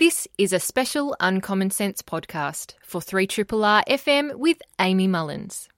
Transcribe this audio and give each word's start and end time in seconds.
This 0.00 0.26
is 0.38 0.54
a 0.54 0.58
special 0.58 1.14
Uncommon 1.20 1.70
Sense 1.70 2.00
podcast 2.00 2.72
for 2.82 3.02
3RRR 3.02 3.82
FM 3.86 4.34
with 4.36 4.56
Amy 4.78 5.06
Mullins. 5.06 5.68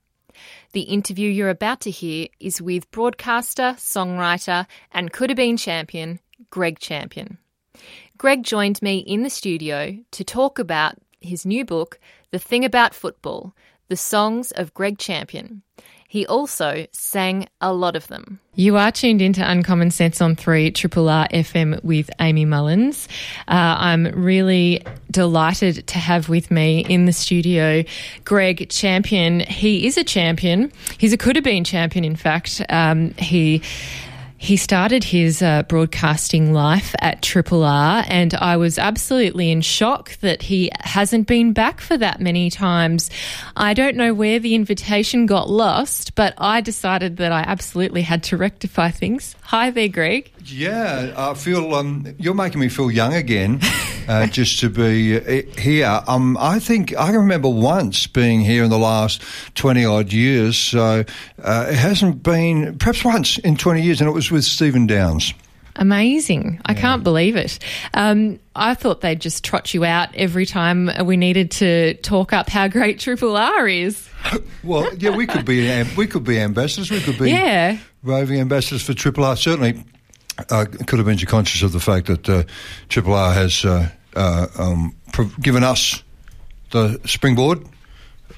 The 0.71 0.83
interview 0.83 1.29
you're 1.29 1.49
about 1.49 1.81
to 1.81 1.91
hear 1.91 2.27
is 2.39 2.61
with 2.61 2.89
broadcaster, 2.89 3.75
songwriter, 3.77 4.65
and 4.93 5.11
could 5.11 5.29
have 5.29 5.35
been 5.35 5.57
champion, 5.57 6.21
Greg 6.49 6.79
Champion. 6.79 7.37
Greg 8.17 8.43
joined 8.43 8.81
me 8.81 8.99
in 8.99 9.23
the 9.23 9.29
studio 9.29 9.97
to 10.11 10.23
talk 10.23 10.57
about 10.57 10.95
his 11.19 11.45
new 11.45 11.65
book, 11.65 11.99
The 12.31 12.39
Thing 12.39 12.63
About 12.63 12.95
Football 12.95 13.53
The 13.89 13.97
Songs 13.97 14.53
of 14.53 14.73
Greg 14.73 14.99
Champion. 14.99 15.63
He 16.13 16.27
also 16.27 16.85
sang 16.91 17.47
a 17.59 17.73
lot 17.73 17.95
of 17.95 18.05
them. 18.05 18.39
You 18.53 18.77
are 18.77 18.91
tuned 18.91 19.19
into 19.19 19.41
Uncommon 19.41 19.89
Sense 19.89 20.21
on 20.21 20.35
3 20.35 20.69
Triple 20.69 21.09
R 21.09 21.27
FM 21.29 21.83
with 21.83 22.11
Amy 22.21 22.45
Mullins. 22.45 23.07
Uh, 23.47 23.73
I'm 23.79 24.05
really 24.09 24.85
delighted 25.09 25.87
to 25.87 25.97
have 25.97 26.29
with 26.29 26.51
me 26.51 26.85
in 26.87 27.07
the 27.07 27.13
studio 27.13 27.83
Greg 28.25 28.69
Champion. 28.69 29.39
He 29.39 29.87
is 29.87 29.97
a 29.97 30.03
champion. 30.03 30.71
He's 30.99 31.13
a 31.13 31.17
could 31.17 31.35
have 31.35 31.43
been 31.43 31.63
champion, 31.63 32.05
in 32.05 32.15
fact. 32.15 32.61
Um, 32.69 33.15
he 33.15 33.63
he 34.43 34.57
started 34.57 35.05
his 35.05 35.41
uh, 35.41 35.63
broadcasting 35.63 36.51
life 36.51 36.93
at 36.99 37.21
Triple 37.21 37.63
R, 37.63 38.03
and 38.09 38.33
I 38.33 38.57
was 38.57 38.77
absolutely 38.77 39.51
in 39.51 39.61
shock 39.61 40.17
that 40.17 40.41
he 40.41 40.69
hasn't 40.81 41.27
been 41.27 41.53
back 41.53 41.79
for 41.79 41.95
that 41.95 42.19
many 42.19 42.49
times. 42.49 43.09
I 43.55 43.73
don't 43.73 43.95
know 43.95 44.13
where 44.13 44.39
the 44.39 44.53
invitation 44.53 45.27
got 45.27 45.49
lost, 45.49 46.15
but 46.15 46.33
I 46.37 46.59
decided 46.59 47.15
that 47.17 47.31
I 47.31 47.39
absolutely 47.39 48.01
had 48.01 48.21
to 48.23 48.35
rectify 48.35 48.91
things. 48.91 49.37
Hi 49.43 49.71
there, 49.71 49.87
Greg. 49.87 50.32
Yeah, 50.45 51.13
I 51.15 51.33
feel 51.35 51.73
um, 51.75 52.13
you're 52.17 52.33
making 52.33 52.59
me 52.59 52.69
feel 52.69 52.91
young 52.91 53.13
again, 53.13 53.59
uh, 54.07 54.27
just 54.31 54.59
to 54.59 54.69
be 54.69 55.17
uh, 55.17 55.41
here. 55.59 56.01
Um, 56.07 56.37
I 56.39 56.59
think 56.59 56.95
I 56.97 57.07
can 57.07 57.17
remember 57.21 57.49
once 57.49 58.07
being 58.07 58.41
here 58.41 58.63
in 58.63 58.69
the 58.69 58.77
last 58.79 59.21
twenty 59.55 59.85
odd 59.85 60.11
years. 60.11 60.57
So 60.57 61.03
uh, 61.41 61.65
it 61.69 61.75
hasn't 61.75 62.23
been 62.23 62.77
perhaps 62.77 63.03
once 63.05 63.37
in 63.37 63.55
twenty 63.55 63.81
years, 63.83 64.01
and 64.01 64.09
it 64.09 64.13
was 64.13 64.31
with 64.31 64.43
Stephen 64.43 64.85
Downs. 64.87 65.33
Amazing. 65.75 66.61
I 66.65 66.75
can't 66.75 67.03
believe 67.03 67.35
it. 67.35 67.57
Um, 67.95 68.39
I 68.55 68.75
thought 68.75 69.01
they'd 69.01 69.19
just 69.19 69.43
trot 69.43 69.73
you 69.73 69.83
out 69.83 70.09
every 70.13 70.45
time 70.45 70.91
we 71.03 71.17
needed 71.17 71.49
to 71.51 71.95
talk 71.95 72.31
up 72.31 72.47
how 72.47 72.67
great 72.67 72.99
Triple 72.99 73.35
R 73.37 73.67
is. 73.67 74.07
Well, 74.63 74.93
yeah, 74.95 75.09
we 75.09 75.27
could 75.27 75.43
be 75.43 75.83
we 75.97 76.07
could 76.07 76.23
be 76.23 76.39
ambassadors. 76.39 76.89
We 76.89 77.01
could 77.01 77.17
be 77.19 77.31
Yeah. 77.31 77.77
roving 78.03 78.39
ambassadors 78.39 78.81
for 78.81 78.93
Triple 78.93 79.25
R. 79.25 79.35
Certainly, 79.35 79.83
uh, 80.49 80.65
could 80.87 80.99
have 80.99 81.05
been 81.05 81.17
conscious 81.19 81.61
of 81.61 81.71
the 81.71 81.79
fact 81.79 82.07
that 82.07 82.29
uh, 82.29 82.43
Triple 82.89 83.13
R 83.13 83.33
has 83.33 83.65
uh, 83.65 83.89
uh, 84.15 84.47
um, 84.57 84.95
given 85.41 85.63
us 85.63 86.03
the 86.71 86.99
springboard, 87.05 87.63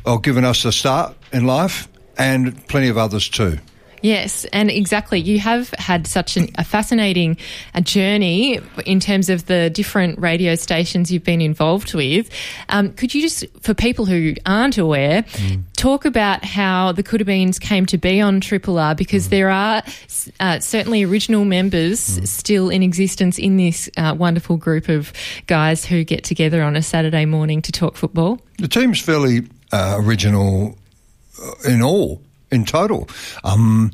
or 0.05 0.19
given 0.19 0.43
us 0.43 0.65
a 0.65 0.71
start 0.71 1.15
in 1.31 1.45
life, 1.45 1.87
and 2.17 2.65
plenty 2.67 2.89
of 2.89 2.97
others 2.97 3.29
too. 3.29 3.57
Yes, 4.05 4.45
and 4.53 4.69
exactly. 4.69 5.19
You 5.19 5.39
have 5.39 5.71
had 5.71 6.05
such 6.05 6.37
an, 6.37 6.49
a 6.59 6.63
fascinating 6.63 7.37
a 7.73 7.81
journey 7.81 8.59
in 8.85 8.99
terms 8.99 9.31
of 9.31 9.47
the 9.47 9.71
different 9.71 10.19
radio 10.19 10.53
stations 10.53 11.11
you've 11.11 11.23
been 11.23 11.41
involved 11.41 11.95
with. 11.95 12.29
Um, 12.69 12.93
could 12.93 13.15
you 13.15 13.21
just, 13.23 13.45
for 13.61 13.73
people 13.73 14.05
who 14.05 14.35
aren't 14.45 14.77
aware, 14.77 15.25
talk 15.75 16.05
about 16.05 16.45
how 16.45 16.91
the 16.91 17.01
Beens 17.01 17.57
came 17.57 17.87
to 17.87 17.97
be 17.97 18.21
on 18.21 18.41
Triple 18.41 18.77
R? 18.77 18.93
Because 18.93 19.29
there 19.29 19.49
are 19.49 19.81
uh, 20.39 20.59
certainly 20.59 21.03
original 21.03 21.43
members 21.43 21.99
still 22.29 22.69
in 22.69 22.83
existence 22.83 23.39
in 23.39 23.57
this 23.57 23.89
uh, 23.97 24.13
wonderful 24.15 24.57
group 24.57 24.87
of 24.87 25.13
guys 25.47 25.83
who 25.83 26.03
get 26.03 26.23
together 26.23 26.61
on 26.61 26.75
a 26.75 26.83
Saturday 26.83 27.25
morning 27.25 27.59
to 27.63 27.71
talk 27.71 27.95
football. 27.95 28.39
The 28.59 28.67
team's 28.67 29.01
fairly 29.01 29.47
uh, 29.71 29.97
original 29.99 30.77
uh, 31.41 31.71
in 31.71 31.81
all, 31.81 32.21
in 32.51 32.65
total. 32.65 33.07
Um, 33.43 33.91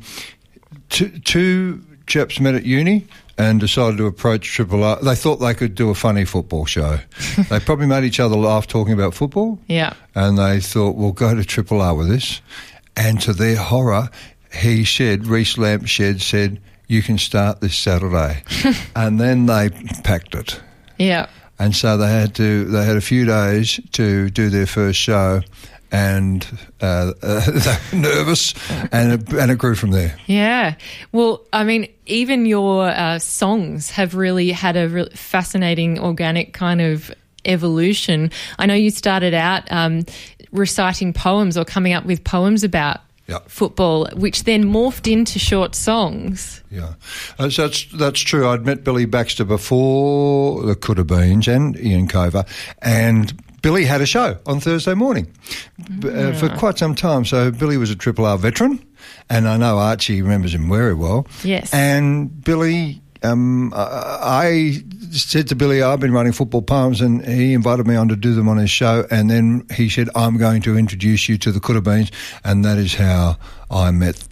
two, 0.88 1.08
two 1.20 1.82
chaps 2.06 2.40
met 2.40 2.54
at 2.54 2.64
uni 2.64 3.06
and 3.38 3.58
decided 3.60 3.96
to 3.98 4.06
approach 4.06 4.46
Triple 4.52 4.84
R. 4.84 4.96
They 5.02 5.14
thought 5.14 5.36
they 5.36 5.54
could 5.54 5.74
do 5.74 5.90
a 5.90 5.94
funny 5.94 6.24
football 6.24 6.66
show. 6.66 6.98
they 7.48 7.60
probably 7.60 7.86
made 7.86 8.04
each 8.04 8.20
other 8.20 8.36
laugh 8.36 8.66
talking 8.66 8.92
about 8.92 9.14
football. 9.14 9.58
Yeah. 9.68 9.94
And 10.14 10.36
they 10.38 10.60
thought, 10.60 10.96
we'll 10.96 11.12
go 11.12 11.34
to 11.34 11.44
Triple 11.44 11.80
R 11.80 11.94
with 11.94 12.08
this. 12.08 12.40
And 12.96 13.20
to 13.22 13.32
their 13.32 13.56
horror, 13.56 14.10
he 14.54 14.84
said, 14.84 15.26
Reese 15.26 15.56
Lampshed 15.56 16.20
said, 16.20 16.60
you 16.88 17.02
can 17.02 17.16
start 17.16 17.60
this 17.62 17.74
Saturday. 17.74 18.42
and 18.96 19.18
then 19.18 19.46
they 19.46 19.70
packed 20.04 20.34
it 20.34 20.60
Yeah. 20.98 21.26
and 21.58 21.74
so 21.74 21.96
they 21.96 22.08
had 22.10 22.34
to 22.34 22.64
they 22.64 22.84
had 22.84 22.96
a 22.96 23.00
few 23.00 23.24
days 23.24 23.80
to 23.92 24.28
do 24.28 24.50
their 24.50 24.66
first 24.66 24.98
show 24.98 25.40
and 25.92 26.46
uh, 26.80 27.12
uh, 27.22 27.76
nervous 27.92 28.54
and 28.90 29.12
it, 29.12 29.32
and 29.34 29.50
it 29.50 29.58
grew 29.58 29.74
from 29.74 29.90
there 29.90 30.16
Yeah. 30.26 30.74
Well, 31.12 31.44
I 31.52 31.64
mean, 31.64 31.86
even 32.06 32.46
your 32.46 32.88
uh, 32.88 33.18
songs 33.18 33.90
have 33.90 34.14
really 34.14 34.50
had 34.50 34.76
a 34.76 34.88
re- 34.88 35.08
fascinating 35.14 35.98
organic 36.00 36.52
kind 36.54 36.80
of 36.80 37.10
evolution. 37.44 38.30
I 38.58 38.66
know 38.66 38.74
you 38.74 38.90
started 38.90 39.34
out 39.34 39.70
um, 39.70 40.06
reciting 40.50 41.12
poems 41.12 41.56
or 41.58 41.64
coming 41.64 41.92
up 41.92 42.04
with 42.06 42.24
poems 42.24 42.64
about 42.64 43.00
Yep. 43.28 43.48
football, 43.48 44.08
which 44.14 44.44
then 44.44 44.64
morphed 44.64 45.10
into 45.10 45.38
short 45.38 45.76
songs. 45.76 46.60
yeah 46.72 46.94
Uh, 47.38 47.48
so 47.48 47.62
that's 47.68 47.84
that's 47.92 48.20
true 48.20 48.48
I'd 48.48 48.66
met 48.66 48.82
Billy 48.82 49.04
Baxter 49.06 49.44
before 49.44 50.62
the 50.66 50.74
Coodabeens 50.74 51.46
and 51.46 51.78
Ian 51.78 52.08
Cover 52.08 52.44
and 52.82 53.32
Billy 53.62 53.84
had 53.84 54.00
a 54.00 54.06
show 54.06 54.38
on 54.46 54.60
Thursday 54.60 54.94
morning 54.94 55.32
uh, 56.04 56.32
for 56.34 56.48
quite 56.58 56.78
some 56.78 56.94
time 56.94 57.24
so 57.24 57.50
Billy 57.50 57.76
was 57.76 57.90
a 57.90 57.96
Triple 57.96 58.26
R 58.26 58.36
veteran 58.36 58.84
and 59.30 59.48
I 59.48 59.56
know 59.56 59.78
Archie 59.78 60.20
remembers 60.22 60.54
him 60.54 60.68
very 60.68 60.94
well 60.94 61.26
Yes. 61.44 61.72
And 61.72 62.42
Billy, 62.44 63.00
um, 63.22 63.72
I 63.74 64.82
I 64.82 64.82
said 65.12 65.48
to 65.48 65.54
Billy, 65.54 65.82
I've 65.82 66.00
been 66.00 66.12
writing 66.12 66.32
football 66.32 66.62
poems, 66.62 67.00
and 67.00 67.24
he 67.24 67.52
invited 67.52 67.86
me 67.86 67.94
on 67.96 68.08
to 68.08 68.16
do 68.16 68.34
them 68.34 68.48
on 68.48 68.56
his 68.56 68.70
show. 68.70 69.06
And 69.10 69.30
then 69.30 69.66
he 69.74 69.88
said, 69.90 70.08
I'm 70.14 70.38
going 70.38 70.62
to 70.62 70.76
introduce 70.78 71.28
you 71.28 71.36
to 71.38 71.52
the 71.52 71.60
Coodabeens. 71.60 72.10
And 72.44 72.64
that 72.64 72.78
is 72.78 72.94
how 72.94 73.36
I 73.70 73.90
met, 73.90 74.26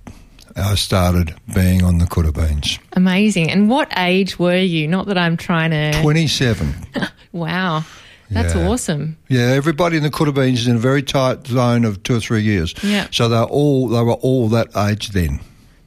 I 0.57 0.75
started 0.77 1.35
being 1.55 1.85
on 1.85 1.99
the 1.99 2.07
Coodabeens. 2.07 2.79
Amazing. 2.95 3.51
And 3.51 3.69
what 3.69 3.93
age 3.97 4.39
were 4.39 4.57
you? 4.57 4.89
Not 4.89 5.07
that 5.07 5.19
I'm 5.19 5.37
trying 5.37 5.71
to. 5.71 6.01
27. 6.01 6.75
Wow. 7.33 7.85
That's 8.31 8.55
Yeah. 8.55 8.69
awesome. 8.69 9.17
Yeah, 9.29 9.47
everybody 9.49 9.97
in 9.97 10.03
the 10.03 10.11
Coodabeens 10.11 10.55
is 10.55 10.69
in 10.69 10.77
a 10.77 10.79
very 10.79 11.03
tight 11.03 11.47
zone 11.47 11.85
of 11.85 12.03
two 12.05 12.17
or 12.17 12.21
three 12.21 12.43
years. 12.43 12.75
Yeah. 12.83 13.07
So 13.11 13.29
they're 13.29 13.43
all, 13.43 13.89
they 13.89 14.01
were 14.03 14.13
all 14.15 14.49
that 14.51 14.69
age 14.77 15.09
then. 15.11 15.41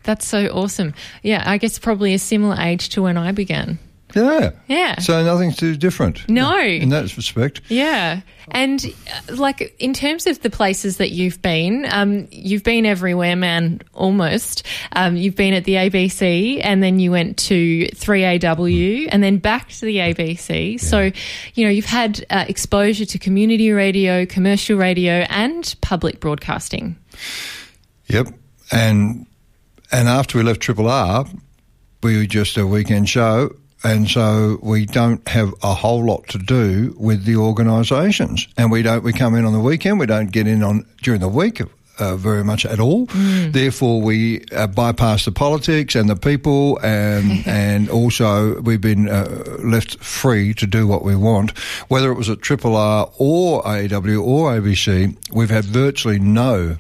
That's 0.04 0.28
so 0.28 0.48
awesome. 0.48 0.94
Yeah, 1.22 1.44
I 1.46 1.58
guess 1.58 1.80
probably 1.80 2.14
a 2.14 2.20
similar 2.20 2.58
age 2.60 2.90
to 2.90 3.02
when 3.02 3.18
I 3.18 3.32
began. 3.32 3.80
Yeah. 4.14 4.52
Yeah. 4.68 5.00
So 5.00 5.24
nothing's 5.24 5.58
too 5.58 5.76
different. 5.76 6.28
No. 6.30 6.60
In 6.60 6.90
that 6.90 7.16
respect. 7.18 7.62
Yeah. 7.70 8.22
And 8.52 8.86
uh, 8.86 9.36
like 9.36 9.76
in 9.80 9.94
terms 9.94 10.28
of 10.28 10.42
the 10.42 10.50
places 10.50 10.98
that 10.98 11.12
you've 11.12 11.42
been, 11.42 11.86
um, 11.90 12.28
you've 12.32 12.64
been 12.64 12.86
everywhere, 12.86 13.36
man, 13.36 13.82
almost. 13.94 14.66
Um, 14.94 15.16
you've 15.16 15.36
been 15.36 15.54
at 15.54 15.64
the 15.64 15.76
ABC 15.76 16.60
and 16.64 16.84
then 16.84 17.00
you 17.00 17.12
went 17.12 17.38
to 17.38 17.88
3AW 17.88 19.08
and 19.12 19.24
then 19.24 19.38
back 19.38 19.70
to 19.70 19.86
the 19.86 19.98
ABC. 19.98 20.80
So, 20.80 21.12
you 21.56 21.66
know, 21.66 21.72
you've 21.72 21.86
had 21.86 22.26
uh, 22.30 22.46
exposure 22.48 23.06
to 23.06 23.20
community 23.20 23.72
radio, 23.72 24.26
commercial 24.26 24.78
radio, 24.78 25.26
and 25.30 25.76
public 25.82 26.20
broadcasting. 26.20 26.98
Yep. 28.08 28.28
And 28.72 29.26
and 29.92 30.08
after 30.08 30.38
we 30.40 30.44
left 30.44 30.60
Triple 30.60 30.90
R, 30.90 31.26
we 32.02 32.18
were 32.18 32.26
just 32.26 32.58
a 32.58 32.66
weekend 32.66 33.08
show, 33.08 33.56
and 33.84 34.10
so 34.10 34.60
we 34.62 34.86
don't 34.86 35.28
have 35.28 35.54
a 35.62 35.74
whole 35.74 36.06
lot 36.06 36.28
to 36.30 36.38
do 36.38 36.96
with 36.98 37.26
the 37.26 37.36
organisations. 37.36 38.48
And 38.58 38.72
we 38.72 38.82
don't. 38.82 39.04
We 39.04 39.14
come 39.14 39.36
in 39.36 39.46
on 39.46 39.54
the 39.54 39.60
weekend. 39.60 40.00
We 40.00 40.06
don't 40.06 40.32
get 40.32 40.48
in 40.48 40.64
on 40.64 40.86
during 41.02 41.20
the 41.20 41.30
week. 41.30 41.62
Uh, 42.00 42.16
very 42.16 42.44
much 42.44 42.66
at 42.66 42.80
all. 42.80 43.06
Therefore, 43.52 44.02
we 44.02 44.44
uh, 44.52 44.66
bypass 44.66 45.26
the 45.26 45.32
politics 45.32 45.94
and 45.94 46.10
the 46.10 46.16
people, 46.16 46.80
and 46.82 47.44
and 47.48 47.88
also 47.88 48.60
we've 48.62 48.82
been 48.82 49.08
uh, 49.08 49.58
left 49.60 50.04
free 50.04 50.56
to 50.56 50.66
do 50.66 50.88
what 50.88 51.04
we 51.04 51.16
want. 51.16 51.56
Whether 51.90 52.12
it 52.12 52.16
was 52.16 52.32
at 52.32 52.42
Triple 52.42 52.76
R 52.76 53.12
or 53.20 53.68
AW 53.68 54.18
or 54.18 54.54
ABC, 54.54 55.16
we've 55.32 55.52
had 55.52 55.66
virtually 55.66 56.18
no 56.18 56.78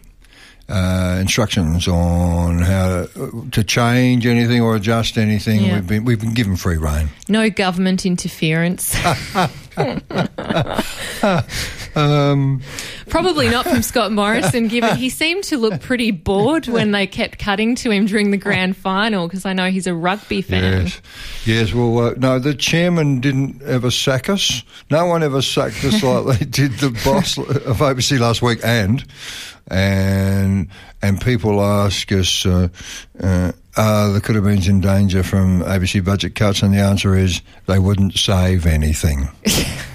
uh, 0.69 1.17
instructions 1.19 1.87
on 1.87 2.59
how 2.59 3.05
to, 3.05 3.47
to 3.51 3.63
change 3.63 4.25
anything 4.25 4.61
or 4.61 4.75
adjust 4.75 5.17
anything. 5.17 5.61
Yeah. 5.61 5.75
We've 5.75 5.87
been 5.87 6.05
we've 6.05 6.19
been 6.19 6.33
given 6.33 6.55
free 6.55 6.77
reign. 6.77 7.09
No 7.27 7.49
government 7.49 8.05
interference. 8.05 8.95
um, 11.95 12.61
Probably 13.07 13.49
not 13.49 13.67
from 13.67 13.81
Scott 13.81 14.11
Morrison, 14.11 14.67
given 14.71 14.95
he 14.97 15.09
seemed 15.09 15.43
to 15.45 15.57
look 15.57 15.81
pretty 15.81 16.11
bored 16.11 16.67
when 16.67 16.91
they 16.91 17.07
kept 17.07 17.39
cutting 17.39 17.75
to 17.75 17.91
him 17.91 18.05
during 18.05 18.31
the 18.31 18.37
grand 18.37 18.77
final, 18.77 19.27
because 19.27 19.45
I 19.45 19.53
know 19.53 19.69
he's 19.69 19.87
a 19.87 19.93
rugby 19.93 20.41
fan. 20.41 20.83
yes, 20.83 21.01
yes. 21.45 21.73
Well, 21.73 21.99
uh, 21.99 22.13
no, 22.17 22.39
the 22.39 22.53
chairman 22.53 23.19
didn't 23.19 23.61
ever 23.63 23.91
sack 23.91 24.29
us. 24.29 24.63
No 24.89 25.05
one 25.05 25.23
ever 25.23 25.41
sacked 25.41 25.83
us 25.83 26.01
like 26.03 26.39
they 26.39 26.45
did 26.45 26.73
the 26.73 26.89
boss 27.03 27.37
of 27.37 27.77
ABC 27.77 28.19
last 28.19 28.41
week, 28.41 28.59
and 28.63 29.03
and 29.67 30.67
and 31.01 31.21
people 31.21 31.61
ask 31.61 32.11
us, 32.11 32.45
uh, 32.45 32.67
uh, 33.19 33.51
are 33.75 34.09
the 34.11 34.21
could 34.21 34.35
in 34.67 34.81
danger 34.81 35.23
from 35.23 35.61
ABC 35.61 36.03
budget 36.03 36.35
cuts, 36.35 36.61
and 36.61 36.73
the 36.73 36.79
answer 36.79 37.15
is 37.15 37.41
they 37.65 37.79
wouldn't 37.79 38.13
save 38.13 38.65
anything. 38.65 39.29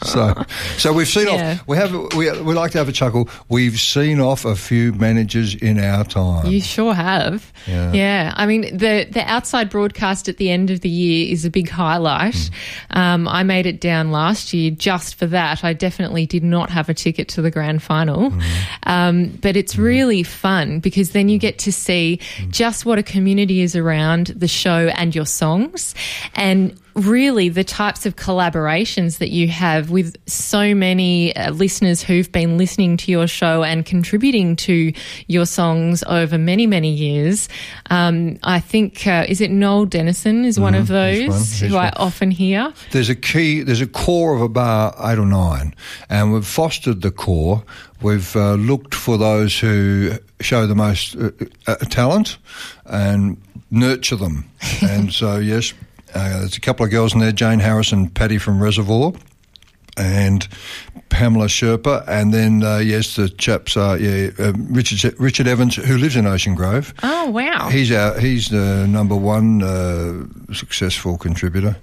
So, 0.08 0.34
so 0.76 0.92
we've 0.92 1.08
seen 1.08 1.26
Yeah. 1.26 1.58
off. 1.60 1.66
We 1.68 1.76
have. 1.76 1.92
We, 2.14 2.30
we 2.42 2.54
like 2.54 2.70
to 2.72 2.78
have 2.78 2.88
a 2.88 2.92
chuckle. 2.92 3.28
We've 3.48 3.78
seen 3.78 4.20
off 4.20 4.44
a 4.44 4.54
few 4.54 4.92
managers 4.92 5.54
in 5.54 5.78
our 5.78 6.04
time. 6.04 6.46
You 6.46 6.60
sure 6.60 6.94
have. 6.94 7.52
Yeah. 7.66 7.92
yeah. 7.92 8.32
I 8.36 8.46
mean, 8.46 8.62
the 8.76 9.06
the 9.10 9.22
outside 9.26 9.70
broadcast 9.70 10.28
at 10.28 10.36
the 10.36 10.50
end 10.50 10.70
of 10.70 10.80
the 10.82 10.88
year 10.88 11.32
is 11.32 11.44
a 11.44 11.50
big 11.50 11.68
highlight. 11.68 12.34
Mm. 12.34 12.96
Um, 12.96 13.28
I 13.28 13.42
made 13.42 13.66
it 13.66 13.80
down 13.80 14.12
last 14.12 14.52
year 14.54 14.70
just 14.70 15.16
for 15.16 15.26
that. 15.26 15.64
I 15.64 15.72
definitely 15.72 16.26
did 16.26 16.44
not 16.44 16.70
have 16.70 16.88
a 16.88 16.94
ticket 16.94 17.28
to 17.30 17.42
the 17.42 17.50
grand 17.50 17.82
final. 17.82 18.30
Mm. 18.30 18.42
Um, 18.84 19.38
but 19.42 19.56
it's 19.56 19.76
really 19.76 20.22
fun 20.22 20.78
because 20.80 21.10
then 21.10 21.28
you 21.28 21.38
get 21.38 21.58
to 21.60 21.72
see 21.72 22.20
Mm. 22.38 22.50
just 22.52 22.86
what 22.86 22.98
a 22.98 23.02
community 23.02 23.62
is 23.62 23.74
around 23.74 24.28
the 24.28 24.48
show 24.48 24.88
and 24.96 25.14
your 25.14 25.26
songs. 25.26 25.94
And 26.34 26.78
really 26.98 27.48
the 27.48 27.64
types 27.64 28.06
of 28.06 28.16
collaborations 28.16 29.18
that 29.18 29.30
you 29.30 29.48
have 29.48 29.90
with 29.90 30.16
so 30.28 30.74
many 30.74 31.34
uh, 31.36 31.52
listeners 31.52 32.02
who've 32.02 32.30
been 32.32 32.58
listening 32.58 32.96
to 32.98 33.12
your 33.12 33.26
show 33.26 33.62
and 33.62 33.86
contributing 33.86 34.56
to 34.56 34.92
your 35.26 35.46
songs 35.46 36.02
over 36.06 36.38
many, 36.38 36.66
many 36.66 36.90
years. 36.90 37.48
Um, 37.90 38.38
I 38.42 38.60
think, 38.60 39.06
uh, 39.06 39.24
is 39.28 39.40
it 39.40 39.50
Noel 39.50 39.86
Dennison 39.86 40.44
is 40.44 40.58
one 40.58 40.74
of 40.74 40.88
Mm-hmm. 40.88 40.94
one, 40.94 41.28
those 41.28 41.60
he's 41.60 41.70
who 41.70 41.76
I 41.76 41.90
often 41.96 42.30
hear. 42.30 42.72
There's 42.92 43.10
a 43.10 43.14
key. 43.14 43.62
There's 43.62 43.80
a 43.80 43.86
core 43.86 44.34
of 44.34 44.40
about 44.40 44.94
eight 45.00 45.18
or 45.18 45.26
nine, 45.26 45.74
and 46.08 46.32
we've 46.32 46.46
fostered 46.46 47.02
the 47.02 47.10
core. 47.10 47.62
We've 48.00 48.34
uh, 48.36 48.54
looked 48.54 48.94
for 48.94 49.18
those 49.18 49.58
who 49.58 50.12
show 50.40 50.66
the 50.66 50.74
most 50.74 51.16
uh, 51.16 51.30
uh, 51.66 51.74
talent 51.90 52.38
and 52.86 53.36
nurture 53.70 54.16
them. 54.16 54.48
and 54.82 55.12
so, 55.12 55.36
yes, 55.38 55.74
uh, 56.14 56.40
there's 56.40 56.56
a 56.56 56.60
couple 56.60 56.84
of 56.84 56.90
girls 56.90 57.14
in 57.14 57.20
there: 57.20 57.32
Jane 57.32 57.60
Harris 57.60 57.92
and 57.92 58.12
Patty 58.12 58.38
from 58.38 58.62
Reservoir. 58.62 59.12
And 59.96 60.46
Pamela 61.08 61.46
Sherpa, 61.46 62.04
and 62.06 62.32
then 62.32 62.62
uh, 62.62 62.78
yes, 62.78 63.16
the 63.16 63.28
chaps 63.28 63.76
are 63.76 63.98
yeah 63.98 64.30
um, 64.38 64.68
Richard 64.72 65.18
Richard 65.18 65.48
Evans, 65.48 65.74
who 65.74 65.98
lives 65.98 66.14
in 66.14 66.24
Ocean 66.26 66.54
Grove. 66.54 66.94
Oh, 67.02 67.30
wow. 67.30 67.68
He's 67.68 67.90
our 67.90 68.18
he's 68.18 68.48
the 68.48 68.86
number 68.86 69.16
one 69.16 69.62
uh, 69.62 70.52
successful 70.54 71.18
contributor. 71.18 71.76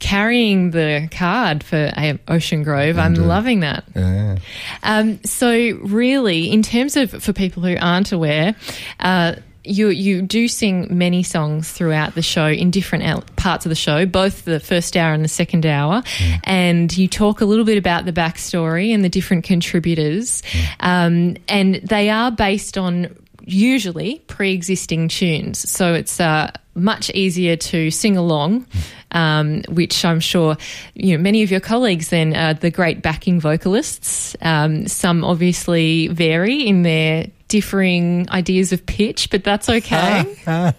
Carrying 0.00 0.72
the 0.72 1.08
card 1.12 1.62
for 1.62 1.92
uh, 1.96 2.14
Ocean 2.28 2.62
Grove. 2.64 2.98
I'm 2.98 3.14
loving 3.14 3.60
that. 3.60 3.84
Yeah. 3.94 4.38
Um, 4.82 5.22
so, 5.24 5.48
really, 5.82 6.50
in 6.50 6.62
terms 6.62 6.96
of 6.96 7.22
for 7.22 7.32
people 7.32 7.62
who 7.62 7.76
aren't 7.80 8.10
aware, 8.10 8.56
uh, 9.00 9.36
you 9.64 9.88
you 9.88 10.22
do 10.22 10.48
sing 10.48 10.88
many 10.90 11.22
songs 11.22 11.70
throughout 11.70 12.14
the 12.14 12.22
show 12.22 12.46
in 12.46 12.70
different 12.70 13.36
parts 13.36 13.64
of 13.64 13.70
the 13.70 13.76
show, 13.76 14.06
both 14.06 14.44
the 14.44 14.60
first 14.60 14.96
hour 14.96 15.12
and 15.12 15.24
the 15.24 15.28
second 15.28 15.66
hour, 15.66 16.02
and 16.44 16.96
you 16.96 17.08
talk 17.08 17.40
a 17.40 17.44
little 17.44 17.64
bit 17.64 17.78
about 17.78 18.04
the 18.04 18.12
backstory 18.12 18.92
and 18.92 19.04
the 19.04 19.08
different 19.08 19.44
contributors, 19.44 20.42
um, 20.80 21.36
and 21.48 21.76
they 21.76 22.10
are 22.10 22.30
based 22.30 22.76
on 22.76 23.14
usually 23.44 24.20
pre-existing 24.28 25.08
tunes, 25.08 25.68
so 25.68 25.94
it's 25.94 26.20
uh, 26.20 26.50
much 26.74 27.10
easier 27.10 27.56
to 27.56 27.90
sing 27.90 28.16
along. 28.16 28.66
Um, 29.14 29.60
which 29.68 30.06
I'm 30.06 30.20
sure 30.20 30.56
you 30.94 31.14
know 31.14 31.22
many 31.22 31.42
of 31.42 31.50
your 31.50 31.60
colleagues 31.60 32.08
then 32.08 32.34
are 32.34 32.54
the 32.54 32.70
great 32.70 33.02
backing 33.02 33.40
vocalists. 33.40 34.34
Um, 34.40 34.88
some 34.88 35.22
obviously 35.22 36.08
vary 36.08 36.66
in 36.66 36.80
their 36.82 37.26
differing 37.48 38.26
ideas 38.30 38.72
of 38.72 38.86
pitch, 38.86 39.28
but 39.28 39.44
that's 39.44 39.68
okay. 39.68 40.34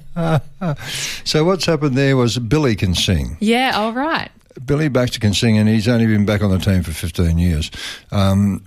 So 1.25 1.43
what's 1.43 1.65
happened 1.65 1.95
there 1.95 2.17
was 2.17 2.37
Billy 2.39 2.75
can 2.75 2.93
sing. 2.95 3.37
yeah, 3.39 3.73
all 3.75 3.93
right. 3.93 4.29
Billy 4.65 4.87
Baxter 4.87 5.19
can 5.19 5.33
sing, 5.33 5.57
and 5.57 5.67
he's 5.67 5.87
only 5.87 6.05
been 6.05 6.25
back 6.25 6.41
on 6.43 6.51
the 6.51 6.59
team 6.59 6.83
for 6.83 6.91
15 6.91 7.37
years. 7.37 7.71
Um, 8.11 8.63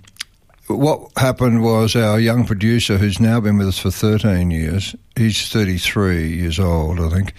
what 0.68 1.10
happened 1.16 1.62
was 1.62 1.94
our 1.96 2.18
young 2.18 2.44
producer, 2.44 2.98
who's 2.98 3.20
now 3.20 3.40
been 3.40 3.58
with 3.58 3.68
us 3.68 3.78
for 3.78 3.90
13 3.90 4.50
years, 4.50 4.94
he's 5.16 5.48
33 5.48 6.28
years 6.28 6.58
old, 6.58 7.00
I 7.00 7.08
think. 7.08 7.34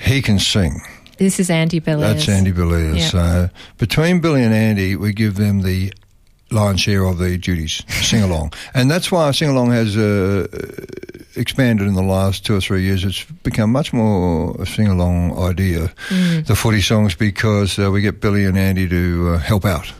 He 0.00 0.22
can 0.22 0.38
sing. 0.38 0.80
This 1.18 1.38
is 1.38 1.50
Andy 1.50 1.78
Belair. 1.78 2.14
That's 2.14 2.28
Andy 2.28 2.52
Belias. 2.52 2.98
Yeah. 2.98 3.08
So 3.08 3.50
between 3.78 4.20
Billy 4.20 4.42
and 4.42 4.54
Andy, 4.54 4.96
we 4.96 5.12
give 5.12 5.36
them 5.36 5.62
the 5.62 5.92
lion's 6.50 6.80
share 6.80 7.04
of 7.04 7.18
the 7.18 7.38
duties, 7.38 7.82
sing 7.88 8.22
along, 8.22 8.52
and 8.74 8.90
that's 8.90 9.12
why 9.12 9.30
sing 9.30 9.48
along 9.48 9.70
has 9.70 9.96
uh, 9.96 10.46
expanded 11.36 11.86
in 11.86 11.94
the 11.94 12.02
last 12.02 12.44
two 12.44 12.56
or 12.56 12.60
three 12.60 12.82
years. 12.82 13.04
It's 13.04 13.24
become 13.42 13.70
much 13.70 13.92
more 13.92 14.56
a 14.60 14.66
sing 14.66 14.88
along 14.88 15.38
idea, 15.38 15.92
the 16.10 16.56
footy 16.56 16.80
songs, 16.80 17.14
because 17.14 17.78
uh, 17.78 17.90
we 17.90 18.00
get 18.00 18.20
Billy 18.20 18.44
and 18.44 18.58
Andy 18.58 18.88
to 18.88 19.34
uh, 19.34 19.38
help 19.38 19.64
out, 19.64 19.92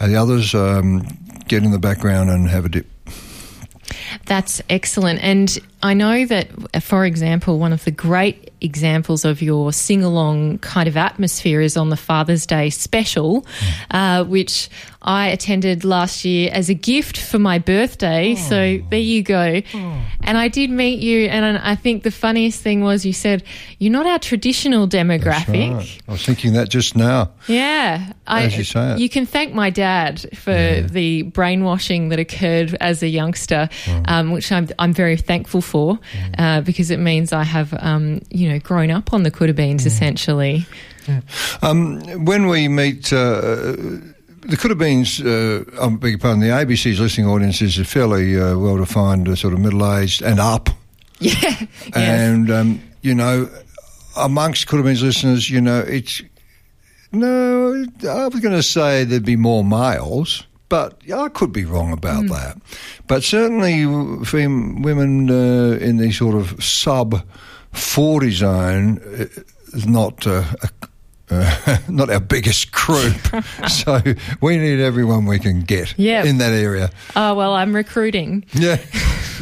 and 0.00 0.12
the 0.12 0.16
others 0.16 0.54
um, 0.54 1.06
get 1.48 1.62
in 1.62 1.70
the 1.70 1.78
background 1.78 2.30
and 2.30 2.48
have 2.48 2.64
a 2.64 2.68
dip. 2.68 2.86
That's 4.26 4.62
excellent. 4.70 5.22
And 5.22 5.58
I 5.84 5.92
know 5.94 6.24
that, 6.26 6.48
for 6.82 7.04
example, 7.04 7.58
one 7.58 7.72
of 7.74 7.84
the 7.84 7.90
great 7.90 8.50
examples 8.62 9.26
of 9.26 9.42
your 9.42 9.70
sing 9.72 10.02
along 10.02 10.58
kind 10.60 10.88
of 10.88 10.96
atmosphere 10.96 11.60
is 11.60 11.76
on 11.76 11.90
the 11.90 11.96
Father's 11.98 12.46
Day 12.46 12.70
special, 12.70 13.44
uh, 13.90 14.24
which 14.24 14.70
I 15.02 15.28
attended 15.28 15.84
last 15.84 16.24
year 16.24 16.48
as 16.50 16.70
a 16.70 16.74
gift 16.74 17.18
for 17.18 17.38
my 17.38 17.58
birthday. 17.58 18.34
So 18.36 18.78
there 18.88 18.98
you 18.98 19.22
go. 19.22 19.60
And 20.26 20.38
I 20.38 20.48
did 20.48 20.70
meet 20.70 21.00
you, 21.00 21.26
and 21.28 21.58
I 21.58 21.74
think 21.74 22.02
the 22.04 22.10
funniest 22.10 22.62
thing 22.62 22.80
was 22.82 23.04
you 23.04 23.12
said, 23.12 23.42
You're 23.78 23.92
not 23.92 24.06
our 24.06 24.18
traditional 24.18 24.88
demographic. 24.88 25.74
Right. 25.76 26.00
I 26.08 26.12
was 26.12 26.24
thinking 26.24 26.54
that 26.54 26.70
just 26.70 26.96
now. 26.96 27.32
Yeah, 27.46 28.12
I, 28.26 28.44
As 28.44 28.56
you 28.56 28.64
say 28.64 28.92
it. 28.94 28.98
you 29.00 29.10
can 29.10 29.26
thank 29.26 29.52
my 29.52 29.68
dad 29.68 30.24
for 30.38 30.80
the 30.80 31.22
brainwashing 31.24 32.08
that 32.08 32.18
occurred 32.18 32.74
as 32.80 33.02
a 33.02 33.08
youngster, 33.08 33.68
Mm. 33.84 34.04
um, 34.10 34.30
which 34.32 34.50
I'm 34.50 34.68
I'm 34.78 34.94
very 34.94 35.18
thankful 35.18 35.60
for 35.60 35.73
uh, 36.38 36.60
because 36.62 36.90
it 36.90 36.98
means 37.00 37.32
I 37.32 37.42
have 37.44 37.74
um, 37.80 38.20
you 38.30 38.48
know 38.48 38.58
grown 38.58 38.90
up 38.90 39.12
on 39.12 39.22
the 39.24 39.30
Coodabeens 39.30 39.82
Mm. 39.82 39.86
essentially. 39.86 40.66
Um, 41.62 42.00
when 42.24 42.46
we 42.46 42.68
meet, 42.68 43.12
uh, 43.12 43.76
the 44.46 44.56
could 44.58 44.70
have 44.70 44.78
been, 44.78 45.04
uh, 45.24 45.84
I 45.84 45.88
beg 45.96 46.10
your 46.12 46.18
pardon, 46.18 46.40
the 46.40 46.48
ABC's 46.48 46.98
listening 47.00 47.26
audience 47.26 47.60
is 47.60 47.78
a 47.78 47.84
fairly 47.84 48.38
uh, 48.40 48.56
well 48.58 48.78
defined, 48.78 49.28
uh, 49.28 49.34
sort 49.36 49.52
of 49.54 49.60
middle 49.60 49.84
aged 49.94 50.22
and 50.22 50.40
up. 50.40 50.68
Yeah, 51.20 51.32
yes. 51.40 51.68
And, 51.94 52.50
um, 52.50 52.80
you 53.02 53.14
know, 53.14 53.48
amongst 54.16 54.66
could 54.66 54.76
have 54.76 54.84
been 54.84 55.00
listeners, 55.00 55.48
you 55.48 55.60
know, 55.60 55.80
it's. 55.80 56.22
No, 57.12 57.84
I 58.08 58.26
was 58.28 58.40
going 58.40 58.54
to 58.56 58.62
say 58.62 59.04
there'd 59.04 59.24
be 59.24 59.36
more 59.36 59.62
males, 59.64 60.42
but 60.68 61.00
I 61.12 61.28
could 61.28 61.52
be 61.52 61.64
wrong 61.64 61.92
about 61.92 62.26
that. 62.28 62.58
But 63.06 63.22
certainly, 63.22 63.84
fem- 64.24 64.82
women 64.82 65.30
uh, 65.30 65.78
in 65.80 65.98
the 65.98 66.10
sort 66.12 66.34
of 66.34 66.62
sub 66.62 67.22
40 67.72 68.30
zone 68.30 68.98
uh, 68.98 69.26
is 69.72 69.86
not 69.86 70.26
uh, 70.26 70.44
a, 70.62 70.88
uh, 71.30 71.78
not 71.88 72.10
our 72.10 72.20
biggest 72.20 72.72
group. 72.72 73.16
so 73.68 74.00
we 74.40 74.56
need 74.58 74.80
everyone 74.80 75.26
we 75.26 75.38
can 75.38 75.60
get 75.62 75.94
Yeah. 75.96 76.24
in 76.24 76.38
that 76.38 76.52
area. 76.52 76.90
Oh 77.16 77.34
well, 77.34 77.54
I'm 77.54 77.74
recruiting. 77.74 78.44
Yeah, 78.52 78.78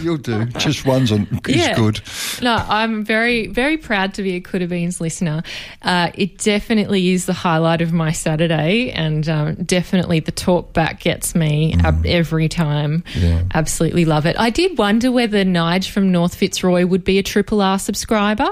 you'll 0.00 0.16
do. 0.16 0.44
Just 0.58 0.86
one's 0.86 1.10
on, 1.12 1.26
is 1.48 1.56
Yeah. 1.56 1.74
good. 1.76 2.00
No, 2.40 2.54
I'm 2.68 3.04
very, 3.04 3.48
very 3.48 3.76
proud 3.76 4.14
to 4.14 4.22
be 4.22 4.36
a 4.36 4.40
Coodabeens 4.40 5.00
listener. 5.00 5.42
Uh, 5.82 6.10
it 6.14 6.38
definitely 6.38 7.10
is 7.10 7.26
the 7.26 7.32
highlight 7.32 7.80
of 7.82 7.92
my 7.92 8.12
Saturday, 8.12 8.90
and 8.92 9.28
um, 9.28 9.54
definitely 9.56 10.20
the 10.20 10.32
talk 10.32 10.72
back 10.72 11.00
gets 11.00 11.34
me 11.34 11.74
ab- 11.82 12.06
every 12.06 12.48
time. 12.48 13.02
Yeah. 13.16 13.42
Absolutely 13.54 14.04
love 14.04 14.24
it. 14.26 14.36
I 14.38 14.50
did 14.50 14.78
wonder 14.78 15.10
whether 15.10 15.44
Nige 15.44 15.90
from 15.90 16.12
North 16.12 16.34
Fitzroy 16.36 16.86
would 16.86 17.04
be 17.04 17.18
a 17.18 17.22
Triple 17.22 17.60
R 17.60 17.78
subscriber. 17.78 18.48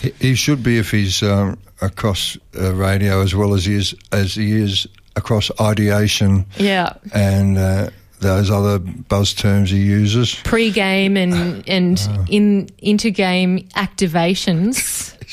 He, 0.00 0.10
he 0.18 0.34
should 0.34 0.62
be 0.62 0.78
if 0.78 0.90
he's 0.90 1.22
um, 1.22 1.58
across 1.82 2.36
uh, 2.58 2.72
radio 2.74 3.22
as 3.22 3.34
well 3.34 3.54
as 3.54 3.64
he 3.64 3.74
is 3.74 3.94
as 4.12 4.34
he 4.34 4.52
is 4.52 4.86
across 5.16 5.50
ideation 5.60 6.46
Yeah. 6.56 6.92
and 7.12 7.58
uh, 7.58 7.90
those 8.20 8.50
other 8.50 8.78
buzz 8.78 9.34
terms 9.34 9.70
he 9.70 9.78
uses. 9.78 10.34
Pre-game 10.44 11.16
and 11.16 11.62
and 11.68 11.98
Uh. 12.10 12.24
in 12.28 12.66
intergame 12.82 13.68
activations. 13.72 15.14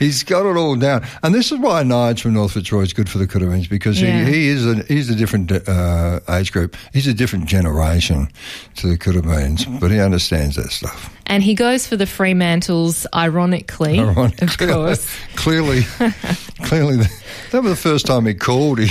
He's 0.00 0.24
got 0.24 0.44
it 0.44 0.56
all 0.56 0.74
down, 0.74 1.06
and 1.22 1.32
this 1.32 1.52
is 1.52 1.58
why 1.60 1.84
Nige 1.84 2.18
from 2.20 2.34
North 2.34 2.52
Fitzroy 2.54 2.82
is 2.82 2.92
good 2.92 3.08
for 3.08 3.18
the 3.18 3.28
Coodabeens 3.28 3.68
because 3.70 4.02
Yeah. 4.02 4.24
he, 4.24 4.32
he 4.32 4.48
is 4.48 4.66
a 4.66 4.82
he's 4.88 5.08
a 5.08 5.14
different 5.14 5.52
uh, 5.52 6.18
age 6.28 6.50
group. 6.50 6.76
He's 6.92 7.06
a 7.06 7.14
different 7.14 7.46
generation 7.46 8.28
to 8.76 8.88
the 8.88 8.98
Coodabeens, 8.98 9.64
but 9.78 9.92
he 9.92 10.00
understands 10.00 10.56
that 10.56 10.72
stuff. 10.72 11.14
And 11.26 11.44
he 11.44 11.54
goes 11.54 11.86
for 11.86 11.96
the 11.96 12.06
Fremantles, 12.06 13.06
ironically, 13.14 14.00
Ironically, 14.00 14.46
of 14.48 14.58
course. 14.58 15.06
clearly, 15.36 15.82
clearly, 16.64 16.96
that 17.52 17.62
was 17.62 17.70
the 17.70 17.76
first 17.76 18.06
time 18.06 18.26
he 18.26 18.34
called. 18.34 18.80
He 18.80 18.90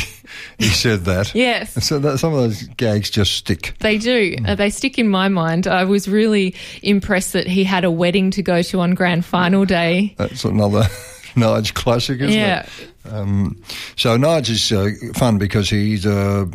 he 0.58 0.65
said 0.65 1.06
that. 1.06 1.34
Yes. 1.36 1.75
And 1.75 1.84
so 1.84 2.00
that 2.00 2.18
some 2.20 2.34
of 2.34 2.39
those 2.39 2.63
gags 2.63 3.10
just 3.10 3.34
stick. 3.34 3.74
They 3.80 3.98
do. 3.98 4.36
Uh, 4.46 4.56
they 4.56 4.70
stick 4.70 4.98
in 5.00 5.08
my 5.10 5.27
mind. 5.27 5.68
I 5.68 5.84
was 5.84 6.08
really 6.08 6.56
impressed 6.82 7.34
that 7.34 7.48
he 7.48 7.63
had 7.63 7.84
a 7.84 7.92
wedding 7.92 8.32
to 8.32 8.42
go 8.44 8.62
to 8.62 8.80
on 8.82 8.94
grand 8.94 9.25
final 9.25 9.65
day. 9.65 10.13
That's 10.18 10.46
another 10.46 10.82
Nige 11.36 11.74
classic, 11.74 12.22
isn't 12.22 12.34
Yeah. 12.34 12.65
it? 13.06 13.13
Um, 13.13 13.62
so 13.96 14.18
Nige 14.18 14.50
is 14.50 14.72
uh, 14.72 14.89
fun 15.18 15.38
because 15.38 15.70
he's. 15.70 16.06
Uh, 16.06 16.46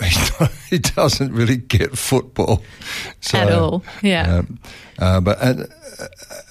he 0.70 0.78
doesn't 0.78 1.32
really 1.32 1.56
get 1.56 1.98
football 1.98 2.62
so, 3.20 3.36
At 3.38 3.50
all, 3.50 3.82
yeah. 4.00 4.36
um, 4.36 4.58
uh, 5.00 5.20
but 5.20 5.38
uh, 5.42 5.54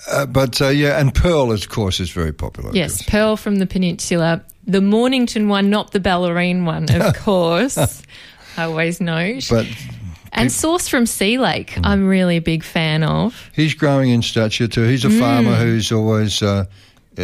uh, 0.09 0.25
but 0.25 0.61
uh, 0.61 0.69
yeah, 0.69 0.99
and 0.99 1.13
Pearl, 1.13 1.51
of 1.51 1.67
course, 1.69 1.99
is 1.99 2.09
very 2.11 2.33
popular. 2.33 2.71
Yes, 2.73 3.01
Pearl 3.03 3.37
from 3.37 3.57
the 3.57 3.67
Peninsula. 3.67 4.43
The 4.65 4.81
Mornington 4.81 5.47
one, 5.47 5.69
not 5.69 5.91
the 5.91 5.99
Bellarine 5.99 6.65
one, 6.65 6.89
of 6.93 7.15
course. 7.23 7.77
I 8.57 8.63
always 8.63 8.99
know. 8.99 9.39
but 9.49 9.65
and 10.33 10.51
Sauce 10.51 10.87
from 10.89 11.05
Sea 11.05 11.37
Lake, 11.37 11.71
Mm. 11.75 11.85
I'm 11.85 12.07
really 12.07 12.37
a 12.37 12.41
big 12.41 12.63
fan 12.63 13.03
of. 13.03 13.49
he's 13.53 13.73
growing 13.73 14.09
in 14.09 14.21
stature 14.21 14.67
too. 14.67 14.83
He's 14.83 15.05
a 15.05 15.09
Mm. 15.09 15.19
farmer 15.19 15.55
who's 15.55 15.91
always. 15.91 16.41
Uh, 16.41 16.65
uh, 17.19 17.23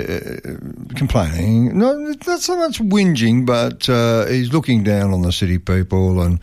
complaining, 0.95 1.77
no, 1.77 1.93
not 2.25 2.39
so 2.41 2.57
much 2.57 2.79
whinging, 2.79 3.45
but 3.45 3.87
uh, 3.89 4.25
he's 4.25 4.51
looking 4.51 4.83
down 4.83 5.13
on 5.13 5.21
the 5.21 5.31
city 5.31 5.59
people, 5.59 6.21
and 6.21 6.39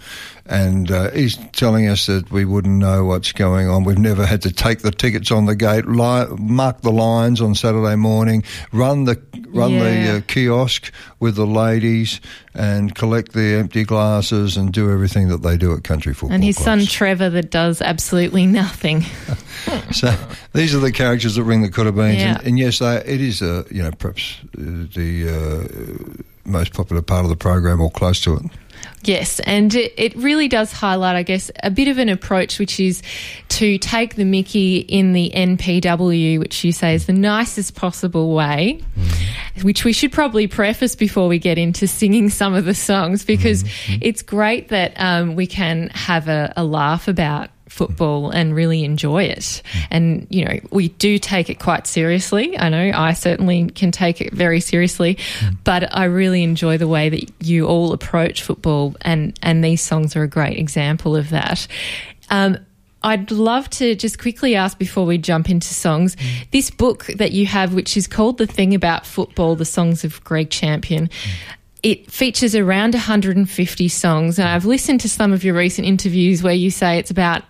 and 0.51 0.91
uh, 0.91 1.11
he's 1.13 1.37
telling 1.53 1.87
us 1.87 2.07
that 2.07 2.31
we 2.31 2.45
wouldn't 2.45 2.79
know 2.79 3.05
what's 3.05 3.33
going 3.33 3.69
on. 3.69 3.85
We've 3.85 3.97
never 3.99 4.27
had 4.27 4.43
to 4.43 4.53
take 4.53 4.81
the 4.81 4.91
tickets 4.91 5.31
on 5.31 5.47
the 5.47 5.55
gate, 5.55 5.87
li- 5.87 6.27
mark 6.39 6.81
the 6.83 6.91
lines 6.91 7.41
on 7.41 7.55
Saturday 7.55 7.95
morning, 7.97 8.43
run 8.73 9.05
the 9.05 9.19
run 9.51 9.73
Yeah. 9.73 10.13
the 10.13 10.19
uh, 10.19 10.21
kiosk 10.27 10.93
with 11.21 11.37
the 11.37 11.47
ladies, 11.47 12.21
and 12.55 12.95
collect 12.95 13.33
the 13.33 13.55
empty 13.55 13.85
glasses, 13.85 14.57
and 14.57 14.73
do 14.73 14.91
everything 14.93 15.29
that 15.29 15.43
they 15.43 15.57
do 15.57 15.73
at 15.75 15.85
country 15.85 16.13
football. 16.15 16.35
And 16.35 16.45
his 16.45 16.57
son. 16.57 16.85
Trevor 16.87 17.31
that 17.31 17.51
does 17.51 17.81
absolutely 17.81 18.47
nothing. 18.47 19.05
So 19.93 20.15
these 20.55 20.75
are 20.75 20.79
the 20.79 20.91
characters 20.91 21.35
that 21.35 21.43
ring 21.45 21.61
the 21.63 21.69
could 21.69 21.85
have 21.87 21.97
Yeah. 21.97 22.37
and, 22.39 22.47
and 22.47 22.59
yes, 22.59 22.79
they, 22.79 22.97
it 22.97 23.21
is 23.21 23.43
uh, 23.43 23.65
you 23.71 23.83
know 23.83 23.91
perhaps 23.93 24.39
uh, 24.57 24.87
the 24.95 25.29
uh, 25.29 26.23
most 26.51 26.73
popular 26.73 27.03
part 27.03 27.25
of 27.25 27.29
the 27.31 27.37
program 27.37 27.81
or 27.81 27.91
close 27.91 28.21
to 28.23 28.37
it. 28.37 28.43
Yes, 29.03 29.41
and 29.41 29.75
it, 29.75 29.95
it 29.97 30.15
really 30.15 30.47
does 30.47 30.73
highlight, 30.73 31.17
I 31.17 31.23
guess, 31.23 31.51
a 31.63 31.71
bit 31.71 31.89
of 31.89 31.97
an 31.97 32.11
approach 32.11 32.59
which 32.59 32.79
is 32.79 33.03
to 33.49 33.79
take 33.79 34.17
the 34.17 34.27
Mickey 34.27 34.79
in 34.79 35.15
the 35.15 35.33
NPW, 35.35 36.39
which 36.39 36.65
you 36.65 36.73
say 36.73 36.95
is 36.95 37.07
the 37.07 37.15
nicest 37.15 37.75
possible 37.75 38.35
way, 38.35 38.83
which 39.63 39.85
we 39.85 39.95
should 39.95 40.13
probably 40.13 40.47
preface 40.47 40.97
before 40.97 41.29
we 41.29 41.39
get 41.39 41.57
into 41.57 41.87
singing 41.87 42.29
some 42.29 42.53
of 42.53 42.67
the 42.67 42.75
songs 42.75 43.25
because 43.25 43.65
it's 44.03 44.21
great 44.21 44.69
that 44.69 44.93
um, 44.97 45.35
we 45.35 45.47
can 45.47 45.89
have 45.91 46.29
a, 46.29 46.53
a 46.57 46.65
laugh 46.65 47.09
about 47.09 47.49
football 47.71 48.31
and 48.31 48.55
really 48.55 48.85
enjoy 48.85 49.25
it. 49.25 49.63
And, 49.91 50.27
you 50.29 50.45
know, 50.45 50.61
we 50.71 50.89
do 50.89 51.19
take 51.19 51.49
it 51.49 51.59
quite 51.59 51.87
seriously. 51.87 52.59
I 52.59 52.69
know 52.69 52.91
I 52.95 53.13
certainly 53.13 53.71
can 53.71 53.93
take 53.93 54.21
it 54.21 54.33
very 54.33 54.61
seriously, 54.61 55.19
but 55.65 55.97
I 55.97 56.05
really 56.05 56.43
enjoy 56.43 56.79
the 56.79 56.89
way 56.89 57.09
that 57.09 57.31
you 57.41 57.67
all 57.67 57.93
approach 57.93 58.43
football 58.43 58.97
and, 59.03 59.39
and 59.43 59.65
these 59.65 59.81
songs 59.81 60.17
are 60.17 60.23
a 60.23 60.29
great 60.29 60.59
example 60.59 61.17
of 61.17 61.31
that. 61.31 61.67
Um, 62.29 62.59
I'd 63.03 63.31
love 63.31 63.71
to 63.71 63.95
just 63.95 64.19
quickly 64.19 64.55
ask 64.55 64.79
before 64.79 65.07
we 65.07 65.17
jump 65.17 65.49
into 65.49 65.73
songs 65.73 66.17
this 66.51 66.71
book 66.71 67.07
that 67.07 67.33
you 67.33 67.47
have, 67.47 67.73
which 67.73 67.97
is 67.97 68.07
called 68.07 68.37
The 68.37 68.47
Thing 68.47 68.75
About 68.75 69.07
Football 69.07 69.57
The 69.57 69.65
Songs 69.65 70.05
of 70.05 70.23
Greg 70.23 70.51
Champion. 70.51 71.09
It 71.83 72.11
features 72.11 72.55
around 72.55 72.93
150 72.93 73.89
songs, 73.89 74.39
and 74.39 74.47
I've 74.47 74.67
listened 74.67 75.01
to 75.01 75.09
some 75.09 75.33
of 75.33 75.45
your 75.45 75.55
recent 75.55 75.87
interviews 75.87 76.43
where 76.43 76.53
you 76.53 76.71
say 76.71 76.99
it's 76.99 77.11
about 77.11 77.43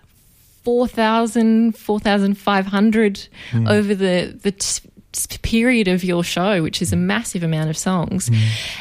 4,000, 0.70 1.76
4,500 1.76 3.28
over 3.66 3.92
the, 3.92 4.38
the 4.40 4.52
t- 4.52 5.38
period 5.42 5.88
of 5.88 6.04
your 6.04 6.22
show, 6.22 6.62
which 6.62 6.80
is 6.80 6.92
a 6.92 6.96
massive 6.96 7.42
amount 7.42 7.70
of 7.70 7.76
songs. 7.76 8.30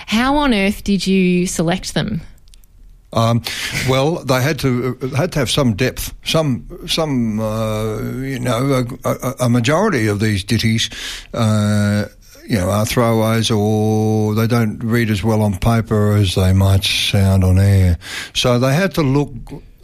How 0.06 0.36
on 0.38 0.54
earth 0.54 0.84
did 0.84 1.08
you 1.08 1.48
select 1.48 1.96
them? 1.96 2.22
Um, 3.12 3.42
well, 3.90 4.24
they 4.24 4.40
had 4.40 4.60
to 4.60 4.96
uh, 5.02 5.08
had 5.16 5.32
to 5.32 5.40
have 5.40 5.50
some 5.50 5.74
depth, 5.74 6.14
some 6.24 6.68
some 6.88 7.40
uh, 7.40 8.00
you 8.22 8.38
know 8.40 8.86
a, 9.04 9.10
a, 9.10 9.36
a 9.46 9.50
majority 9.50 10.06
of 10.06 10.20
these 10.20 10.44
ditties. 10.44 10.92
Uh, 11.34 12.06
you 12.46 12.58
know, 12.58 12.70
are 12.70 12.86
throwaways 12.86 13.56
or 13.56 14.36
they 14.36 14.48
don't 14.48 14.80
read 14.84 15.10
as 15.10 15.24
well 15.24 15.42
on 15.42 15.58
paper 15.58 16.16
as 16.16 16.34
they 16.36 16.54
might 16.54 16.84
sound 16.84 17.44
on 17.44 17.58
air. 17.60 17.98
So 18.34 18.58
they 18.58 18.74
had 18.74 18.94
to 18.96 19.04
look, 19.04 19.32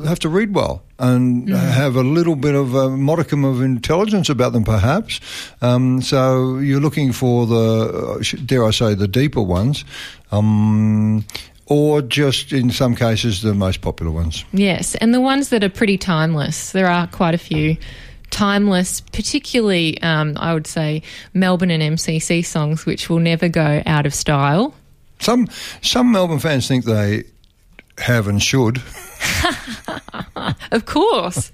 have 0.04 0.20
to 0.20 0.30
read 0.30 0.54
well 0.54 0.84
and 1.00 1.50
have 1.50 1.96
a 1.96 2.04
little 2.04 2.36
bit 2.36 2.56
of 2.56 2.74
a 2.74 2.90
modicum 2.90 3.44
of 3.44 3.62
intelligence 3.62 4.30
about 4.30 4.54
them, 4.54 4.64
perhaps. 4.64 5.20
Um, 5.62 6.02
so 6.02 6.58
you're 6.58 6.80
looking 6.80 7.12
for 7.12 7.46
the, 7.46 8.20
uh, 8.20 8.38
dare 8.46 8.66
I 8.66 8.72
say, 8.72 8.94
the 8.94 9.08
deeper 9.08 9.42
ones. 9.42 9.86
Um, 10.32 11.26
or 11.68 12.02
just 12.02 12.52
in 12.52 12.70
some 12.70 12.96
cases 12.96 13.42
the 13.42 13.54
most 13.54 13.82
popular 13.82 14.12
ones. 14.12 14.46
Yes, 14.54 14.96
and 14.96 15.14
the 15.14 15.22
ones 15.22 15.50
that 15.50 15.64
are 15.64 15.70
pretty 15.70 15.98
timeless. 15.98 16.72
There 16.72 16.88
are 16.88 17.08
quite 17.08 17.34
a 17.34 17.40
few 17.40 17.78
timeless, 18.30 19.02
particularly, 19.02 20.02
um, 20.02 20.34
I 20.38 20.54
would 20.54 20.68
say, 20.68 21.02
Melbourne 21.34 21.72
and 21.72 21.82
MCC 21.82 22.46
songs, 22.46 22.86
which 22.86 23.10
will 23.10 23.20
never 23.20 23.50
go 23.50 23.82
out 23.86 24.06
of 24.06 24.14
style. 24.14 24.74
Some 25.20 25.48
some 25.82 26.12
Melbourne 26.12 26.40
fans 26.40 26.68
think 26.68 26.86
they 26.86 27.24
have 27.98 28.28
and 28.28 28.42
should. 28.42 28.82
Of 30.72 30.86
course. 30.86 31.52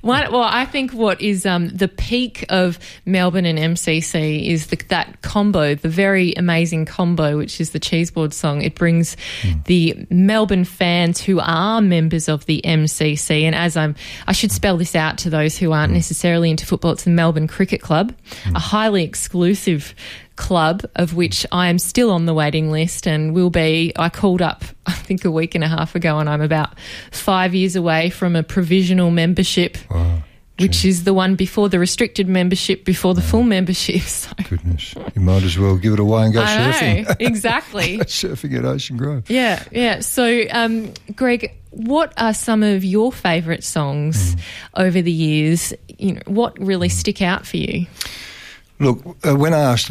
One, 0.00 0.30
well, 0.30 0.42
I 0.44 0.64
think 0.64 0.92
what 0.92 1.20
is 1.20 1.44
um, 1.44 1.68
the 1.70 1.88
peak 1.88 2.44
of 2.48 2.78
Melbourne 3.04 3.46
and 3.46 3.58
MCC 3.58 4.46
is 4.46 4.68
the, 4.68 4.76
that 4.88 5.22
combo, 5.22 5.74
the 5.74 5.88
very 5.88 6.34
amazing 6.34 6.84
combo, 6.84 7.36
which 7.36 7.60
is 7.60 7.70
the 7.70 7.80
Cheeseboard 7.80 8.32
song. 8.32 8.62
It 8.62 8.74
brings 8.74 9.16
hmm. 9.42 9.58
the 9.64 10.06
Melbourne 10.10 10.64
fans 10.64 11.20
who 11.20 11.40
are 11.40 11.80
members 11.80 12.28
of 12.28 12.46
the 12.46 12.60
MCC, 12.64 13.42
and 13.42 13.54
as 13.54 13.76
I'm, 13.76 13.96
I 14.26 14.32
should 14.32 14.52
spell 14.52 14.76
this 14.76 14.94
out 14.94 15.18
to 15.18 15.30
those 15.30 15.58
who 15.58 15.72
aren't 15.72 15.90
hmm. 15.90 15.96
necessarily 15.96 16.50
into 16.50 16.66
football. 16.66 16.92
It's 16.92 17.04
the 17.04 17.10
Melbourne 17.10 17.48
Cricket 17.48 17.80
Club, 17.80 18.14
hmm. 18.44 18.56
a 18.56 18.60
highly 18.60 19.02
exclusive 19.04 19.94
club 20.40 20.82
of 20.96 21.14
which 21.14 21.46
I 21.52 21.68
am 21.68 21.78
still 21.78 22.10
on 22.10 22.24
the 22.24 22.32
waiting 22.34 22.70
list 22.72 23.06
and 23.06 23.34
will 23.34 23.50
be. 23.50 23.92
I 23.96 24.08
called 24.08 24.40
up, 24.42 24.64
I 24.86 24.92
think, 24.92 25.24
a 25.24 25.30
week 25.30 25.54
and 25.54 25.62
a 25.62 25.68
half 25.68 25.94
ago, 25.94 26.18
and 26.18 26.28
I'm 26.28 26.40
about 26.40 26.78
five 27.12 27.54
years 27.54 27.76
away 27.76 28.08
from 28.10 28.34
a 28.34 28.42
provisional 28.42 29.10
membership, 29.10 29.76
which 30.58 30.84
is 30.84 31.04
the 31.04 31.12
one 31.14 31.36
before 31.36 31.68
the 31.68 31.78
restricted 31.78 32.26
membership, 32.26 32.84
before 32.86 33.14
the 33.14 33.20
full 33.22 33.42
membership. 33.42 34.00
So 34.10 34.30
Goodness, 34.48 34.94
you 35.14 35.20
might 35.20 35.42
as 35.42 35.58
well 35.58 35.76
give 35.76 35.92
it 35.92 36.00
away 36.00 36.24
and 36.24 36.34
go 36.34 36.42
I 36.42 36.46
surfing. 36.46 37.08
know 37.08 37.14
exactly. 37.26 37.98
surfing 37.98 38.58
at 38.58 38.64
Ocean 38.64 38.96
Grove. 38.96 39.28
Yeah, 39.30 39.62
yeah. 39.70 40.00
So, 40.00 40.44
um, 40.50 40.92
Greg, 41.14 41.54
what 41.70 42.12
are 42.16 42.32
some 42.34 42.62
of 42.62 42.82
your 42.84 43.12
favourite 43.12 43.62
songs 43.62 44.36
over 44.74 45.02
the 45.02 45.12
years? 45.12 45.74
You 45.98 46.14
know, 46.14 46.22
what 46.26 46.58
really 46.58 46.88
stick 46.88 47.20
out 47.22 47.46
for 47.46 47.58
you? 47.58 47.86
Look, 48.78 49.04
uh, 49.26 49.36
when 49.36 49.52
I 49.54 49.60
asked, 49.60 49.90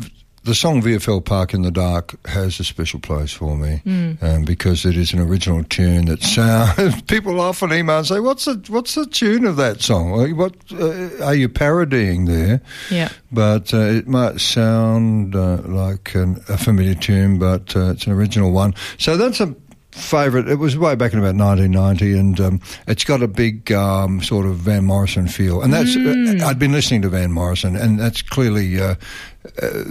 the 0.49 0.55
song 0.55 0.81
VFL 0.81 1.23
Park 1.23 1.53
in 1.53 1.61
the 1.61 1.69
Dark 1.69 2.15
has 2.27 2.59
a 2.59 2.63
special 2.63 2.99
place 2.99 3.31
for 3.31 3.55
me 3.55 3.83
um, 4.19 4.45
because 4.45 4.83
it 4.83 4.97
is 4.97 5.13
an 5.13 5.19
original 5.19 5.63
tune 5.63 6.05
that 6.05 6.23
sounds. 6.23 7.01
People 7.07 7.39
often 7.39 7.71
email 7.71 7.99
and 7.99 8.07
say, 8.07 8.19
"What's 8.19 8.45
the 8.45 8.55
what's 8.67 8.95
the 8.95 9.05
tune 9.05 9.45
of 9.45 9.57
that 9.57 9.83
song? 9.83 10.35
What 10.35 10.55
uh, 10.71 11.23
are 11.23 11.35
you 11.35 11.49
parodying 11.49 12.25
there?" 12.25 12.61
Yeah. 12.89 13.09
But 13.31 13.75
uh, 13.75 13.81
it 13.81 14.07
might 14.07 14.41
sound 14.41 15.35
uh, 15.35 15.61
like 15.65 16.15
an, 16.15 16.43
a 16.49 16.57
familiar 16.57 16.95
tune, 16.95 17.37
but 17.37 17.75
uh, 17.75 17.91
it's 17.91 18.07
an 18.07 18.13
original 18.13 18.51
one. 18.51 18.73
So 18.97 19.17
that's 19.17 19.39
a 19.39 19.55
favourite. 19.91 20.47
It 20.47 20.55
was 20.55 20.77
way 20.77 20.95
back 20.95 21.13
in 21.13 21.19
about 21.19 21.35
1990, 21.35 22.17
and 22.17 22.39
um, 22.39 22.61
it's 22.87 23.03
got 23.03 23.21
a 23.21 23.27
big 23.27 23.71
um, 23.71 24.21
sort 24.21 24.45
of 24.45 24.57
Van 24.57 24.85
Morrison 24.85 25.27
feel. 25.27 25.61
And 25.61 25.73
that's 25.73 25.95
uh, 25.95 26.45
I'd 26.45 26.59
been 26.59 26.71
listening 26.71 27.01
to 27.03 27.09
Van 27.09 27.31
Morrison, 27.31 27.75
and 27.75 27.99
that's 27.99 28.21
clearly 28.21 28.79
uh, 28.79 28.95
uh, 29.61 29.83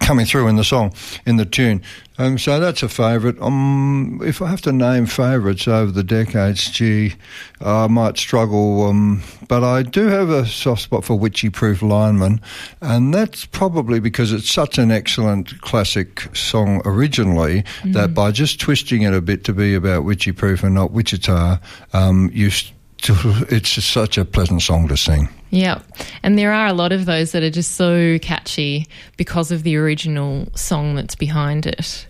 coming 0.00 0.26
through 0.26 0.46
in 0.46 0.56
the 0.56 0.64
song, 0.64 0.92
in 1.24 1.36
the 1.36 1.46
tune. 1.46 1.82
Um, 2.18 2.36
so 2.36 2.60
that's 2.60 2.82
a 2.82 2.88
favourite. 2.88 3.40
Um, 3.40 4.20
if 4.22 4.42
I 4.42 4.48
have 4.48 4.60
to 4.62 4.72
name 4.72 5.06
favourites 5.06 5.66
over 5.66 5.90
the 5.90 6.02
decades, 6.02 6.68
gee, 6.70 7.14
I 7.62 7.86
might 7.86 8.18
struggle. 8.18 8.86
Um, 8.86 9.22
but 9.48 9.64
I 9.64 9.82
do 9.84 10.08
have 10.08 10.28
a 10.28 10.44
soft 10.44 10.82
spot 10.82 11.04
for 11.04 11.18
Wycheproof 11.18 11.80
Lineman, 11.80 12.42
and 12.82 13.14
that's 13.14 13.46
probably 13.46 14.00
because 14.00 14.32
it's 14.32 14.52
such 14.52 14.76
an 14.76 14.90
excellent 14.90 15.60
classic 15.62 16.28
song 16.36 16.82
originally 16.84 17.62
mm. 17.80 17.92
that 17.94 18.12
by 18.12 18.32
just 18.32 18.60
twisting 18.60 19.02
it 19.02 19.14
a 19.14 19.22
bit 19.22 19.44
to 19.44 19.54
be 19.54 19.74
about 19.74 20.04
Wycheproof 20.04 20.62
and 20.62 20.74
not 20.74 20.92
Wichita, 20.92 21.58
um, 21.92 22.30
you. 22.34 22.50
St- 22.50 22.74
it's 23.48 23.74
just 23.74 23.90
such 23.90 24.18
a 24.18 24.24
pleasant 24.24 24.60
song 24.60 24.88
to 24.88 24.96
sing. 24.96 25.28
Yeah. 25.50 25.80
And 26.22 26.38
there 26.38 26.52
are 26.52 26.66
a 26.66 26.72
lot 26.72 26.92
of 26.92 27.06
those 27.06 27.32
that 27.32 27.42
are 27.42 27.50
just 27.50 27.72
so 27.72 28.18
catchy 28.20 28.86
because 29.16 29.50
of 29.50 29.62
the 29.62 29.76
original 29.76 30.48
song 30.54 30.94
that's 30.94 31.14
behind 31.14 31.66
it. 31.66 32.06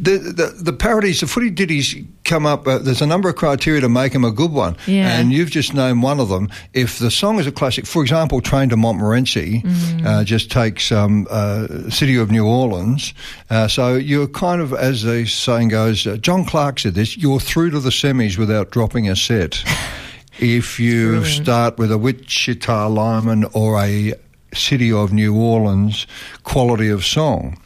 The, 0.00 0.18
the, 0.18 0.46
the 0.62 0.72
parodies, 0.72 1.20
the 1.20 1.26
footy 1.26 1.50
ditties 1.50 1.96
come 2.22 2.46
up. 2.46 2.68
Uh, 2.68 2.78
there's 2.78 3.02
a 3.02 3.06
number 3.06 3.28
of 3.28 3.34
criteria 3.34 3.80
to 3.80 3.88
make 3.88 4.12
them 4.12 4.24
a 4.24 4.30
good 4.30 4.52
one, 4.52 4.76
yeah. 4.86 5.18
and 5.18 5.32
you've 5.32 5.50
just 5.50 5.74
named 5.74 6.04
one 6.04 6.20
of 6.20 6.28
them. 6.28 6.50
If 6.72 7.00
the 7.00 7.10
song 7.10 7.40
is 7.40 7.48
a 7.48 7.52
classic, 7.52 7.84
for 7.86 8.00
example, 8.00 8.40
"Train 8.40 8.68
to 8.68 8.76
Montmorency," 8.76 9.60
mm. 9.62 10.06
uh, 10.06 10.22
just 10.22 10.52
takes 10.52 10.92
um, 10.92 11.26
uh, 11.28 11.90
"City 11.90 12.14
of 12.16 12.30
New 12.30 12.46
Orleans," 12.46 13.12
uh, 13.50 13.66
so 13.66 13.96
you're 13.96 14.28
kind 14.28 14.62
of, 14.62 14.72
as 14.72 15.02
the 15.02 15.26
saying 15.26 15.68
goes, 15.68 16.06
uh, 16.06 16.16
John 16.16 16.44
Clarke 16.44 16.78
said 16.78 16.94
this: 16.94 17.16
"You're 17.16 17.40
through 17.40 17.70
to 17.70 17.80
the 17.80 17.90
semis 17.90 18.38
without 18.38 18.70
dropping 18.70 19.08
a 19.08 19.16
set." 19.16 19.64
if 20.38 20.80
you 20.80 21.24
start 21.24 21.78
with 21.78 21.92
a 21.92 21.98
Wichita 21.98 22.88
Lineman 22.88 23.44
or 23.52 23.80
a 23.82 24.14
City 24.54 24.92
of 24.92 25.12
New 25.12 25.34
Orleans 25.34 26.06
quality 26.44 26.90
of 26.90 27.04
song. 27.04 27.58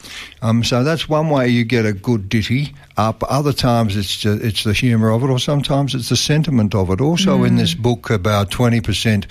Um, 0.43 0.63
so 0.63 0.85
that's 0.85 1.09
one 1.09 1.31
way 1.31 1.49
you 1.49 1.65
get 1.65 1.85
a 1.85 1.93
good 1.93 2.29
ditty 2.29 2.75
up. 2.97 3.25
Other 3.29 3.53
times 3.53 3.97
it's 3.97 4.25
it's 4.25 4.65
the 4.65 4.73
humour 4.73 5.11
of 5.11 5.23
it, 5.25 5.31
or 5.31 5.39
sometimes 5.39 5.95
it's 5.95 6.09
the 6.09 6.17
sentiment 6.17 6.75
of 6.75 6.91
it. 6.91 7.01
Also, 7.01 7.39
mm. 7.39 7.49
in 7.49 7.57
this 7.57 7.75
book, 7.75 8.11
about 8.11 8.51
twenty 8.51 8.81
percent 8.81 9.27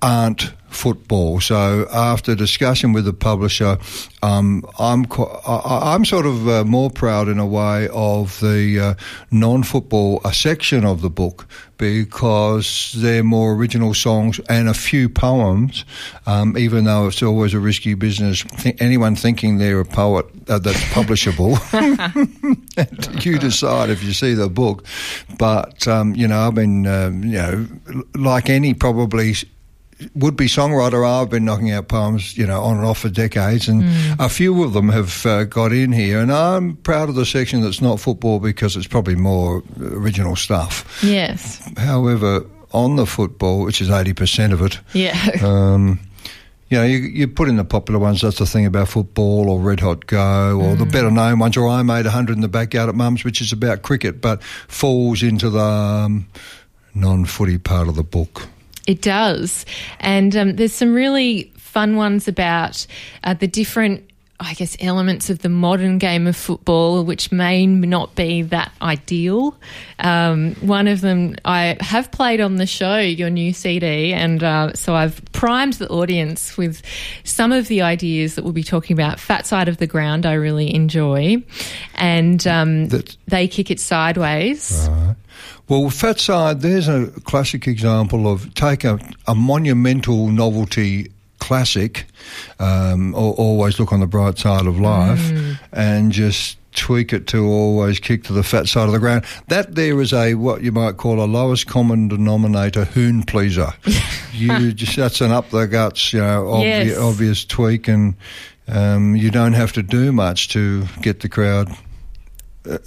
aren't 0.00 0.52
football. 0.68 1.40
So 1.40 1.86
after 1.92 2.34
discussion 2.34 2.92
with 2.92 3.04
the 3.04 3.12
publisher, 3.12 3.78
um, 4.22 4.64
I'm 4.78 5.06
I'm 5.46 6.04
sort 6.04 6.26
of 6.26 6.48
uh, 6.48 6.64
more 6.64 6.90
proud 6.90 7.28
in 7.28 7.38
a 7.38 7.46
way 7.46 7.88
of 7.92 8.38
the 8.40 8.80
uh, 8.80 8.94
non-football 9.30 10.20
a 10.24 10.32
section 10.32 10.84
of 10.84 11.02
the 11.02 11.10
book 11.10 11.46
because 11.78 12.92
they're 12.96 13.22
more 13.22 13.52
original 13.52 13.94
songs 13.94 14.40
and 14.48 14.68
a 14.68 14.74
few 14.74 15.08
poems. 15.08 15.84
Um, 16.26 16.58
even 16.58 16.84
though 16.84 17.06
it's 17.06 17.22
always 17.22 17.54
a 17.54 17.60
risky 17.60 17.94
business, 17.94 18.42
th- 18.42 18.76
anyone 18.80 19.14
thinking 19.14 19.58
they're 19.58 19.80
a 19.80 19.84
poet 19.84 20.26
uh, 20.48 20.58
that's 20.58 20.82
publishable, 20.86 21.54
you 23.24 23.38
decide 23.38 23.90
if 23.90 24.02
you 24.02 24.12
see 24.12 24.34
the 24.34 24.48
book. 24.48 24.84
But 25.38 25.86
um, 25.86 26.14
you 26.14 26.26
know, 26.26 26.40
I've 26.40 26.54
been 26.54 26.86
um, 26.86 27.22
you 27.24 27.38
know 27.38 27.66
like 28.14 28.50
any 28.50 28.74
probably 28.74 29.34
would 30.14 30.36
be 30.36 30.46
songwriter 30.46 31.06
I've 31.06 31.30
been 31.30 31.44
knocking 31.44 31.70
out 31.70 31.88
poems, 31.88 32.36
you 32.36 32.46
know, 32.46 32.62
on 32.62 32.76
and 32.76 32.86
off 32.86 32.98
for 32.98 33.08
decades, 33.08 33.68
and 33.68 33.82
mm. 33.82 34.16
a 34.18 34.28
few 34.28 34.62
of 34.62 34.72
them 34.72 34.88
have 34.90 35.26
uh, 35.26 35.44
got 35.44 35.72
in 35.72 35.92
here. 35.92 36.20
And 36.20 36.32
I'm 36.32 36.76
proud 36.76 37.08
of 37.08 37.14
the 37.14 37.26
section 37.26 37.60
that's 37.62 37.80
not 37.80 38.00
football 38.00 38.38
because 38.38 38.76
it's 38.76 38.86
probably 38.86 39.16
more 39.16 39.62
original 39.80 40.36
stuff. 40.36 41.00
Yes. 41.02 41.60
However, 41.76 42.46
on 42.72 42.96
the 42.96 43.06
football, 43.06 43.64
which 43.64 43.80
is 43.80 43.88
80% 43.88 44.52
of 44.52 44.62
it, 44.62 44.80
yeah. 44.92 45.30
Um, 45.42 46.00
you 46.70 46.76
know, 46.76 46.84
you, 46.84 46.98
you, 46.98 47.28
put 47.28 47.48
in 47.48 47.56
the 47.56 47.64
popular 47.64 47.98
ones. 47.98 48.20
That's 48.20 48.38
the 48.38 48.44
thing 48.44 48.66
about 48.66 48.88
football 48.88 49.48
or 49.48 49.58
Red 49.58 49.80
Hot 49.80 50.06
Go 50.06 50.60
or 50.60 50.74
mm. 50.74 50.78
the 50.78 50.84
better 50.84 51.10
known 51.10 51.38
ones. 51.38 51.56
Or 51.56 51.66
I 51.66 51.82
made 51.82 52.04
a 52.04 52.10
hundred 52.10 52.36
in 52.36 52.42
the 52.42 52.48
backyard 52.48 52.90
at 52.90 52.94
Mum's, 52.94 53.24
which 53.24 53.40
is 53.40 53.52
about 53.52 53.80
cricket, 53.80 54.20
but 54.20 54.42
falls 54.42 55.22
into 55.22 55.48
the 55.48 55.62
um, 55.62 56.28
non-footy 56.94 57.56
part 57.56 57.88
of 57.88 57.94
the 57.94 58.02
book. 58.02 58.48
It 58.88 59.02
does. 59.02 59.66
And 60.00 60.34
um, 60.34 60.56
there's 60.56 60.72
some 60.72 60.94
really 60.94 61.52
fun 61.58 61.94
ones 61.94 62.26
about 62.26 62.86
uh, 63.22 63.34
the 63.34 63.46
different 63.46 64.08
I 64.40 64.54
guess, 64.54 64.76
elements 64.78 65.30
of 65.30 65.40
the 65.40 65.48
modern 65.48 65.98
game 65.98 66.28
of 66.28 66.36
football, 66.36 67.04
which 67.04 67.32
may 67.32 67.66
not 67.66 68.14
be 68.14 68.42
that 68.42 68.70
ideal. 68.80 69.56
Um, 69.98 70.54
one 70.60 70.86
of 70.86 71.00
them 71.00 71.34
I 71.44 71.76
have 71.80 72.12
played 72.12 72.40
on 72.40 72.54
the 72.54 72.66
show, 72.66 72.98
your 72.98 73.30
new 73.30 73.52
CD, 73.52 74.12
and 74.12 74.44
uh, 74.44 74.74
so 74.74 74.94
I've 74.94 75.20
primed 75.32 75.72
the 75.74 75.88
audience 75.88 76.56
with 76.56 76.82
some 77.24 77.50
of 77.50 77.66
the 77.66 77.82
ideas 77.82 78.36
that 78.36 78.44
we'll 78.44 78.52
be 78.52 78.62
talking 78.62 78.94
about. 78.94 79.18
Fat 79.18 79.44
Side 79.44 79.66
of 79.66 79.78
the 79.78 79.88
Ground, 79.88 80.24
I 80.24 80.34
really 80.34 80.72
enjoy, 80.72 81.42
and 81.96 82.46
um, 82.46 82.90
they 83.26 83.48
kick 83.48 83.72
it 83.72 83.80
sideways. 83.80 84.88
Right. 84.88 85.16
Well, 85.68 85.90
Fat 85.90 86.18
Side, 86.18 86.60
there's 86.60 86.88
a 86.88 87.08
classic 87.24 87.66
example 87.66 88.30
of 88.30 88.54
take 88.54 88.84
a, 88.84 88.98
a 89.26 89.34
monumental 89.34 90.28
novelty 90.28 91.08
classic, 91.38 92.06
um, 92.58 93.14
always 93.14 93.78
look 93.78 93.92
on 93.92 94.00
the 94.00 94.06
bright 94.06 94.38
side 94.38 94.66
of 94.66 94.78
life, 94.78 95.20
mm. 95.20 95.58
and 95.72 96.12
just 96.12 96.58
tweak 96.74 97.12
it 97.12 97.26
to 97.26 97.44
always 97.44 97.98
kick 97.98 98.24
to 98.24 98.32
the 98.32 98.42
fat 98.42 98.68
side 98.68 98.86
of 98.86 98.92
the 98.92 98.98
ground. 98.98 99.24
That 99.48 99.74
there 99.74 100.00
is 100.00 100.12
a 100.12 100.34
what 100.34 100.62
you 100.62 100.72
might 100.72 100.96
call 100.96 101.22
a 101.22 101.26
lowest 101.26 101.66
common 101.66 102.08
denominator 102.08 102.84
hoon 102.84 103.22
pleaser. 103.22 103.72
you 104.32 104.72
just 104.72 104.96
that's 104.96 105.20
an 105.20 105.32
up 105.32 105.50
the 105.50 105.66
guts, 105.66 106.12
you 106.12 106.20
know, 106.20 106.44
obvi- 106.44 106.86
yes. 106.86 106.98
obvious 106.98 107.44
tweak, 107.44 107.88
and 107.88 108.14
um, 108.68 109.16
you 109.16 109.30
don't 109.30 109.54
have 109.54 109.72
to 109.72 109.82
do 109.82 110.12
much 110.12 110.48
to 110.50 110.86
get 111.02 111.20
the 111.20 111.28
crowd 111.28 111.76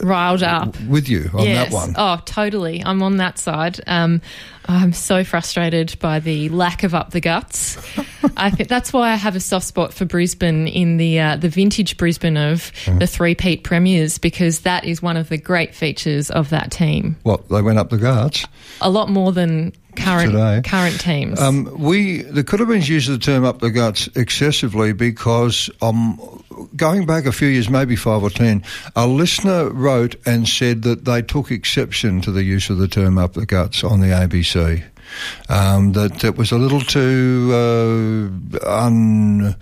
riled 0.01 0.43
up 0.43 0.79
with 0.81 1.09
you 1.09 1.29
on 1.33 1.45
yes. 1.45 1.69
that 1.69 1.73
one. 1.73 1.93
Oh, 1.97 2.21
totally. 2.25 2.83
I'm 2.83 3.01
on 3.01 3.17
that 3.17 3.39
side. 3.39 3.79
Um, 3.87 4.21
I'm 4.65 4.93
so 4.93 5.23
frustrated 5.23 5.97
by 5.99 6.19
the 6.19 6.49
lack 6.49 6.83
of 6.83 6.93
up 6.93 7.11
the 7.11 7.19
guts. 7.19 7.77
I 8.37 8.51
think 8.51 8.69
that's 8.69 8.93
why 8.93 9.11
I 9.11 9.15
have 9.15 9.35
a 9.35 9.39
soft 9.39 9.65
spot 9.65 9.93
for 9.93 10.05
Brisbane 10.05 10.67
in 10.67 10.97
the 10.97 11.19
uh, 11.19 11.35
the 11.37 11.49
vintage 11.49 11.97
Brisbane 11.97 12.37
of 12.37 12.71
mm. 12.85 12.99
the 12.99 13.07
three 13.07 13.35
peat 13.35 13.63
premiers 13.63 14.17
because 14.17 14.61
that 14.61 14.85
is 14.85 15.01
one 15.01 15.17
of 15.17 15.29
the 15.29 15.37
great 15.37 15.73
features 15.73 16.29
of 16.29 16.49
that 16.49 16.71
team. 16.71 17.17
What 17.23 17.49
they 17.49 17.61
went 17.61 17.79
up 17.79 17.89
the 17.89 17.97
guts? 17.97 18.45
A 18.81 18.89
lot 18.89 19.09
more 19.09 19.31
than 19.31 19.73
current 19.95 20.31
Today. 20.31 20.61
current 20.63 20.99
teams. 20.99 21.39
Um, 21.39 21.69
we 21.79 22.21
the 22.21 22.43
Coodabeens 22.43 22.87
use 22.87 23.07
the 23.07 23.17
term 23.17 23.43
"up 23.43 23.59
the 23.59 23.71
guts" 23.71 24.07
excessively 24.15 24.93
because 24.93 25.69
um, 25.81 26.19
going 26.75 27.05
back 27.05 27.25
a 27.25 27.31
few 27.31 27.47
years, 27.47 27.69
maybe 27.69 27.95
five 27.95 28.23
or 28.23 28.29
ten, 28.29 28.63
a 28.95 29.07
listener 29.07 29.69
wrote 29.69 30.15
and 30.25 30.47
said 30.47 30.83
that 30.83 31.05
they 31.05 31.21
took 31.21 31.51
exception 31.51 32.21
to 32.21 32.31
the 32.31 32.43
use 32.43 32.69
of 32.69 32.77
the 32.77 32.87
term 32.87 33.17
"up 33.17 33.33
the 33.33 33.45
guts" 33.45 33.83
on 33.83 33.99
the 33.99 34.07
ABC. 34.07 34.83
Um, 35.49 35.91
that 35.91 36.23
it 36.23 36.37
was 36.37 36.51
a 36.51 36.57
little 36.57 36.79
too 36.79 37.49
uh, 37.51 38.65
un 38.65 39.55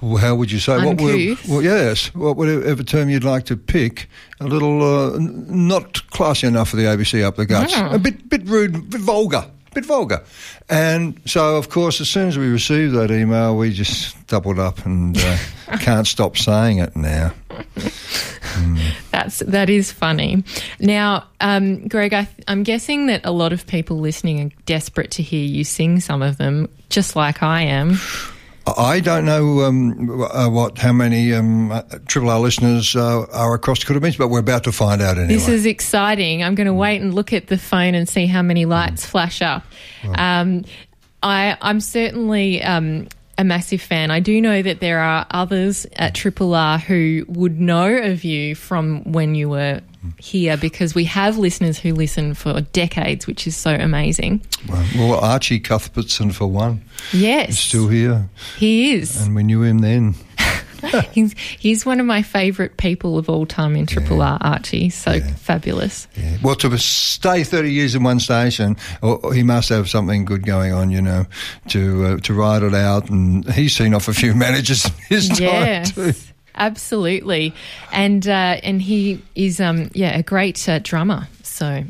how 0.00 0.34
would 0.34 0.50
you 0.50 0.58
say? 0.58 0.74
Uncouth. 0.74 1.00
What 1.00 1.14
would, 1.14 1.48
well, 1.48 1.62
yes, 1.62 2.14
what 2.14 2.36
whatever 2.36 2.82
term 2.82 3.10
you'd 3.10 3.24
like 3.24 3.44
to 3.46 3.56
pick, 3.56 4.08
a 4.40 4.46
little 4.46 4.82
uh, 4.82 5.18
not 5.18 6.08
classy 6.10 6.46
enough 6.46 6.70
for 6.70 6.76
the 6.76 6.84
ABC 6.84 7.22
up 7.22 7.36
the 7.36 7.46
guts, 7.46 7.74
a 7.76 7.98
bit 7.98 8.28
bit 8.28 8.46
rude, 8.46 8.74
a 8.74 8.78
bit 8.78 9.00
vulgar, 9.00 9.44
bit 9.74 9.84
vulgar. 9.84 10.22
And 10.68 11.20
so, 11.26 11.56
of 11.56 11.68
course, 11.68 12.00
as 12.00 12.08
soon 12.08 12.28
as 12.28 12.38
we 12.38 12.48
received 12.48 12.94
that 12.94 13.10
email, 13.10 13.56
we 13.56 13.72
just 13.72 14.26
doubled 14.26 14.58
up 14.58 14.86
and 14.86 15.18
uh, 15.18 15.36
can't 15.80 16.06
stop 16.06 16.36
saying 16.38 16.78
it 16.78 16.96
now. 16.96 17.32
Mm. 17.50 18.80
That's 19.10 19.40
that 19.40 19.68
is 19.68 19.92
funny. 19.92 20.44
Now, 20.78 21.24
um, 21.40 21.88
Greg, 21.88 22.14
I, 22.14 22.28
I'm 22.48 22.62
guessing 22.62 23.06
that 23.08 23.20
a 23.24 23.32
lot 23.32 23.52
of 23.52 23.66
people 23.66 23.98
listening 23.98 24.40
are 24.40 24.50
desperate 24.64 25.10
to 25.12 25.22
hear 25.22 25.44
you 25.44 25.64
sing 25.64 26.00
some 26.00 26.22
of 26.22 26.38
them, 26.38 26.68
just 26.88 27.16
like 27.16 27.42
I 27.42 27.62
am. 27.62 27.98
I 28.76 29.00
don't 29.00 29.24
know 29.24 29.60
um, 29.62 30.22
uh, 30.22 30.48
what 30.48 30.78
how 30.78 30.92
many 30.92 31.32
um, 31.32 31.82
Triple 32.06 32.30
R 32.30 32.40
listeners 32.40 32.96
uh, 32.96 33.26
are 33.32 33.54
across 33.54 33.84
the 33.84 33.92
Coodabeens, 33.92 34.18
but 34.18 34.28
we're 34.28 34.40
about 34.40 34.64
to 34.64 34.72
find 34.72 35.00
out 35.02 35.18
anyway. 35.18 35.34
This 35.34 35.48
is 35.48 35.66
exciting. 35.66 36.42
I'm 36.42 36.54
going 36.54 36.66
to 36.66 36.74
wait 36.74 37.00
and 37.00 37.14
look 37.14 37.32
at 37.32 37.46
the 37.48 37.58
phone 37.58 37.94
and 37.94 38.08
see 38.08 38.26
how 38.26 38.42
many 38.42 38.64
lights 38.64 39.04
mm. 39.04 39.10
flash 39.10 39.42
up. 39.42 39.64
Um, 40.14 40.64
I, 41.22 41.56
am 41.60 41.80
certainly 41.80 42.62
um, 42.62 43.08
a 43.40 43.44
massive 43.44 43.80
fan. 43.80 44.10
I 44.10 44.20
do 44.20 44.38
know 44.40 44.60
that 44.60 44.80
there 44.80 44.98
are 45.00 45.26
others 45.30 45.86
at 45.96 46.14
Triple 46.14 46.54
R 46.54 46.76
who 46.78 47.24
would 47.26 47.58
know 47.58 47.96
of 47.96 48.22
you 48.22 48.54
from 48.54 49.02
when 49.04 49.34
you 49.34 49.48
were 49.48 49.80
here 50.18 50.58
because 50.58 50.94
we 50.94 51.04
have 51.04 51.38
listeners 51.38 51.78
who 51.78 51.94
listen 51.94 52.34
for 52.34 52.60
decades, 52.60 53.26
which 53.26 53.46
is 53.46 53.56
so 53.56 53.74
amazing. 53.74 54.42
Well, 54.94 55.14
Archie 55.14 55.58
Cuthbertson, 55.58 56.32
for 56.32 56.46
one. 56.46 56.84
Yes. 57.12 57.58
still 57.58 57.88
here. 57.88 58.28
He 58.58 58.92
is. 58.92 59.24
And 59.24 59.34
we 59.34 59.42
knew 59.42 59.62
him 59.62 59.78
then. 59.78 60.14
he's, 61.12 61.34
he's 61.38 61.86
one 61.86 62.00
of 62.00 62.06
my 62.06 62.22
favourite 62.22 62.76
people 62.76 63.18
of 63.18 63.28
all 63.28 63.46
time 63.46 63.76
in 63.76 63.86
Triple 63.86 64.22
R, 64.22 64.38
Archie. 64.40 64.90
So 64.90 65.12
yeah. 65.12 65.26
fabulous. 65.34 66.08
Yeah. 66.16 66.36
Well, 66.42 66.54
to 66.56 66.76
stay 66.78 67.44
30 67.44 67.72
years 67.72 67.94
in 67.94 68.02
one 68.02 68.20
station, 68.20 68.76
or, 69.02 69.32
he 69.34 69.42
must 69.42 69.68
have 69.68 69.88
something 69.88 70.24
good 70.24 70.44
going 70.44 70.72
on, 70.72 70.90
you 70.90 71.02
know, 71.02 71.26
to 71.68 72.04
uh, 72.04 72.16
to 72.18 72.34
ride 72.34 72.62
it 72.62 72.74
out. 72.74 73.10
And 73.10 73.48
he's 73.52 73.76
seen 73.76 73.94
off 73.94 74.08
a 74.08 74.14
few 74.14 74.34
managers 74.40 74.84
in 74.86 74.92
his 75.08 75.28
time 75.28 75.38
yes. 75.38 75.92
too. 75.92 76.12
Absolutely, 76.54 77.54
and 77.92 78.26
uh, 78.26 78.60
and 78.62 78.82
he 78.82 79.22
is 79.34 79.60
um 79.60 79.88
yeah 79.94 80.18
a 80.18 80.22
great 80.22 80.68
uh, 80.68 80.78
drummer. 80.80 81.28
So 81.42 81.84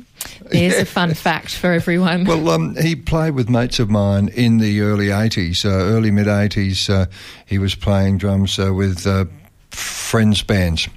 there's 0.51 0.75
yeah. 0.75 0.81
a 0.81 0.85
fun 0.85 1.15
fact 1.15 1.55
for 1.55 1.73
everyone. 1.73 2.25
Well, 2.25 2.51
um, 2.51 2.77
he 2.77 2.97
played 2.97 3.35
with 3.35 3.49
mates 3.49 3.79
of 3.79 3.91
mine 3.91 4.29
in 4.29 4.59
the 4.59 4.81
early 4.81 5.07
80s, 5.07 5.65
uh, 5.65 5.69
early 5.69 6.11
mid 6.11 6.27
80s. 6.27 6.91
Uh, 6.91 7.07
he 7.47 7.59
was 7.59 7.75
playing 7.75 8.19
drums 8.19 8.59
uh, 8.59 8.73
with 8.73 9.07
uh, 9.07 9.27
friends' 9.71 10.43
bands. 10.43 10.89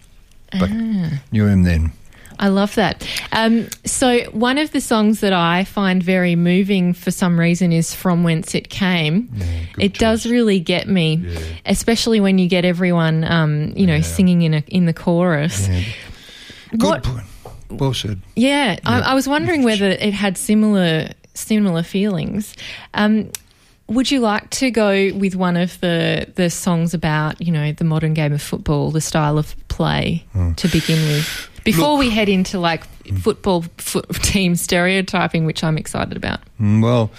But 0.52 0.70
ah. 0.72 1.22
knew 1.32 1.48
him 1.48 1.64
then. 1.64 1.92
I 2.40 2.48
love 2.50 2.76
that. 2.76 3.08
Um, 3.32 3.68
so, 3.86 4.20
one 4.32 4.58
of 4.58 4.72
the 4.72 4.82
songs 4.82 5.20
that 5.22 5.34
I 5.34 5.64
find 5.64 6.02
very 6.02 6.36
moving 6.36 6.94
for 6.94 7.12
some 7.12 7.40
reason 7.40 7.72
is 7.72 7.94
From 7.94 8.24
Whence 8.24 8.56
It 8.56 8.70
Came. 8.70 9.30
Yeah, 9.34 9.46
it 9.78 9.94
choice. 9.94 10.00
does 10.00 10.26
really 10.26 10.60
get 10.60 10.88
me, 10.88 11.16
yeah. 11.16 11.40
especially 11.66 12.20
when 12.20 12.40
you 12.40 12.48
get 12.48 12.66
everyone, 12.66 13.24
um, 13.24 13.74
you 13.76 13.88
know, 13.88 14.02
singing 14.02 14.42
in, 14.42 14.56
a, 14.56 14.64
in 14.68 14.86
the 14.86 14.94
chorus. 14.94 15.68
Good 16.72 16.84
what, 16.84 17.04
point. 17.04 17.26
Well 17.78 17.94
said. 17.94 18.22
Yeah, 18.36 18.80
I, 18.86 19.02
I, 19.02 19.14
was 19.14 19.28
wondering 19.28 19.64
whether 19.64 19.86
it 19.86 20.14
had 20.14 20.38
similar 20.38 21.10
similar 21.34 21.84
feelings. 21.84 22.56
Um, 22.94 23.32
would 23.88 24.10
you 24.10 24.20
like 24.20 24.50
to 24.52 24.72
go 24.72 25.12
with 25.14 25.36
one 25.36 25.58
of 25.58 25.80
the 25.82 26.32
the 26.36 26.50
songs 26.50 26.94
about 26.94 27.42
you 27.42 27.52
know 27.52 27.72
the 27.72 27.84
modern 27.84 28.14
game 28.14 28.34
of 28.34 28.42
football, 28.42 28.92
the 28.92 29.02
style 29.02 29.38
of 29.38 29.56
play 29.68 30.24
hmm. 30.34 30.54
to 30.54 30.68
begin 30.68 31.02
with? 31.08 31.50
Before 31.64 31.92
Look, 31.92 32.00
we 32.00 32.10
head 32.10 32.30
into 32.30 32.60
like 32.60 32.86
football 33.20 33.64
foot 33.78 34.14
team 34.24 34.56
stereotyping, 34.56 35.46
which 35.46 35.64
I'm 35.64 35.78
excited 35.78 36.18
about. 36.18 36.40
Hmm, 36.58 36.82
well. 36.82 37.12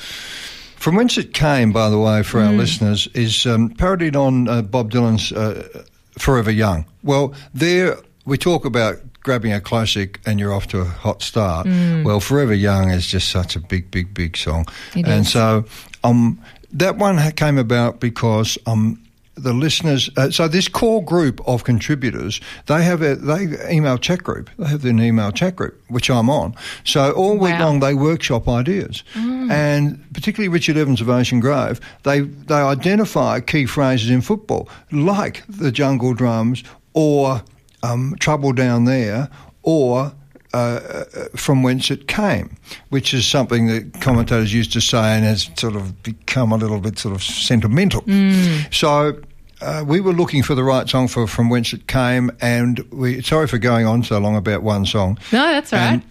From 0.77 0.97
whence 0.97 1.17
it 1.17 1.33
came, 1.33 1.73
by 1.73 1.89
the 1.89 1.99
way, 1.99 2.23
for 2.23 2.41
our 2.41 2.53
mm. 2.53 2.59
listeners, 2.59 3.07
is 3.15 3.47
um, 3.47 3.71
parodied 3.71 4.17
on 4.17 4.49
uh, 4.49 4.61
Bob 4.61 4.91
Dylan's 4.91 5.33
uh, 5.33 5.83
"Forever 6.19 6.51
Young." 6.51 6.85
Well, 7.03 7.33
there 7.55 7.97
we 8.27 8.37
talk 8.37 8.67
about 8.67 8.99
grabbing 9.25 9.53
a 9.53 9.61
classic 9.61 10.21
and 10.25 10.39
you're 10.39 10.53
off 10.53 10.69
to 10.69 10.81
a 10.81 10.85
hot 10.85 11.23
start. 11.23 11.67
Mm. 11.67 12.05
Well, 12.05 12.21
Forever 12.21 12.55
Young 12.55 12.91
is 12.91 13.07
just 13.07 13.31
such 13.31 13.57
a 13.57 13.61
big, 13.61 13.91
big, 13.91 14.15
big 14.15 14.37
song. 14.37 14.67
It 14.95 15.07
and 15.07 15.23
is. 15.23 15.33
so 15.33 15.65
um, 16.05 16.41
that 16.73 16.97
one 16.97 17.19
came 17.33 17.59
about 17.59 17.99
because 17.99 18.57
um, 18.67 19.05
the 19.37 19.53
listeners. 19.53 20.11
Uh, 20.17 20.31
so 20.31 20.47
this 20.47 20.69
core 20.69 21.05
group 21.05 21.41
of 21.49 21.65
contributors, 21.65 22.41
they 22.67 22.85
have 22.85 23.03
a 23.03 23.17
they 23.17 23.73
email 23.75 23.99
chat 23.99 24.23
group. 24.23 24.51
They 24.59 24.67
have 24.67 24.85
an 24.85 25.01
email 25.01 25.33
chat 25.33 25.57
group, 25.57 25.81
which 25.89 26.11
I'm 26.11 26.31
on. 26.31 26.55
So 26.85 27.13
all 27.13 27.33
week 27.33 27.53
wow. 27.53 27.67
long 27.67 27.81
they 27.81 27.95
workshop 27.95 28.49
ideas, 28.49 29.03
mm. 29.15 29.51
and 29.51 30.05
particularly 30.13 30.49
Richard 30.49 30.77
Evans 30.77 31.01
of 31.01 31.09
Ocean 31.09 31.41
Grove, 31.41 31.81
they 32.05 32.21
they 32.21 32.55
identify 32.55 33.41
key 33.41 33.67
phrases 33.67 34.11
in 34.11 34.21
football 34.21 34.69
like 34.93 35.43
the 35.49 35.73
jungle 35.73 36.15
drums 36.15 36.63
or 36.93 37.43
um, 37.85 38.17
trouble 38.19 38.53
down 38.53 38.85
there 38.85 39.29
or 39.63 40.13
uh, 40.53 40.57
uh, 40.57 41.05
from 41.35 41.63
whence 41.63 41.91
it 41.91 42.07
came, 42.07 42.57
which 42.91 43.13
is 43.13 43.27
something 43.27 43.67
that 43.67 44.01
commentators 44.01 44.55
used 44.55 44.73
to 44.73 44.81
say 44.81 45.17
and 45.17 45.25
has 45.25 45.51
sort 45.57 45.75
of 45.75 46.03
become 46.03 46.53
a 46.53 46.57
little 46.57 46.79
bit 46.79 46.99
sort 46.99 47.15
of 47.15 47.23
sentimental. 47.23 48.03
Mm. 48.03 48.73
So 48.73 49.21
uh, 49.61 49.85
we 49.87 50.01
were 50.01 50.13
looking 50.13 50.43
for 50.43 50.55
the 50.55 50.63
right 50.63 50.89
song 50.89 51.09
for 51.09 51.27
from 51.27 51.51
whence 51.51 51.73
it 51.73 51.89
came, 51.89 52.31
and 52.41 52.79
we 52.93 53.21
sorry 53.23 53.49
for 53.49 53.59
going 53.59 53.87
on 53.87 54.05
so 54.05 54.19
long 54.19 54.37
about 54.37 54.63
one 54.63 54.87
song. 54.87 55.19
No, 55.33 55.43
that's 55.43 55.73
all 55.73 55.79
and, 55.81 56.03
right. 56.03 56.11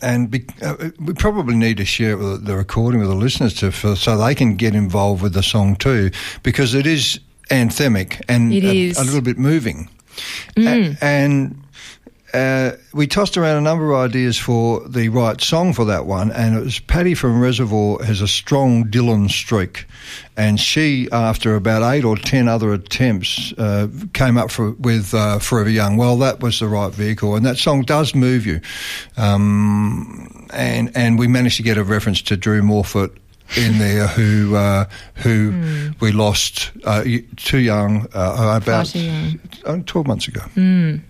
And 0.00 0.30
be, 0.30 0.46
uh, 0.62 0.90
we 0.98 1.12
probably 1.12 1.54
need 1.54 1.76
to 1.76 1.84
share 1.84 2.16
the 2.16 2.56
recording 2.56 3.00
with 3.00 3.10
the 3.10 3.14
listeners 3.14 3.52
to, 3.56 3.70
for, 3.70 3.96
so 3.96 4.16
they 4.16 4.34
can 4.34 4.56
get 4.56 4.74
involved 4.74 5.22
with 5.22 5.34
the 5.34 5.42
song 5.42 5.76
too, 5.76 6.10
because 6.42 6.74
it 6.74 6.86
is 6.86 7.20
anthemic 7.50 8.22
and 8.28 8.50
a, 8.50 8.92
a, 8.92 9.04
little 9.04 9.20
bit 9.20 9.36
moving. 9.36 9.90
Mm. 10.56 10.96
A- 11.00 11.04
and 11.04 11.60
uh, 12.34 12.72
we 12.92 13.06
tossed 13.06 13.36
around 13.36 13.58
a 13.58 13.60
number 13.60 13.92
of 13.92 14.10
ideas 14.10 14.36
for 14.36 14.80
the 14.88 15.08
right 15.08 15.40
song 15.40 15.72
for 15.72 15.84
that 15.84 16.04
one, 16.04 16.32
and 16.32 16.56
it 16.56 16.64
was 16.64 16.80
Patty 16.80 17.14
from 17.14 17.40
Reservoir 17.40 18.02
has 18.02 18.20
a 18.20 18.26
strong 18.26 18.86
Dylan 18.86 19.30
streak, 19.30 19.86
and 20.36 20.58
she, 20.58 21.08
after 21.12 21.54
about 21.54 21.94
eight 21.94 22.04
or 22.04 22.16
ten 22.16 22.48
other 22.48 22.72
attempts, 22.72 23.52
uh, 23.56 23.86
came 24.14 24.36
up 24.36 24.50
for, 24.50 24.72
with 24.72 25.14
uh, 25.14 25.38
Forever 25.38 25.70
Young. 25.70 25.96
Well, 25.96 26.16
that 26.18 26.40
was 26.40 26.58
the 26.58 26.66
right 26.66 26.92
vehicle, 26.92 27.36
and 27.36 27.46
that 27.46 27.56
song 27.56 27.82
does 27.82 28.16
move 28.16 28.46
you, 28.46 28.60
um, 29.16 30.48
and 30.52 30.90
and 30.96 31.20
we 31.20 31.28
managed 31.28 31.58
to 31.58 31.62
get 31.62 31.78
a 31.78 31.84
reference 31.84 32.20
to 32.22 32.36
Drew 32.36 32.62
Morphett 32.62 33.16
in 33.56 33.78
there 33.78 34.06
who 34.06 34.56
uh, 34.56 34.86
who 35.16 35.52
mm. 35.52 36.00
we 36.00 36.12
lost 36.12 36.72
uh, 36.84 37.04
too 37.36 37.58
young 37.58 38.06
uh, 38.14 38.60
about 38.62 38.94
young. 38.94 39.40
Uh, 39.64 39.78
12 39.86 40.06
months 40.06 40.28
ago. 40.28 40.40
Mm. 40.56 41.02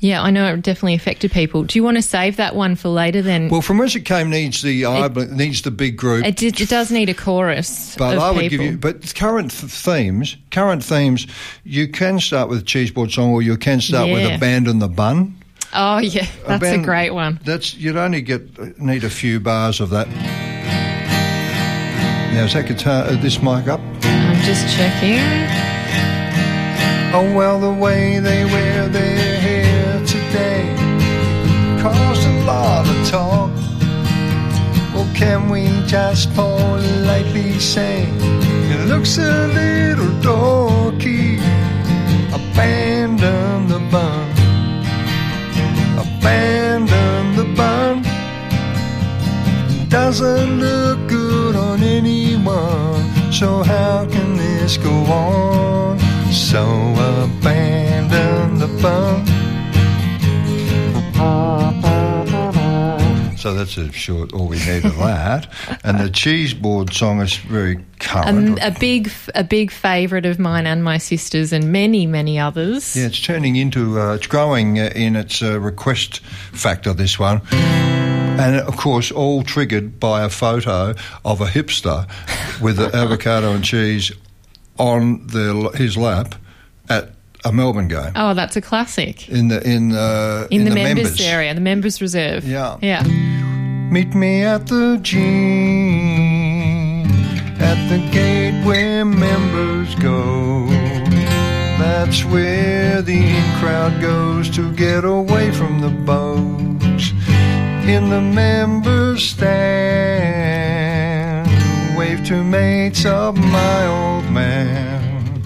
Yeah, 0.00 0.20
I 0.20 0.30
know 0.30 0.52
it 0.52 0.62
definitely 0.62 0.94
affected 0.94 1.30
people. 1.30 1.62
Do 1.62 1.78
you 1.78 1.84
want 1.84 1.96
to 1.96 2.02
save 2.02 2.36
that 2.36 2.56
one 2.56 2.74
for 2.74 2.88
later 2.88 3.22
then? 3.22 3.48
Well, 3.48 3.62
from 3.62 3.78
whence 3.78 3.94
it 3.94 4.00
came 4.00 4.30
needs 4.30 4.60
the 4.60 4.82
it, 4.82 5.30
needs 5.30 5.62
the 5.62 5.70
big 5.70 5.96
group. 5.96 6.26
It, 6.26 6.42
it, 6.42 6.68
does 6.68 6.90
need 6.90 7.08
a 7.08 7.14
chorus. 7.14 7.94
But 7.96 8.18
I 8.18 8.32
would 8.32 8.40
people. 8.40 8.58
give 8.58 8.72
you. 8.72 8.78
But 8.78 9.14
current 9.14 9.52
th- 9.52 9.70
themes, 9.70 10.36
current 10.50 10.82
themes, 10.82 11.28
you 11.62 11.86
can 11.86 12.18
start 12.18 12.48
with 12.48 12.62
a 12.62 12.64
cheeseboard 12.64 13.12
song, 13.12 13.30
or 13.30 13.42
you 13.42 13.56
can 13.56 13.80
start 13.80 14.08
yeah. 14.08 14.14
with 14.14 14.36
abandon 14.36 14.80
the 14.80 14.88
bun. 14.88 15.36
Oh 15.72 15.98
yeah, 15.98 16.26
that's 16.48 16.64
a 16.64 16.78
great 16.78 17.10
one. 17.10 17.38
That's 17.44 17.74
you'd 17.74 17.96
only 17.96 18.22
get 18.22 18.80
need 18.80 19.04
a 19.04 19.10
few 19.10 19.38
bars 19.38 19.80
of 19.80 19.90
that. 19.90 20.08
Now, 22.32 22.44
is 22.44 22.54
that 22.54 22.66
guitar, 22.66 23.04
uh, 23.04 23.16
this 23.16 23.42
mic 23.42 23.68
up? 23.68 23.78
I'm 24.04 24.40
just 24.40 24.74
checking. 24.74 25.20
Oh, 27.12 27.30
well, 27.36 27.60
the 27.60 27.70
way 27.70 28.20
they 28.20 28.46
wear 28.46 28.88
their 28.88 29.36
hair 29.38 30.00
today 30.06 30.64
caused 31.82 32.26
a 32.26 32.44
lot 32.44 32.88
of 32.88 33.06
talk. 33.06 33.50
Well, 34.94 35.06
can 35.14 35.50
we 35.50 35.68
just 35.86 36.32
politely 36.34 37.58
say 37.58 38.06
it 38.08 38.88
looks 38.88 39.18
a 39.18 39.48
little 39.48 40.12
dorky? 40.24 41.36
Abandon 42.32 43.68
the 43.68 43.80
bun. 43.92 44.30
Abandon 45.98 47.36
the 47.36 47.44
bun. 47.54 48.02
Doesn't 49.90 50.60
look 50.60 50.81
good 50.81 50.81
on 50.81 50.81
anyone. 50.81 50.81
So 53.42 53.64
how 53.64 54.06
can 54.08 54.36
this 54.36 54.76
go 54.76 54.92
on? 54.92 55.98
So 56.30 56.62
abandon 57.24 58.58
the 58.60 58.68
bun. 58.80 59.26
So 63.36 63.52
that's 63.54 63.76
a 63.78 63.90
short, 63.90 64.32
all 64.32 64.46
we 64.46 64.60
need 64.60 64.84
of 64.84 64.96
that. 64.98 65.48
and 65.82 65.98
the 65.98 66.08
cheese 66.08 66.54
board 66.54 66.92
song 66.94 67.20
is 67.20 67.34
very 67.34 67.84
current. 67.98 68.28
Um, 68.28 68.58
a 68.62 68.70
big, 68.78 69.10
a 69.34 69.42
big 69.42 69.72
favourite 69.72 70.24
of 70.24 70.38
mine 70.38 70.68
and 70.68 70.84
my 70.84 70.98
sister's, 70.98 71.52
and 71.52 71.72
many, 71.72 72.06
many 72.06 72.38
others. 72.38 72.94
Yeah, 72.94 73.06
it's 73.06 73.20
turning 73.20 73.56
into, 73.56 74.00
uh, 74.00 74.14
it's 74.14 74.28
growing 74.28 74.78
uh, 74.78 74.92
in 74.94 75.16
its 75.16 75.42
uh, 75.42 75.58
request 75.58 76.20
factor. 76.20 76.92
This 76.92 77.18
one. 77.18 77.40
And 78.38 78.56
of 78.56 78.76
course, 78.76 79.12
all 79.12 79.42
triggered 79.42 80.00
by 80.00 80.22
a 80.24 80.28
photo 80.28 80.94
of 81.24 81.40
a 81.40 81.46
hipster 81.46 82.08
with 82.60 82.76
the 82.76 82.90
avocado 82.96 83.52
and 83.52 83.62
cheese 83.62 84.10
on 84.78 85.26
the, 85.28 85.70
his 85.76 85.96
lap 85.96 86.34
at 86.88 87.10
a 87.44 87.52
Melbourne 87.52 87.88
game. 87.88 88.12
Oh, 88.16 88.34
that's 88.34 88.56
a 88.56 88.60
classic. 88.60 89.28
In 89.28 89.48
the 89.48 89.62
in 89.68 89.92
uh, 89.92 90.46
in, 90.50 90.60
in 90.60 90.64
the, 90.64 90.70
the 90.70 90.76
members, 90.76 91.04
members, 91.04 91.20
area, 91.20 91.54
the 91.54 91.60
members 91.60 92.00
reserve. 92.00 92.44
Yeah, 92.44 92.78
yeah. 92.80 93.02
Meet 93.02 94.14
me 94.14 94.42
at 94.42 94.66
the 94.66 94.98
gym, 95.02 95.22
at 97.60 97.88
the 97.88 97.98
gate 98.10 98.64
where 98.64 99.04
members 99.04 99.94
go. 99.96 100.66
That's 101.78 102.24
where 102.24 103.02
the 103.02 103.18
in 103.18 103.58
crowd 103.58 104.00
goes 104.00 104.48
to 104.50 104.72
get 104.74 105.04
away 105.04 105.50
from 105.52 105.80
the 105.80 105.90
boats 105.90 106.81
in 107.88 108.08
the 108.10 108.20
members 108.20 109.22
stand. 109.30 109.92
Wave 111.96 112.24
to 112.26 112.42
mates 112.44 113.04
of 113.04 113.36
my 113.36 113.86
old 113.86 114.30
man. 114.30 115.42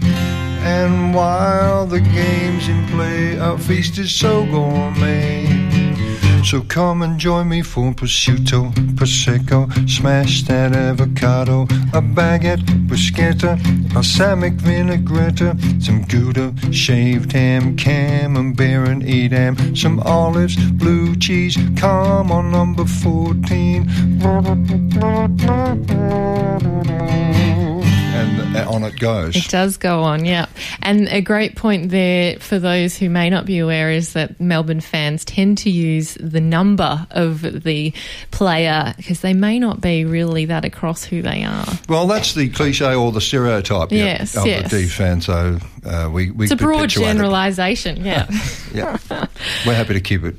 And 0.63 1.15
while 1.15 1.87
the 1.87 2.01
game's 2.01 2.69
in 2.69 2.87
play, 2.89 3.39
our 3.39 3.59
feast 3.59 3.99
is 3.99 4.13
so 4.13 4.45
gourmet. 4.47 5.66
So 6.47 6.63
come 6.63 7.03
and 7.03 7.19
join 7.19 7.49
me 7.49 7.61
for 7.63 7.93
prosciutto, 7.93 8.73
prosecco, 8.95 9.69
smash 9.89 10.45
that 10.45 10.77
avocado, 10.77 11.63
a 11.93 12.01
baguette, 12.01 12.63
bruschetta, 12.87 13.59
balsamic 13.93 14.53
vinaigrette, 14.53 15.57
some 15.83 16.03
gouda, 16.03 16.55
shaved 16.71 17.33
ham, 17.33 17.77
camembert 17.77 18.87
and 18.87 19.03
edam, 19.03 19.75
some 19.75 19.99
olives, 20.07 20.55
blue 20.75 21.17
cheese. 21.17 21.59
Come 21.75 22.31
on, 22.31 22.53
number 22.53 22.85
14 22.85 23.85
on 28.65 28.85
it 28.85 28.99
goes. 28.99 29.37
It 29.37 29.49
does 29.49 29.77
go 29.77 30.03
on, 30.03 30.25
yeah. 30.25 30.47
And 30.83 31.09
a 31.09 31.21
great 31.21 31.57
point 31.57 31.91
there 31.91 32.39
for 32.39 32.59
those 32.59 32.97
who 32.97 33.11
may 33.11 33.31
not 33.31 33.47
be 33.47 33.59
aware 33.59 33.91
is 33.91 34.13
that 34.15 34.41
Melbourne 34.41 34.81
fans 34.81 35.25
tend 35.25 35.59
to 35.59 35.71
use 35.71 36.17
the 36.21 36.41
number 36.41 37.07
of 37.11 37.43
the 37.43 37.93
player 38.31 38.95
because 38.97 39.21
they 39.21 39.35
may 39.35 39.59
not 39.59 39.81
be 39.81 40.05
really 40.05 40.47
that 40.47 40.65
across 40.65 41.05
who 41.05 41.23
they 41.23 41.45
are. 41.45 41.67
Well, 41.89 42.07
that's 42.07 42.35
the 42.35 42.49
cliche 42.51 42.95
or 42.95 43.13
the 43.13 43.21
stereotype 43.21 43.93
yeah, 43.93 44.05
Yes, 44.05 44.37
of 44.37 44.47
yes. 44.47 44.71
the 44.71 44.83
D 44.83 44.89
fan. 44.89 45.21
So 45.21 45.59
uh, 45.85 46.11
we, 46.13 46.31
we 46.31 46.45
It's 46.47 46.53
a 46.53 46.57
broad 46.57 46.89
generalisation, 46.89 48.05
yeah. 48.05 48.27
Yeah, 48.73 48.99
we're 49.67 49.75
happy 49.75 49.95
to 49.95 50.01
keep 50.01 50.23
it 50.25 50.39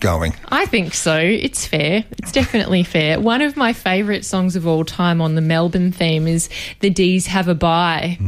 going. 0.00 0.34
I 0.48 0.66
think 0.66 0.94
so. 0.94 1.16
It's 1.18 1.66
fair. 1.66 2.04
It's 2.18 2.32
definitely 2.32 2.82
fair. 2.82 3.20
One 3.20 3.42
of 3.42 3.56
my 3.56 3.72
favourite 3.72 4.24
songs 4.24 4.56
of 4.56 4.66
all 4.66 4.84
time 4.84 5.20
on 5.20 5.34
the 5.34 5.40
Melbourne 5.40 5.92
theme 5.92 6.26
is 6.26 6.48
The 6.80 6.90
D's 6.90 7.26
Have 7.26 7.48
a 7.48 7.54
Bye 7.54 8.18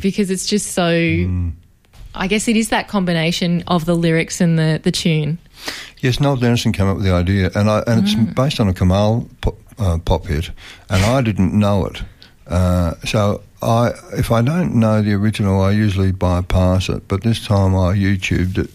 because 0.00 0.30
it's 0.30 0.46
just 0.46 0.72
so. 0.72 1.52
I 2.14 2.26
guess 2.26 2.46
it 2.46 2.56
is 2.56 2.68
that 2.68 2.88
combination 2.88 3.64
of 3.66 3.86
the 3.86 3.94
lyrics 3.94 4.40
and 4.40 4.58
the, 4.58 4.80
the 4.82 4.92
tune. 4.92 5.38
Yes, 6.00 6.20
Noel 6.20 6.36
Dennison 6.36 6.72
came 6.72 6.86
up 6.86 6.96
with 6.96 7.06
the 7.06 7.12
idea, 7.12 7.50
and 7.54 7.70
I, 7.70 7.82
and 7.86 8.04
it's 8.04 8.14
based 8.34 8.60
on 8.60 8.68
a 8.68 8.74
Kamal 8.74 9.28
pop, 9.40 9.54
uh, 9.78 9.98
pop 10.04 10.26
hit, 10.26 10.50
and 10.90 11.02
I 11.04 11.22
didn't 11.22 11.58
know 11.58 11.86
it. 11.86 12.02
Uh, 12.46 12.94
so 13.04 13.40
I, 13.62 13.92
if 14.12 14.30
I 14.30 14.42
don't 14.42 14.74
know 14.74 15.00
the 15.00 15.14
original, 15.14 15.62
I 15.62 15.70
usually 15.70 16.12
bypass 16.12 16.88
it. 16.88 17.06
But 17.08 17.22
this 17.22 17.46
time 17.46 17.74
I 17.74 17.94
YouTubed 17.94 18.58
it, 18.58 18.70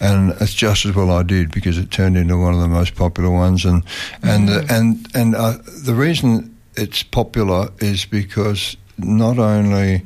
and 0.00 0.32
it's 0.40 0.54
just 0.54 0.86
as 0.86 0.94
well 0.94 1.10
I 1.10 1.22
did 1.22 1.50
because 1.52 1.78
it 1.78 1.90
turned 1.90 2.16
into 2.16 2.38
one 2.38 2.54
of 2.54 2.60
the 2.60 2.68
most 2.68 2.94
popular 2.94 3.30
ones. 3.30 3.64
And 3.64 3.84
and 4.22 4.48
the, 4.48 4.66
and 4.70 5.06
and 5.14 5.34
uh, 5.34 5.58
the 5.84 5.94
reason 5.94 6.56
it's 6.76 7.02
popular 7.02 7.68
is 7.78 8.06
because 8.06 8.76
not 8.98 9.38
only 9.38 10.02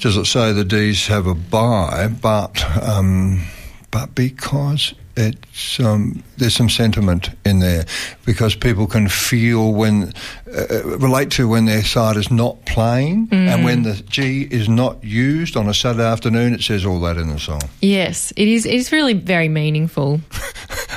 does 0.00 0.16
it 0.16 0.26
say 0.26 0.52
the 0.52 0.64
D's 0.64 1.06
have 1.06 1.26
a 1.26 1.34
buy, 1.34 2.08
but 2.08 2.64
um, 2.82 3.44
but 3.90 4.14
because 4.14 4.94
it's 5.18 5.80
um, 5.80 6.22
there's 6.36 6.54
some 6.54 6.68
sentiment 6.68 7.30
in 7.44 7.58
there 7.58 7.84
because 8.24 8.54
people 8.54 8.86
can 8.86 9.08
feel 9.08 9.72
when 9.72 10.12
uh, 10.56 10.84
relate 10.84 11.30
to 11.32 11.48
when 11.48 11.64
their 11.64 11.82
side 11.82 12.16
is 12.16 12.30
not 12.30 12.64
playing 12.66 13.28
and 13.32 13.64
when 13.64 13.82
the 13.82 13.94
G 13.94 14.46
is 14.50 14.68
not 14.68 15.02
used 15.02 15.56
on 15.56 15.68
a 15.68 15.74
Saturday 15.74 16.04
afternoon. 16.04 16.54
It 16.54 16.62
says 16.62 16.86
all 16.86 17.00
that 17.00 17.16
in 17.16 17.28
the 17.28 17.38
song. 17.38 17.62
Yes, 17.80 18.32
it 18.36 18.48
is. 18.48 18.64
It 18.64 18.74
is 18.74 18.92
really 18.92 19.14
very 19.14 19.48
meaningful 19.48 20.20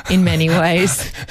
in 0.09 0.23
many 0.23 0.49
ways. 0.49 1.11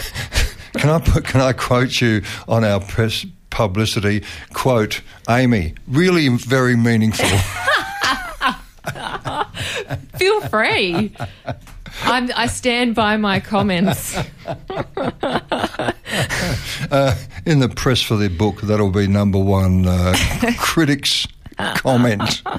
Can 0.75 0.89
I 0.89 1.01
put, 1.01 1.25
can 1.25 1.41
I 1.41 1.53
quote 1.53 2.01
you 2.01 2.23
on 2.47 2.63
our 2.65 2.79
press 2.79 3.27
publicity 3.51 4.23
quote, 4.53 5.01
Amy? 5.29 5.75
Really 5.89 6.29
very 6.29 6.77
meaningful. 6.77 7.27
Feel 10.17 10.41
free. 10.43 11.13
I'm, 12.03 12.31
I 12.35 12.47
stand 12.47 12.95
by 12.95 13.17
my 13.17 13.41
comments. 13.41 14.17
uh, 14.47 14.55
in 17.47 17.61
the 17.61 17.69
press 17.75 18.03
for 18.03 18.17
their 18.17 18.31
book, 18.31 18.61
that'll 18.63 18.91
be 18.91 19.07
number 19.07 19.39
one 19.39 19.87
uh, 19.87 20.15
critics 20.59 21.27
comment. 21.77 22.43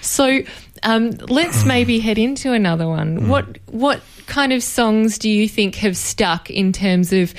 So 0.00 0.40
um, 0.82 1.10
let's 1.28 1.64
maybe 1.64 2.00
head 2.00 2.18
into 2.18 2.52
another 2.52 2.88
one. 2.88 3.28
What 3.28 3.58
what 3.66 4.00
kind 4.26 4.52
of 4.52 4.62
songs 4.62 5.18
do 5.18 5.28
you 5.28 5.48
think 5.48 5.76
have 5.76 5.96
stuck 5.96 6.50
in 6.50 6.72
terms 6.72 7.12
of 7.12 7.34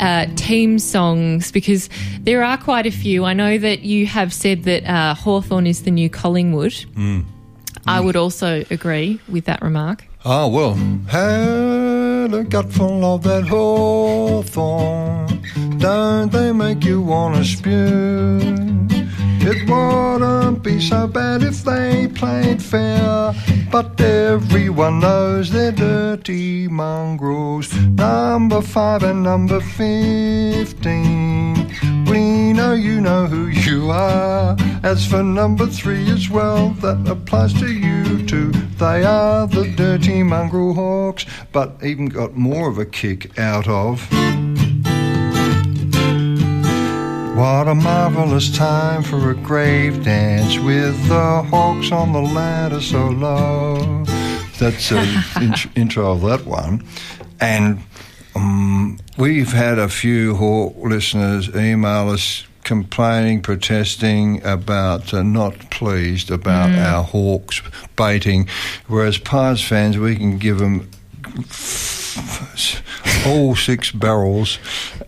uh, 0.00 0.26
team 0.36 0.78
songs? 0.78 1.52
Because 1.52 1.88
there 2.20 2.42
are 2.42 2.56
quite 2.56 2.86
a 2.86 2.90
few. 2.90 3.24
I 3.24 3.34
know 3.34 3.58
that 3.58 3.80
you 3.80 4.06
have 4.06 4.32
said 4.32 4.64
that 4.64 4.84
uh, 4.84 5.14
Hawthorn 5.14 5.66
is 5.66 5.82
the 5.82 5.90
new 5.90 6.08
Collingwood. 6.08 6.84
I 7.86 8.00
would 8.00 8.16
also 8.16 8.64
agree 8.70 9.20
with 9.28 9.44
that 9.46 9.60
remark. 9.62 10.04
Ah, 10.24 10.46
well, 10.46 10.74
had 11.08 12.32
a 12.32 12.44
gut 12.44 12.72
full 12.72 13.04
of 13.04 13.22
that 13.24 13.48
hawthorn. 13.48 15.42
Don't 15.78 16.30
they 16.30 16.52
make 16.52 16.84
you 16.84 17.00
want 17.00 17.36
to 17.36 17.44
spew? 17.44 18.38
It 19.44 19.68
wouldn't 19.68 20.62
be 20.62 20.80
so 20.80 21.08
bad 21.08 21.42
if 21.42 21.64
they 21.64 22.06
played 22.06 22.62
fair, 22.62 23.34
but 23.72 24.00
everyone 24.00 25.00
knows 25.00 25.50
they're 25.50 25.72
dirty 25.72 26.68
mongrels. 26.68 27.74
Number 27.74 28.62
five 28.62 29.02
and 29.02 29.24
number 29.24 29.60
fifteen. 29.60 31.56
We 32.12 32.52
know 32.52 32.74
you 32.74 33.00
know 33.00 33.24
who 33.24 33.46
you 33.46 33.90
are. 33.90 34.54
As 34.82 35.06
for 35.06 35.22
number 35.22 35.66
three 35.66 36.10
as 36.10 36.28
well, 36.28 36.68
that 36.84 37.08
applies 37.08 37.54
to 37.54 37.72
you 37.72 38.26
too. 38.26 38.50
They 38.76 39.02
are 39.02 39.46
the 39.46 39.66
dirty 39.74 40.22
mongrel 40.22 40.74
hawks, 40.74 41.24
but 41.52 41.72
even 41.82 42.10
got 42.10 42.34
more 42.36 42.68
of 42.68 42.76
a 42.76 42.84
kick 42.84 43.38
out 43.38 43.66
of. 43.66 44.06
What 47.34 47.66
a 47.66 47.74
marvelous 47.74 48.54
time 48.54 49.02
for 49.02 49.30
a 49.30 49.34
grave 49.34 50.04
dance 50.04 50.58
with 50.58 51.08
the 51.08 51.42
hawks 51.44 51.90
on 51.92 52.12
the 52.12 52.20
ladder 52.20 52.82
so 52.82 53.08
low. 53.08 54.04
That's 54.58 54.90
the 54.90 55.00
int- 55.40 55.78
intro 55.78 56.12
of 56.12 56.20
that 56.20 56.44
one. 56.44 56.84
And 57.40 57.80
um, 58.34 58.98
we've 59.18 59.52
had 59.52 59.78
a 59.78 59.88
few 59.88 60.34
hawk 60.36 60.74
listeners 60.78 61.48
email 61.54 62.10
us 62.10 62.44
complaining, 62.64 63.42
protesting 63.42 64.40
about, 64.44 65.12
uh, 65.12 65.22
not 65.22 65.70
pleased 65.70 66.30
about 66.30 66.70
our 66.70 67.02
hawks 67.02 67.60
baiting. 67.96 68.48
Whereas 68.86 69.18
Pies 69.18 69.62
fans, 69.62 69.98
we 69.98 70.14
can 70.16 70.38
give 70.38 70.58
them 70.58 70.88
all 73.26 73.54
six 73.54 73.90
barrels 73.90 74.58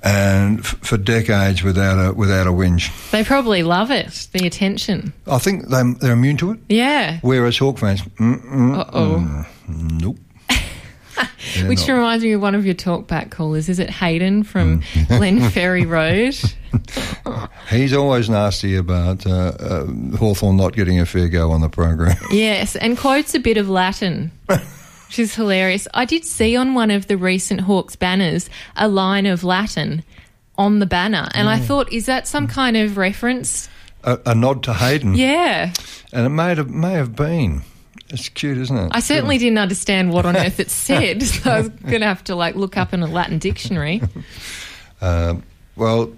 and 0.02 0.60
f- 0.60 0.76
for 0.82 0.96
decades 0.96 1.62
without 1.62 1.98
a 1.98 2.12
without 2.14 2.46
a 2.46 2.50
whinge. 2.50 2.90
They 3.10 3.24
probably 3.24 3.62
love 3.62 3.90
it, 3.90 4.28
the 4.32 4.46
attention. 4.46 5.12
I 5.26 5.38
think 5.38 5.68
they 5.68 5.82
they're 6.00 6.12
immune 6.12 6.36
to 6.38 6.52
it. 6.52 6.60
Yeah. 6.68 7.18
Whereas 7.22 7.58
Hawk 7.58 7.78
fans, 7.78 8.02
Uh 8.20 8.84
oh. 8.92 9.46
nope. 9.68 10.18
Which 11.66 11.86
not. 11.86 11.94
reminds 11.94 12.24
me 12.24 12.32
of 12.32 12.40
one 12.40 12.54
of 12.54 12.64
your 12.66 12.74
talkback 12.74 13.30
callers. 13.30 13.68
Is 13.68 13.78
it 13.78 13.90
Hayden 13.90 14.42
from 14.42 14.80
Glenferrie 15.08 15.88
Road? 15.88 16.34
He's 17.70 17.92
always 17.92 18.28
nasty 18.28 18.76
about 18.76 19.26
uh, 19.26 19.52
uh, 19.58 19.86
Hawthorn 20.16 20.56
not 20.56 20.72
getting 20.74 20.98
a 21.00 21.06
fair 21.06 21.28
go 21.28 21.50
on 21.52 21.60
the 21.60 21.68
program. 21.68 22.16
Yes, 22.30 22.76
and 22.76 22.98
quotes 22.98 23.34
a 23.34 23.38
bit 23.40 23.56
of 23.56 23.68
Latin, 23.68 24.32
which 24.48 25.18
is 25.18 25.34
hilarious. 25.34 25.86
I 25.94 26.04
did 26.04 26.24
see 26.24 26.56
on 26.56 26.74
one 26.74 26.90
of 26.90 27.06
the 27.06 27.16
recent 27.16 27.60
Hawks 27.62 27.94
banners 27.96 28.50
a 28.76 28.88
line 28.88 29.26
of 29.26 29.44
Latin 29.44 30.02
on 30.58 30.78
the 30.78 30.86
banner, 30.86 31.28
and 31.34 31.48
I 31.48 31.58
thought, 31.58 31.92
is 31.92 32.06
that 32.06 32.26
some 32.28 32.46
kind 32.48 32.76
of 32.76 32.96
reference? 32.96 33.68
a, 34.02 34.18
a 34.26 34.34
nod 34.34 34.62
to 34.64 34.74
Hayden, 34.74 35.14
Yeah. 35.14 35.72
and 36.12 36.26
it 36.26 36.30
may 36.30 36.54
have, 36.54 36.68
may 36.70 36.92
have 36.92 37.16
been. 37.16 37.62
It's 38.14 38.28
cute, 38.28 38.58
isn't 38.58 38.76
it? 38.76 38.88
I 38.92 39.00
certainly 39.00 39.38
didn't 39.38 39.58
understand 39.58 40.12
what 40.12 40.24
on 40.24 40.36
earth 40.36 40.60
it 40.60 40.70
said, 40.88 41.22
so 41.22 41.50
I 41.50 41.60
was 41.60 41.68
going 41.68 42.00
to 42.00 42.06
have 42.06 42.22
to 42.24 42.36
like 42.36 42.54
look 42.54 42.76
up 42.76 42.94
in 42.94 43.02
a 43.02 43.06
Latin 43.06 43.38
dictionary. 43.38 44.00
Uh, 45.00 45.36
well, 45.76 46.10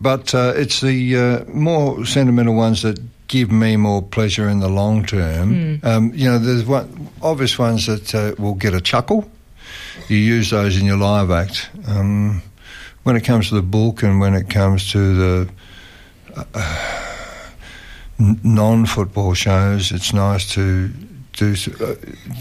but 0.00 0.32
uh, 0.32 0.52
it's 0.54 0.80
the 0.80 1.16
uh, 1.16 1.44
more 1.46 2.06
sentimental 2.06 2.54
ones 2.54 2.82
that 2.82 3.00
give 3.26 3.50
me 3.50 3.76
more 3.76 4.00
pleasure 4.00 4.48
in 4.48 4.60
the 4.60 4.68
long 4.68 5.04
term. 5.04 5.80
Um, 5.82 6.12
you 6.14 6.30
know, 6.30 6.38
there's 6.38 6.64
one, 6.64 7.08
obvious 7.20 7.58
ones 7.58 7.86
that 7.86 8.14
uh, 8.14 8.34
will 8.40 8.54
get 8.54 8.74
a 8.74 8.80
chuckle. 8.80 9.28
You 10.08 10.18
use 10.18 10.50
those 10.50 10.78
in 10.78 10.86
your 10.86 10.98
live 10.98 11.32
act. 11.32 11.68
Um, 11.88 12.42
when 13.02 13.16
it 13.16 13.24
comes 13.24 13.48
to 13.48 13.56
the 13.56 13.62
book 13.62 14.04
and 14.04 14.20
when 14.20 14.34
it 14.34 14.48
comes 14.50 14.92
to 14.92 15.14
the 15.14 15.50
uh, 16.54 17.07
non-football 18.18 19.34
shows, 19.34 19.92
it's 19.92 20.12
nice 20.12 20.52
to 20.54 20.88
do 21.34 21.54
uh, 21.80 21.94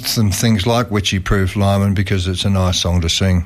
some 0.03 0.31
things 0.31 0.65
like 0.65 0.89
Wycheproof 0.89 1.55
Lineman 1.55 1.93
because 1.93 2.27
it's 2.27 2.45
a 2.45 2.49
nice 2.49 2.79
song 2.79 3.01
to 3.01 3.09
sing. 3.09 3.45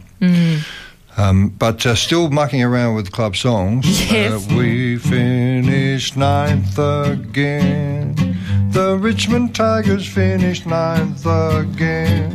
Um, 1.18 1.50
but 1.50 1.86
uh, 1.86 1.94
still 1.96 2.30
mucking 2.30 2.64
around 2.64 2.96
with 2.96 3.12
club 3.12 3.36
songs. 3.36 3.86
Yes. 4.12 4.50
Uh, 4.50 4.56
we 4.56 4.98
finished 4.98 6.16
ninth 6.18 6.78
again. 6.78 8.16
The 8.72 8.98
Richmond 8.98 9.54
Tigers 9.56 10.08
finished 10.08 10.66
ninth 10.66 11.26
again. 11.26 12.32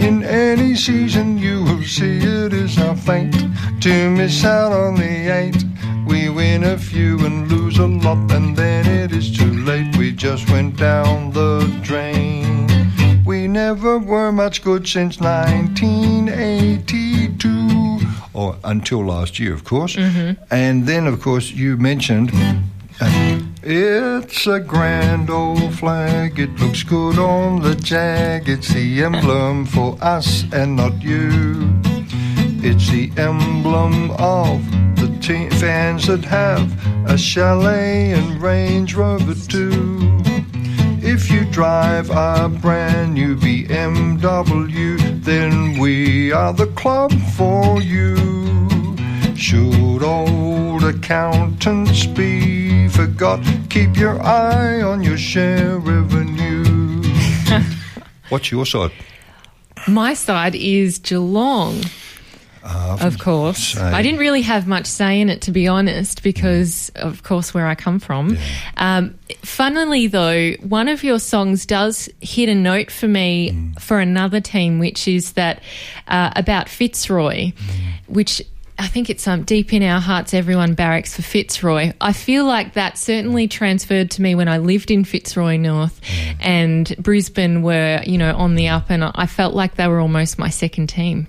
In 0.00 0.22
any 0.24 0.74
season 0.74 1.38
you 1.38 1.62
will 1.64 1.82
see 1.82 2.18
it 2.18 2.52
is 2.52 2.78
our 2.78 2.96
fate 2.96 3.34
to 3.80 4.10
miss 4.10 4.44
out 4.44 4.72
on 4.72 4.96
the 4.96 5.28
eight. 5.32 5.64
We 6.06 6.28
win 6.28 6.64
a 6.64 6.76
few 6.78 7.18
and 7.24 7.50
lose 7.50 7.78
a 7.78 7.86
lot, 7.86 8.30
and 8.32 8.56
then 8.56 8.86
it 8.86 9.12
is 9.12 9.30
too 9.36 9.52
late. 9.64 9.96
We 9.96 10.12
just 10.12 10.48
went 10.50 10.76
down 10.76 11.30
the 11.32 11.66
drain. 11.82 12.66
We 13.24 13.48
never 13.48 13.98
were 13.98 14.30
much 14.32 14.62
good 14.62 14.86
since 14.86 15.18
1982, 15.20 17.98
or 18.34 18.56
until 18.64 19.04
last 19.04 19.38
year, 19.38 19.54
of 19.54 19.64
course. 19.64 19.96
And 20.50 20.86
then, 20.86 21.06
of 21.06 21.20
course, 21.20 21.50
you 21.50 21.76
mentioned. 21.76 22.30
uh, 23.00 23.40
it's 23.62 24.46
a 24.46 24.60
grand 24.60 25.30
old 25.30 25.74
flag. 25.74 26.38
It 26.38 26.50
looks 26.60 26.82
good 26.82 27.18
on 27.18 27.62
the 27.62 27.74
jag. 27.74 28.48
It's 28.48 28.68
the 28.72 29.02
emblem 29.04 29.64
for 29.66 29.96
us 30.02 30.44
and 30.52 30.76
not 30.76 31.02
you. 31.02 31.72
It's 32.66 32.88
the 32.88 33.12
emblem 33.18 34.10
of 34.12 34.64
the 34.96 35.14
te- 35.20 35.50
fans 35.50 36.06
that 36.06 36.24
have 36.24 36.66
a 37.06 37.18
chalet 37.18 38.12
and 38.12 38.40
Range 38.40 38.94
Rover 38.94 39.34
too. 39.34 39.98
If 41.02 41.30
you 41.30 41.44
drive 41.44 42.08
a 42.08 42.48
brand 42.48 43.12
new 43.12 43.36
BMW, 43.36 44.96
then 45.22 45.78
we 45.78 46.32
are 46.32 46.54
the 46.54 46.68
club 46.68 47.12
for 47.36 47.82
you. 47.82 48.16
Should 49.36 50.02
old 50.02 50.84
accountants 50.84 52.06
be 52.06 52.88
forgot, 52.88 53.44
keep 53.68 53.94
your 53.98 54.22
eye 54.22 54.80
on 54.80 55.02
your 55.02 55.18
share 55.18 55.78
revenue. 55.78 57.02
What's 58.30 58.50
your 58.50 58.64
side? 58.64 58.92
My 59.86 60.14
side 60.14 60.54
is 60.54 60.98
Geelong. 60.98 61.84
Of 62.64 63.18
course. 63.18 63.74
say- 63.74 63.80
I 63.80 64.02
didn't 64.02 64.20
really 64.20 64.42
have 64.42 64.66
much 64.66 64.86
say 64.86 65.20
in 65.20 65.28
it, 65.28 65.42
to 65.42 65.50
be 65.52 65.68
honest, 65.68 66.22
because, 66.22 66.90
of 66.94 67.22
course, 67.22 67.52
where 67.52 67.66
I 67.66 67.74
come 67.74 67.98
from. 68.00 68.38
Um, 68.78 69.14
funnily, 69.42 70.06
though, 70.06 70.52
one 70.62 70.88
of 70.88 71.04
your 71.04 71.18
songs 71.18 71.66
does 71.66 72.08
hit 72.20 72.48
a 72.48 72.54
note 72.54 72.90
for 72.90 73.06
me 73.08 73.50
Mm. 73.52 73.80
for 73.80 73.98
another 74.00 74.40
team, 74.40 74.78
which 74.78 75.06
is 75.06 75.32
that 75.32 75.62
uh, 76.08 76.30
about 76.36 76.68
Fitzroy, 76.68 77.52
which. 78.06 78.42
I 78.76 78.88
think 78.88 79.08
it's 79.08 79.28
um, 79.28 79.44
deep 79.44 79.72
in 79.72 79.84
our 79.84 80.00
hearts, 80.00 80.34
everyone 80.34 80.74
barracks 80.74 81.14
for 81.14 81.22
Fitzroy. 81.22 81.92
I 82.00 82.12
feel 82.12 82.44
like 82.44 82.74
that 82.74 82.98
certainly 82.98 83.46
transferred 83.46 84.10
to 84.10 84.20
me 84.22 84.34
when 84.34 84.48
I 84.48 84.58
lived 84.58 84.90
in 84.90 85.04
Fitzroy 85.04 85.58
North 85.58 86.00
and 86.40 86.92
Brisbane 86.98 87.62
were, 87.62 88.00
you 88.04 88.18
know, 88.18 88.34
on 88.34 88.56
the 88.56 88.66
up, 88.66 88.86
and 88.90 89.04
I 89.04 89.26
felt 89.26 89.54
like 89.54 89.76
they 89.76 89.86
were 89.86 90.00
almost 90.00 90.40
my 90.40 90.48
second 90.48 90.88
team. 90.88 91.28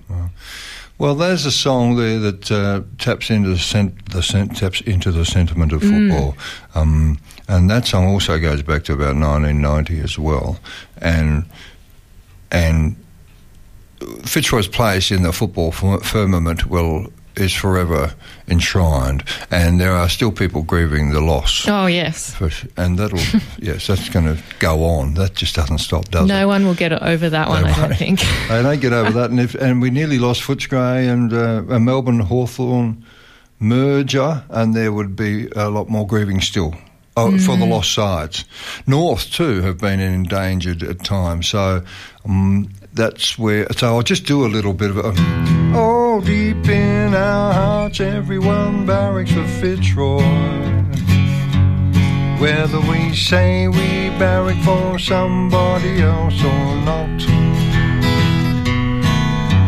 Well, 0.98 1.14
there's 1.14 1.44
a 1.44 1.52
song 1.52 1.96
there 1.96 2.18
that 2.18 2.50
uh, 2.50 2.80
taps 2.98 3.30
into 3.30 3.50
the, 3.50 3.58
sent- 3.58 4.10
the 4.12 4.22
sent- 4.22 4.56
taps 4.56 4.80
into 4.80 5.12
the 5.12 5.26
sentiment 5.26 5.72
of 5.72 5.82
football, 5.82 6.36
um, 6.74 7.18
and 7.48 7.68
that 7.68 7.86
song 7.86 8.06
also 8.06 8.38
goes 8.38 8.62
back 8.62 8.84
to 8.84 8.94
about 8.94 9.14
1990 9.16 10.00
as 10.00 10.18
well, 10.18 10.58
and 11.02 11.44
and 12.50 12.96
Fitzroy's 14.24 14.68
place 14.68 15.10
in 15.10 15.22
the 15.22 15.32
football 15.32 15.70
firmament 15.70 16.66
will 16.66 17.12
is 17.36 17.52
forever 17.52 18.14
enshrined, 18.48 19.24
and 19.50 19.80
there 19.80 19.92
are 19.92 20.08
still 20.08 20.32
people 20.32 20.62
grieving 20.62 21.10
the 21.10 21.20
loss. 21.20 21.66
Oh, 21.68 21.86
yes. 21.86 22.34
For, 22.34 22.50
and 22.76 22.98
that'll 22.98 23.18
yes, 23.58 23.86
that's 23.86 24.08
going 24.08 24.26
to 24.26 24.42
go 24.58 24.84
on. 24.84 25.14
That 25.14 25.34
just 25.34 25.54
doesn't 25.54 25.78
stop, 25.78 26.08
does 26.08 26.24
it? 26.24 26.28
No 26.28 26.48
one 26.48 26.64
will 26.64 26.74
get 26.74 26.92
over 26.92 27.28
that 27.30 27.48
one, 27.48 27.64
I 27.64 27.88
don't 27.88 27.96
think. 27.96 28.20
They 28.48 28.62
don't 28.62 28.80
get 28.80 28.92
over 28.92 29.10
that, 29.12 29.30
and 29.30 29.40
if, 29.40 29.54
and 29.54 29.82
we 29.82 29.90
nearly 29.90 30.18
lost 30.18 30.42
Footscray 30.42 31.10
and 31.10 31.32
uh, 31.32 31.74
a 31.74 31.80
Melbourne 31.80 32.20
Hawthorn 32.20 33.04
merger, 33.58 34.44
and 34.50 34.74
there 34.74 34.92
would 34.92 35.16
be 35.16 35.48
a 35.54 35.68
lot 35.68 35.88
more 35.88 36.06
grieving 36.06 36.40
still. 36.40 36.74
Oh, 37.18 37.38
for 37.38 37.56
the 37.56 37.64
lost 37.64 37.94
sides. 37.94 38.44
North 38.86 39.30
too 39.32 39.62
have 39.62 39.78
been 39.78 40.00
endangered 40.00 40.82
at 40.82 41.02
times, 41.02 41.48
so 41.48 41.82
um, 42.26 42.68
that's 42.96 43.38
where. 43.38 43.66
So 43.76 43.86
I'll 43.94 44.02
just 44.02 44.24
do 44.24 44.44
a 44.44 44.48
little 44.48 44.72
bit 44.72 44.90
of 44.90 44.96
a. 44.96 45.14
Oh, 45.74 46.20
deep 46.24 46.66
in 46.68 47.14
our 47.14 47.52
hearts, 47.52 48.00
everyone 48.00 48.86
barracks 48.86 49.32
for 49.32 49.46
Fitzroy. 49.60 50.22
Whether 52.40 52.80
we 52.80 53.14
say 53.14 53.68
we 53.68 54.10
barrack 54.18 54.62
for 54.64 54.98
somebody 54.98 56.02
else 56.02 56.42
or 56.42 56.76
not. 56.84 57.20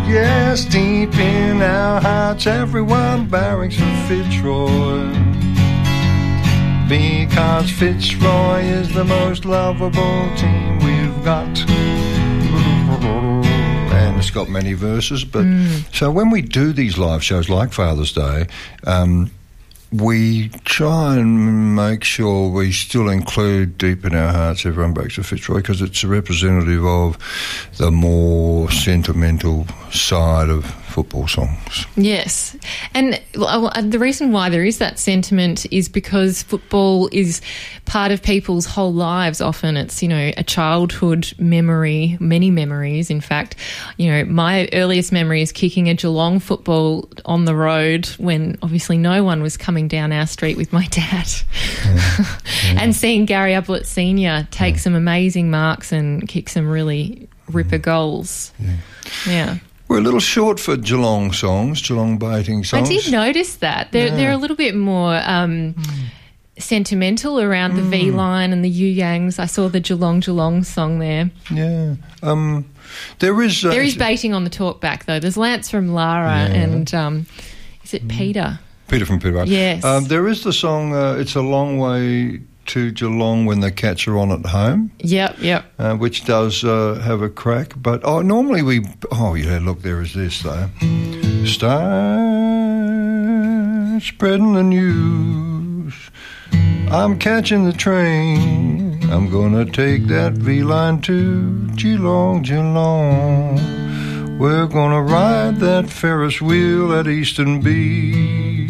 Yes, 0.09 0.65
deep 0.65 1.15
in 1.17 1.63
our 1.63 2.01
hearts, 2.01 2.47
everyone 2.47 3.29
barracks 3.29 3.77
for 3.77 3.95
Fitzroy. 4.09 5.13
Because 6.89 7.71
Fitzroy 7.71 8.61
is 8.63 8.95
the 8.95 9.05
most 9.05 9.45
lovable 9.45 10.37
team 10.37 10.79
we've 10.79 11.25
got. 11.25 11.78
And 13.03 14.17
it's 14.19 14.31
got 14.31 14.49
many 14.49 14.75
verses, 14.75 15.25
but 15.25 15.47
so 15.93 16.11
when 16.11 16.31
we 16.31 16.43
do 16.43 16.73
these 16.73 16.99
live 16.99 17.23
shows 17.23 17.49
like 17.49 17.73
Father's 17.73 18.13
Day, 18.13 18.47
um, 18.87 19.31
we 19.91 20.51
try 20.65 21.17
and 21.17 21.75
make 21.75 22.05
sure 22.05 22.51
we 22.51 22.73
still 22.73 23.09
include 23.09 23.79
deep 23.79 24.05
in 24.05 24.15
our 24.15 24.33
hearts 24.33 24.67
everyone 24.67 24.93
breaks 24.93 25.17
a 25.17 25.23
Fitzroy 25.23 25.57
because 25.57 25.81
it's 25.81 26.05
a 26.05 26.09
representative 26.09 26.85
of 26.85 27.17
the 27.79 27.91
more 27.91 28.71
sentimental 28.71 29.67
side 29.91 30.51
of 30.51 30.67
football 30.99 31.29
songs. 31.29 31.87
Yes. 31.95 32.57
And 32.93 33.21
the 33.33 33.99
reason 34.01 34.33
why 34.33 34.49
there 34.49 34.65
is 34.65 34.79
that 34.79 34.99
sentiment 34.99 35.65
is 35.73 35.89
because 35.89 36.43
football 36.43 37.09
is 37.13 37.41
part 37.85 38.11
of 38.11 38.21
people's 38.21 38.67
whole 38.67 38.93
lives. 38.93 39.41
Often 39.41 39.77
it's, 39.77 40.03
you 40.03 40.09
know, 40.09 40.33
a 40.37 40.43
childhood 40.43 41.33
memory, 41.39 42.17
many 42.19 42.51
memories, 42.51 43.11
in 43.11 43.21
fact. 43.21 43.55
You 43.97 44.11
know, 44.11 44.25
my 44.25 44.69
earliest 44.73 45.13
memory 45.13 45.41
is 45.41 45.53
kicking 45.53 45.89
a 45.89 45.95
Geelong 45.95 46.41
football 46.41 47.09
on 47.25 47.45
the 47.45 47.55
road 47.55 48.07
when 48.19 48.59
obviously 48.61 48.99
no 48.99 49.23
one 49.23 49.41
was 49.41 49.57
coming 49.57 49.87
down 49.87 50.11
our 50.11 50.27
street 50.27 50.57
with 50.57 50.73
my 50.73 50.87
dad. 50.91 51.29
and 52.67 52.93
seeing 52.93 53.25
Gary 53.25 53.55
Ablett 53.55 53.87
Sr. 53.87 54.49
take 54.51 54.81
some 54.81 54.97
amazing 54.97 55.49
marks 55.49 55.93
and 55.93 56.27
kick 56.27 56.49
some 56.49 56.69
really 56.69 57.29
ripper 57.53 57.79
goals. 57.79 58.53
yeah. 59.29 59.59
We're 59.89 59.99
a 59.99 60.03
little 60.03 60.21
short 60.21 60.61
for 60.61 60.77
Geelong 60.77 61.33
songs, 61.33 61.81
Geelong 61.81 62.19
baiting 62.19 62.63
songs. 62.65 62.89
I 62.89 62.93
did 62.93 63.11
notice 63.11 63.57
that 63.57 63.91
they're 63.93 64.11
they're 64.11 64.33
a 64.33 64.37
little 64.37 64.57
bit 64.57 64.75
more 64.75 65.21
um, 65.25 65.75
sentimental 66.59 67.41
around 67.41 67.77
the 67.77 67.83
V/Line 67.83 68.53
and 68.53 68.65
the 68.65 68.69
You 68.69 68.95
Yangs. 69.03 69.39
I 69.39 69.47
saw 69.47 69.69
the 69.69 69.81
Geelong 69.81 70.21
Geelong 70.21 70.65
song 70.65 70.99
there. 70.99 71.31
Yeah. 71.51 71.95
Um, 72.23 72.67
there 73.21 73.41
is. 73.43 73.65
Uh, 73.65 73.71
There 73.71 73.83
is 73.83 73.97
baiting 73.97 74.35
on 74.35 74.45
the 74.45 74.51
talk 74.51 74.81
back 74.81 75.07
though. 75.07 75.21
There's 75.21 75.37
Lance 75.37 75.71
from 75.71 75.95
Lara 75.95 76.49
Yeah. 76.49 76.55
and 76.55 76.95
um, 76.95 77.27
is 77.85 77.95
it 77.95 78.09
Peter? 78.09 78.59
Peter 78.89 79.07
from 79.07 79.21
Peter. 79.21 79.45
Yes. 79.45 79.85
Um, 79.85 80.05
there 80.05 80.27
is 80.29 80.43
the 80.45 80.53
song. 80.53 80.95
Uh, 80.95 81.13
it's 81.19 81.35
a 81.35 81.43
long 81.43 81.79
way 81.79 82.41
to 82.69 82.91
Geelong 82.93 83.47
when 83.47 83.61
the 83.61 83.73
cats 83.73 84.07
are 84.07 84.17
on 84.17 84.31
at 84.31 84.47
home. 84.47 84.91
Yep, 85.01 85.39
yep. 85.41 85.65
uh, 85.79 85.97
which 85.97 86.25
does 86.25 86.65
uh, 86.65 87.01
have 87.05 87.23
a 87.23 87.29
crack. 87.29 87.73
But 87.77 88.05
oh, 88.05 88.23
normally 88.23 88.63
we. 88.63 88.87
Oh 89.11 89.35
yeah, 89.35 89.59
look, 89.61 89.83
there 89.83 90.01
is 90.01 90.15
this 90.15 90.43
though. 90.43 90.69
Start 91.45 92.19
spreading 94.03 94.53
the 94.55 94.63
news. 94.63 96.11
I'm 96.91 97.19
catching 97.19 97.65
the 97.65 97.73
train. 97.73 99.03
I'm 99.11 99.31
gonna 99.31 99.65
take 99.65 100.07
that 100.07 100.33
V/Line 100.35 101.01
to 101.03 101.67
Geelong, 101.77 102.43
Geelong. 102.43 103.59
We're 104.39 104.67
gonna 104.67 105.03
ride 105.03 105.57
that 105.57 105.91
Ferris 105.91 106.41
wheel 106.41 106.93
at 106.93 107.09
Eastern 107.09 107.61
Beach 107.61 108.68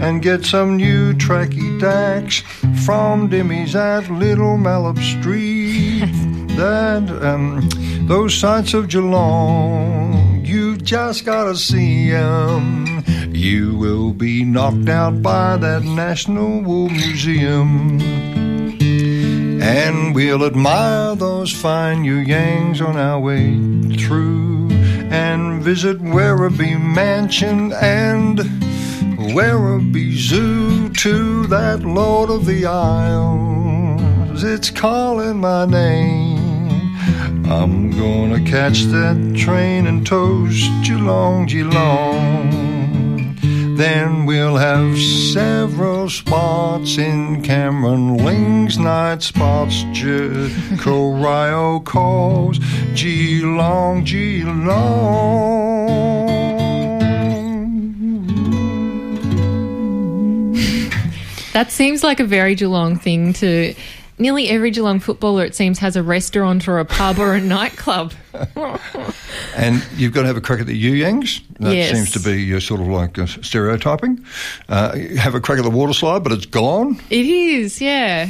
and 0.00 0.22
get 0.22 0.44
some 0.44 0.76
new 0.76 1.12
tracky 1.14 1.80
dacks 1.80 2.40
from 2.84 3.28
Dimmey's 3.28 3.74
at 3.74 4.08
Little 4.10 4.56
Malop 4.56 4.98
Street. 4.98 6.00
that 6.56 7.08
um, 7.22 7.68
those 8.08 8.34
sights 8.34 8.74
of 8.74 8.88
Geelong, 8.88 10.44
you 10.44 10.76
just 10.76 11.24
gotta 11.24 11.54
see 11.54 12.10
'em. 12.10 13.04
You 13.32 13.76
will 13.76 14.12
be 14.12 14.44
knocked 14.44 14.88
out 14.88 15.22
by 15.22 15.56
that 15.58 15.84
National 15.84 16.62
Wool 16.62 16.88
Museum. 16.88 18.00
And 19.60 20.14
we'll 20.14 20.44
admire 20.44 21.14
those 21.14 21.52
fine 21.52 22.02
You 22.02 22.16
Yangs 22.24 22.80
on 22.84 22.96
our 22.96 23.20
way 23.20 23.54
through 23.96 24.70
and 25.10 25.62
visit 25.62 25.98
Werribee 26.00 26.80
Mansion 26.80 27.72
and 27.74 28.40
Werribee 29.34 30.16
Zoo 30.16 30.88
to 30.90 31.46
that 31.48 31.80
Lord 31.80 32.30
of 32.30 32.46
the 32.46 32.64
Isles. 32.64 34.42
It's 34.42 34.70
calling 34.70 35.38
my 35.38 35.66
name. 35.66 36.96
I'm 37.46 37.90
gonna 37.90 38.42
catch 38.44 38.84
that 38.84 39.34
train 39.36 39.86
and 39.86 40.06
toast 40.06 40.70
Geelong, 40.82 41.46
Geelong. 41.46 42.48
Then 43.76 44.26
we'll 44.26 44.56
have 44.56 44.98
several 44.98 46.08
spots 46.10 46.98
in 46.98 47.42
Cameron 47.42 48.16
Ling's 48.16 48.78
night 48.78 49.22
spots. 49.22 49.84
Corio 50.80 51.80
calls 51.80 52.58
Geelong, 52.94 54.04
Geelong. 54.04 55.38
That 61.58 61.72
seems 61.72 62.04
like 62.04 62.20
a 62.20 62.24
very 62.24 62.54
Geelong 62.54 62.96
thing 63.00 63.32
to. 63.34 63.74
Nearly 64.20 64.48
every 64.48 64.70
Geelong 64.70 65.00
footballer, 65.00 65.44
it 65.44 65.56
seems, 65.56 65.80
has 65.80 65.96
a 65.96 66.02
restaurant 66.04 66.68
or 66.68 66.78
a 66.78 66.84
pub 66.84 67.18
or 67.18 67.34
a 67.34 67.40
nightclub. 67.56 68.12
and 69.56 69.84
you've 69.96 70.12
got 70.12 70.20
to 70.22 70.26
have 70.28 70.36
a 70.36 70.40
crack 70.40 70.60
at 70.60 70.66
the 70.66 70.76
You 70.76 70.92
Yangs. 71.04 71.40
That 71.58 71.74
Yes. 71.74 71.92
seems 71.92 72.10
to 72.12 72.20
be 72.20 72.40
your 72.42 72.60
sort 72.60 72.80
of 72.80 72.86
like 72.86 73.18
uh, 73.18 73.26
stereotyping. 73.26 74.24
Uh, 74.68 74.96
have 75.18 75.34
a 75.34 75.40
crack 75.40 75.58
at 75.58 75.64
the 75.64 75.70
water 75.70 75.92
slide, 75.92 76.22
but 76.22 76.30
it's 76.32 76.46
gone. 76.46 77.00
It 77.10 77.26
is, 77.26 77.80
yeah. 77.80 78.28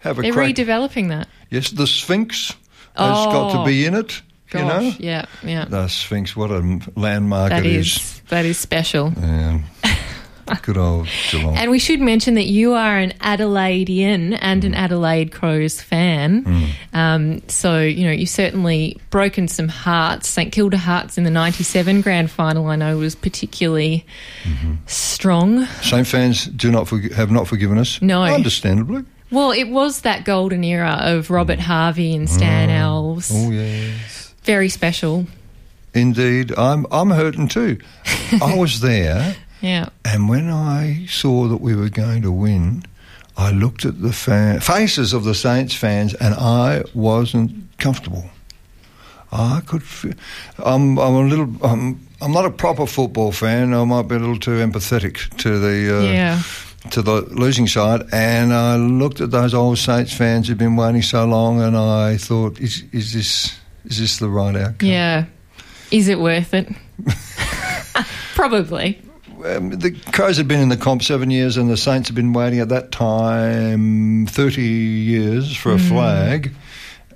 Have 0.00 0.18
a 0.20 0.22
They're 0.22 0.32
crack. 0.32 0.54
redeveloping 0.54 1.08
that. 1.08 1.26
yes, 1.50 1.70
the 1.70 1.86
Sphinx 1.86 2.54
has 2.96 3.26
got 3.26 3.52
to 3.52 3.58
Oh, 3.60 3.64
be 3.64 3.86
in 3.86 3.94
it. 3.94 4.22
Gosh, 4.50 4.62
you 4.62 4.66
know, 4.68 4.94
yeah, 4.98 5.24
yeah. 5.44 5.64
the 5.66 5.88
Sphinx. 5.88 6.34
What 6.34 6.50
a 6.50 6.80
landmark 6.96 7.50
That 7.50 7.66
it 7.66 7.72
is 7.76 8.22
that 8.28 8.46
is 8.46 8.56
special. 8.56 9.12
Yeah. 9.20 9.60
Good 10.62 10.76
old 10.76 11.08
Geelong. 11.30 11.56
And 11.56 11.70
we 11.70 11.78
should 11.78 12.00
mention 12.00 12.34
that 12.34 12.46
you 12.46 12.74
are 12.74 12.98
an 12.98 13.12
Adelaidean 13.20 14.38
and 14.40 14.64
an 14.64 14.72
mm. 14.72 14.76
Adelaide 14.76 15.32
Crows 15.32 15.80
fan. 15.80 16.44
Mm. 16.44 16.68
Um, 16.92 17.48
so, 17.48 17.80
you 17.80 18.04
know, 18.06 18.12
you've 18.12 18.28
certainly 18.28 19.00
broken 19.10 19.48
some 19.48 19.68
hearts. 19.68 20.28
St 20.28 20.52
Kilda 20.52 20.78
Hearts 20.78 21.18
in 21.18 21.24
the 21.24 21.30
97 21.30 22.00
grand 22.00 22.30
final, 22.30 22.66
I 22.66 22.76
know, 22.76 22.96
was 22.98 23.14
particularly 23.14 24.06
mm-hmm. 24.44 24.74
strong. 24.86 25.66
Same 25.82 26.04
fans 26.04 26.46
do 26.46 26.70
not 26.70 26.86
forg- 26.86 27.12
have 27.12 27.30
not 27.30 27.48
forgiven 27.48 27.78
us. 27.78 28.00
No. 28.02 28.22
understandably. 28.22 29.04
Well, 29.30 29.52
it 29.52 29.68
was 29.68 30.02
that 30.02 30.24
golden 30.24 30.64
era 30.64 30.98
of 31.02 31.30
Robert 31.30 31.58
mm. 31.58 31.62
Harvey 31.62 32.14
and 32.14 32.30
Stan 32.30 32.70
Alves. 32.70 33.30
Oh 33.34 33.50
yes, 33.50 34.34
Very 34.44 34.70
special. 34.70 35.26
indeed. 35.92 36.56
I'm 36.56 36.86
I'm 36.90 37.10
hurting 37.10 37.48
too. 37.48 37.78
I 38.42 38.56
was 38.56 38.80
there. 38.80 39.36
Yeah. 39.60 39.88
And 40.04 40.28
when 40.28 40.48
I 40.50 41.06
saw 41.08 41.48
that 41.48 41.60
we 41.60 41.74
were 41.74 41.88
going 41.88 42.22
to 42.22 42.30
win, 42.32 42.84
I 43.36 43.50
looked 43.52 43.84
at 43.84 44.00
the 44.02 44.12
fan, 44.12 44.60
faces 44.60 45.12
of 45.12 45.24
the 45.24 45.34
Saints 45.34 45.74
fans 45.74 46.14
and 46.14 46.34
I 46.34 46.82
wasn't 46.94 47.50
comfortable. 47.78 48.24
I 49.30 49.60
could. 49.66 49.82
Feel, 49.82 50.14
I'm. 50.64 50.98
I'm 50.98 51.14
a 51.14 51.20
little. 51.20 51.50
I'm. 51.62 52.00
I'm 52.22 52.32
not 52.32 52.46
a 52.46 52.50
proper 52.50 52.86
football 52.86 53.30
fan. 53.30 53.74
I 53.74 53.84
might 53.84 54.08
be 54.08 54.14
a 54.14 54.18
little 54.18 54.38
too 54.38 54.52
empathetic 54.66 55.36
to 55.38 55.58
the. 55.58 55.98
Uh, 55.98 56.02
Yeah. 56.02 56.42
To 56.92 57.02
the 57.02 57.20
losing 57.22 57.66
side, 57.66 58.02
and 58.12 58.54
I 58.54 58.76
looked 58.76 59.20
at 59.20 59.30
those 59.30 59.52
old 59.52 59.76
Saints 59.78 60.14
fans 60.14 60.48
who've 60.48 60.56
been 60.56 60.76
waiting 60.76 61.02
so 61.02 61.26
long, 61.26 61.60
and 61.60 61.76
I 61.76 62.16
thought, 62.16 62.58
is 62.58 62.84
is 62.92 63.12
this 63.12 63.58
is 63.84 63.98
this 63.98 64.16
the 64.18 64.28
right 64.30 64.56
outcome? 64.56 64.88
Yeah. 64.88 65.24
Is 65.90 66.08
it 66.08 66.18
worth 66.20 66.54
it? 66.54 66.68
Probably. 68.34 69.02
Um, 69.44 69.70
the 69.70 69.92
Crows 70.12 70.36
had 70.36 70.48
been 70.48 70.60
in 70.60 70.68
the 70.68 70.76
comp 70.76 71.02
seven 71.02 71.30
years, 71.30 71.56
and 71.56 71.70
the 71.70 71.76
Saints 71.76 72.08
had 72.08 72.14
been 72.14 72.32
waiting 72.32 72.60
at 72.60 72.68
that 72.70 72.92
time 72.92 74.26
thirty 74.26 74.62
years 74.62 75.56
for 75.56 75.72
a 75.72 75.78
flag. 75.78 76.52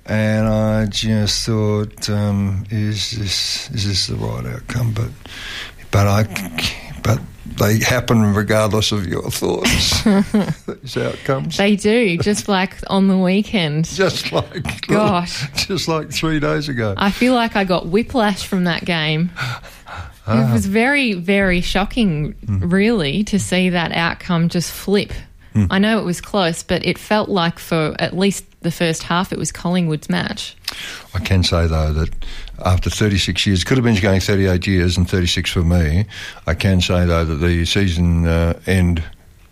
And 0.05 0.47
I 0.47 0.85
just 0.87 1.45
thought, 1.45 2.09
um, 2.09 2.65
is 2.69 3.11
this 3.11 3.69
is 3.71 3.87
this 3.87 4.07
the 4.07 4.15
right 4.15 4.45
outcome? 4.45 4.93
But 4.93 5.09
but 5.91 6.07
I 6.07 6.23
but 7.03 7.19
they 7.57 7.79
happen 7.79 8.33
regardless 8.33 8.91
of 8.91 9.05
your 9.07 9.29
thoughts. 9.29 10.01
These 10.81 10.97
outcomes, 10.97 11.57
They 11.57 11.75
do, 11.75 12.17
just 12.17 12.47
like 12.47 12.73
on 12.87 13.07
the 13.07 13.17
weekend. 13.17 13.85
just 13.85 14.31
like 14.31 14.87
Gosh. 14.87 15.49
just 15.67 15.87
like 15.87 16.11
three 16.11 16.39
days 16.39 16.67
ago. 16.69 16.95
I 16.97 17.11
feel 17.11 17.33
like 17.33 17.55
I 17.55 17.63
got 17.63 17.87
whiplash 17.87 18.45
from 18.47 18.63
that 18.63 18.85
game. 18.85 19.31
Ah. 20.33 20.49
It 20.49 20.53
was 20.53 20.65
very, 20.65 21.13
very 21.13 21.61
shocking, 21.61 22.33
Mm. 22.45 22.71
really, 22.71 23.23
to 23.25 23.39
see 23.39 23.69
that 23.69 23.91
outcome 23.91 24.49
just 24.49 24.71
flip. 24.71 25.11
Hmm. 25.53 25.65
I 25.69 25.77
know 25.79 25.99
it 25.99 26.03
was 26.05 26.19
close, 26.19 26.63
but 26.63 26.83
it 26.83 26.97
felt 26.97 27.29
like 27.29 27.59
for 27.59 27.95
at 27.99 28.17
least 28.17 28.43
the 28.61 28.71
first 28.71 29.03
half, 29.03 29.31
it 29.31 29.37
was 29.37 29.51
Collingwood's 29.51 30.09
match. 30.09 30.55
I 31.13 31.19
can 31.19 31.43
say 31.43 31.67
though 31.67 31.93
that 31.93 32.09
after 32.65 32.89
36 32.89 33.45
years, 33.45 33.63
could 33.63 33.77
have 33.77 33.83
been 33.83 34.01
going 34.01 34.19
38 34.19 34.65
years 34.65 34.97
and 34.97 35.07
36 35.07 35.51
for 35.51 35.61
me. 35.61 36.05
I 36.47 36.55
can 36.55 36.81
say 36.81 37.05
though 37.05 37.23
that 37.25 37.35
the 37.35 37.65
season 37.65 38.25
uh, 38.25 38.59
end 38.65 39.03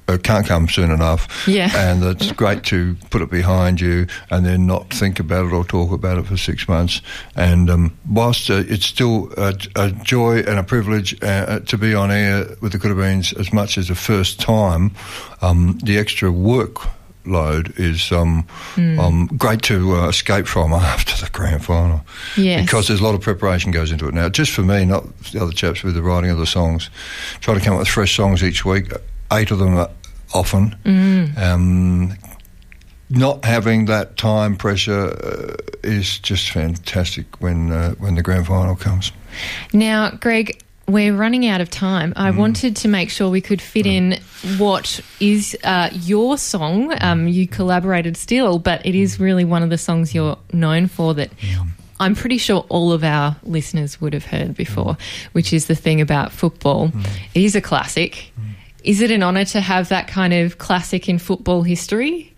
uh, 0.08 0.18
can't 0.18 0.46
come 0.46 0.68
soon 0.68 0.92
enough. 0.92 1.48
Yeah. 1.48 1.70
and 1.76 2.04
it's 2.04 2.32
great 2.32 2.64
to 2.66 2.96
put 3.10 3.22
it 3.22 3.30
behind 3.30 3.80
you 3.82 4.08
and 4.30 4.46
then 4.46 4.68
not 4.68 4.90
think 4.94 5.20
about 5.20 5.48
it 5.48 5.54
or 5.54 5.64
talk 5.64 5.92
about 5.92 6.18
it 6.18 6.26
for 6.28 6.38
six 6.38 6.68
months. 6.68 7.02
And 7.36 7.70
um, 7.70 7.98
whilst 8.10 8.50
uh, 8.50 8.64
it's 8.68 8.86
still 8.86 9.32
a, 9.38 9.54
a 9.76 9.92
joy 9.92 10.40
and 10.40 10.60
a 10.60 10.64
privilege 10.64 11.22
uh, 11.24 11.60
to 11.62 11.78
be 11.78 11.94
on 11.94 12.12
air 12.12 12.46
with 12.62 12.72
the 12.74 12.78
Coodabeens 12.78 13.38
as 13.40 13.54
much 13.54 13.78
as 13.78 13.88
the 13.88 13.96
first 13.96 14.40
time, 14.40 14.92
um, 15.42 15.80
the 15.84 15.98
extra 15.98 16.32
work 16.32 16.82
load 17.26 17.72
is 17.78 18.12
um, 18.12 18.48
um, 18.78 19.28
great 19.38 19.62
to 19.62 19.96
uh, 19.96 20.08
escape 20.08 20.48
from 20.48 20.74
after 20.74 21.24
the 21.24 21.32
grand 21.32 21.64
final. 21.64 22.02
Yes. 22.36 22.66
Because 22.66 22.88
there's 22.88 23.00
a 23.00 23.04
lot 23.04 23.16
of 23.16 23.22
preparation 23.22 23.72
goes 23.72 23.92
into 23.92 24.08
it 24.08 24.14
now. 24.14 24.30
Just 24.30 24.52
for 24.52 24.64
me, 24.64 24.86
not 24.86 25.04
the 25.32 25.42
other 25.42 25.52
chaps 25.52 25.84
with 25.84 25.94
the 25.94 26.02
writing 26.02 26.32
of 26.32 26.38
the 26.38 26.48
songs. 26.48 26.90
Try 27.40 27.54
to 27.54 27.60
come 27.60 27.74
up 27.74 27.80
with 27.80 27.88
fresh 27.88 28.16
songs 28.16 28.44
each 28.44 28.66
week. 28.66 28.92
Eight 29.32 29.52
of 29.52 29.60
them 29.60 29.88
often. 30.34 30.76
Um, 31.38 32.18
not 33.10 33.44
having 33.44 33.86
that 33.86 34.18
time 34.18 34.56
pressure 34.56 35.10
uh, 35.10 35.56
is 35.84 36.20
just 36.20 36.52
fantastic 36.52 37.42
when 37.42 37.72
uh, 37.72 37.92
when 37.96 38.16
the 38.16 38.22
grand 38.22 38.48
final 38.48 38.76
comes. 38.76 39.12
Now, 39.74 40.12
Greg, 40.12 40.62
we're 40.88 41.16
running 41.16 41.46
out 41.46 41.62
of 41.62 41.70
time. 41.70 42.14
I 42.16 42.32
wanted 42.32 42.76
to 42.78 42.88
make 42.88 43.10
sure 43.10 43.30
we 43.30 43.42
could 43.42 43.62
fit 43.62 43.86
in 43.86 44.20
what 44.58 45.00
is 45.20 45.58
uh, 45.64 45.90
your 45.94 46.38
song. 46.38 46.94
Um, 47.02 47.28
you 47.28 47.48
collaborated 47.48 48.18
still, 48.18 48.60
but 48.60 48.86
it 48.86 48.96
is 48.96 49.20
really 49.20 49.46
one 49.46 49.64
of 49.64 49.70
the 49.70 49.78
songs 49.78 50.14
you're 50.14 50.38
known 50.54 50.88
for 50.88 51.14
that 51.16 51.32
I'm 52.00 52.16
pretty 52.16 52.38
sure 52.38 52.66
all 52.70 52.92
of 52.92 53.04
our 53.04 53.36
listeners 53.44 54.02
would 54.02 54.14
have 54.14 54.26
heard 54.26 54.56
before, 54.56 54.98
which 55.34 55.54
is 55.54 55.68
the 55.68 55.76
thing 55.76 56.02
about 56.02 56.32
football. 56.32 56.92
It 57.36 57.44
is 57.44 57.56
a 57.56 57.62
classic. 57.62 58.34
Is 58.84 59.02
it 59.02 59.12
an 59.12 59.24
honour 59.24 59.46
to 59.46 59.62
have 59.62 59.90
that 59.90 60.08
kind 60.08 60.34
of 60.34 60.58
classic 60.58 61.08
in 61.08 61.20
football 61.20 61.64
history? 61.64 62.34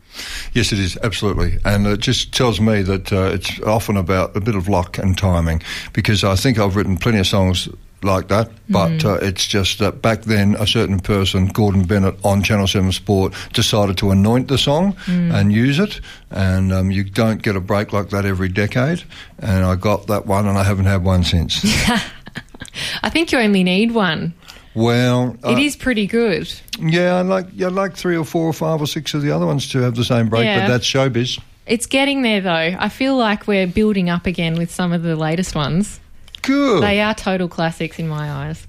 Yes, 0.53 0.71
it 0.71 0.79
is 0.79 0.97
absolutely, 1.01 1.57
and 1.65 1.87
it 1.87 1.99
just 1.99 2.33
tells 2.33 2.61
me 2.61 2.83
that 2.83 3.11
uh, 3.11 3.31
it's 3.33 3.59
often 3.61 3.97
about 3.97 4.35
a 4.35 4.39
bit 4.39 4.55
of 4.55 4.67
luck 4.67 4.97
and 4.97 5.17
timing. 5.17 5.63
Because 5.91 6.23
I 6.23 6.35
think 6.35 6.59
I've 6.59 6.75
written 6.75 6.97
plenty 6.97 7.19
of 7.19 7.27
songs 7.27 7.67
like 8.03 8.27
that, 8.27 8.51
but 8.69 9.03
uh, 9.05 9.13
it's 9.21 9.47
just 9.47 9.79
that 9.79 10.01
back 10.01 10.23
then 10.23 10.55
a 10.59 10.67
certain 10.67 10.99
person, 10.99 11.47
Gordon 11.47 11.83
Bennett, 11.85 12.15
on 12.23 12.43
Channel 12.43 12.67
Seven 12.67 12.91
Sport, 12.91 13.33
decided 13.53 13.97
to 13.99 14.11
anoint 14.11 14.49
the 14.49 14.57
song 14.57 14.95
and 15.07 15.51
use 15.51 15.79
it, 15.79 15.99
and 16.29 16.71
um, 16.71 16.91
you 16.91 17.03
don't 17.03 17.41
get 17.41 17.55
a 17.55 17.61
break 17.61 17.93
like 17.93 18.09
that 18.09 18.25
every 18.25 18.49
decade. 18.49 19.03
And 19.39 19.65
I 19.65 19.75
got 19.75 20.07
that 20.07 20.27
one, 20.27 20.47
and 20.47 20.57
I 20.57 20.63
haven't 20.63 20.85
had 20.85 21.03
one 21.03 21.23
since. 21.23 21.63
I 23.03 23.09
think 23.09 23.31
you 23.31 23.39
only 23.39 23.63
need 23.63 23.93
one. 23.93 24.33
Well, 24.75 25.35
It 25.43 25.45
uh, 25.45 25.57
is 25.57 25.75
pretty 25.75 26.07
good. 26.07 26.51
yeah, 26.79 27.15
I 27.15 27.21
like 27.21 27.45
I 27.61 27.67
like 27.67 27.95
three 27.95 28.17
or 28.17 28.25
four 28.25 28.45
or 28.47 28.53
five 28.53 28.81
or 28.81 28.87
six 28.87 29.13
of 29.13 29.21
the 29.21 29.31
other 29.31 29.45
ones 29.45 29.69
to 29.71 29.79
have 29.79 29.95
the 29.95 30.03
same 30.03 30.29
break, 30.29 30.45
Yeah. 30.45 30.61
but 30.61 30.67
that's 30.67 30.85
showbiz. 30.85 31.39
It's 31.65 31.85
getting 31.85 32.23
there 32.23 32.41
though. 32.41 32.75
I 32.79 32.89
feel 32.89 33.15
like 33.15 33.47
we're 33.47 33.67
building 33.67 34.09
up 34.09 34.25
again 34.25 34.55
with 34.57 34.69
some 34.71 34.91
of 34.91 35.01
the 35.03 35.15
latest 35.15 35.55
ones. 35.55 35.99
Good. 36.41 36.83
They 36.83 36.99
are 37.01 37.13
total 37.15 37.47
classics 37.47 37.99
in 37.99 38.07
my 38.09 38.29
eyes. 38.29 38.65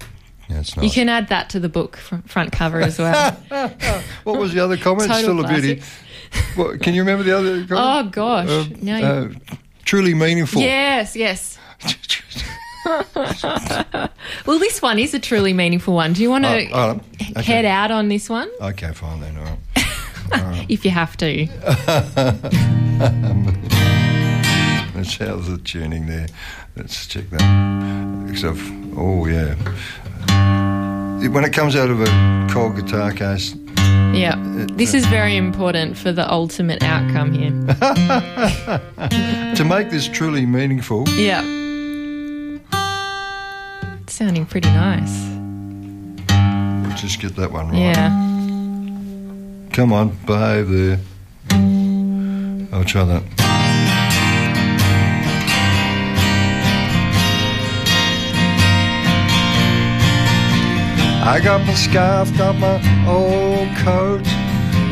yeah, 0.49 0.59
it's 0.59 0.77
You 0.77 0.89
can 0.89 1.09
add 1.09 1.27
that 1.27 1.49
to 1.49 1.59
the 1.59 1.67
book 1.69 1.97
front 2.25 2.51
cover 2.53 2.79
as 2.81 2.97
well. 2.97 3.37
What 4.23 4.39
was 4.39 4.53
the 4.53 4.63
other 4.63 4.77
comment? 4.77 5.09
Total 5.11 5.23
Still 5.23 5.45
a 5.45 5.47
beauty. 5.47 5.81
What, 6.55 6.81
can 6.81 6.93
you 6.93 7.01
remember 7.01 7.23
the 7.23 7.37
other 7.37 7.65
comment? 7.65 7.69
oh 7.71 8.09
gosh. 8.11 8.49
Uh, 8.49 8.65
no. 8.81 8.95
uh, 8.97 9.55
truly 9.85 10.13
meaningful. 10.13 10.61
yes, 10.61 11.15
yes. 11.15 11.57
Well, 14.45 14.59
this 14.59 14.81
one 14.81 14.97
is 14.99 15.13
a 15.13 15.19
truly 15.19 15.53
meaningful 15.53 15.93
one. 15.93 16.13
Do 16.13 16.21
you 16.21 16.29
want 16.29 16.45
to 16.45 16.69
Oh, 16.71 16.73
oh, 16.73 17.01
okay. 17.37 17.41
head 17.43 17.65
out 17.65 17.91
on 17.91 18.07
this 18.09 18.29
one? 18.29 18.49
okay, 18.61 18.91
fine 18.93 19.19
then. 19.21 19.37
All 19.37 19.43
right. 19.43 20.65
If 20.69 20.83
you 20.85 20.91
have 20.91 21.15
to. 21.17 21.47
Let's 24.95 25.15
how's 25.17 25.47
the 25.47 25.59
tuning 25.63 26.07
there. 26.07 26.27
Let's 26.75 27.05
check 27.07 27.29
that. 27.29 28.27
Except, 28.31 28.57
oh 28.97 29.25
yeah. 29.27 29.55
When 31.29 31.43
it 31.43 31.53
comes 31.53 31.75
out 31.75 31.89
of 31.89 32.01
a 32.01 32.47
cold 32.51 32.75
guitar 32.75 33.11
case, 33.11 33.55
Yeah. 34.13 34.35
This 34.73 34.93
is 34.93 35.05
very 35.07 35.35
important 35.37 35.97
for 35.97 36.11
the 36.11 36.29
ultimate 36.31 36.81
outcome 36.83 37.31
here. 37.33 37.51
To 39.55 39.63
make 39.63 39.89
this 39.91 40.07
truly 40.07 40.45
meaningful, 40.45 41.07
Yeah. 41.09 41.43
Sounding 44.15 44.45
pretty 44.45 44.69
nice. 44.69 45.27
we'll 46.87 46.95
just 46.95 47.19
get 47.19 47.35
that 47.35 47.51
one 47.51 47.67
right. 47.67 47.77
Yeah. 47.77 48.07
Come 49.73 49.91
on, 49.91 50.17
behave 50.25 50.69
there. 50.69 50.99
I'll 52.71 52.85
try 52.85 53.03
that. 53.03 53.23
I 61.27 61.41
got 61.43 61.67
my 61.67 61.73
scarf, 61.73 62.37
got 62.37 62.55
my 62.55 62.75
old 63.09 63.75
coat. 63.79 64.25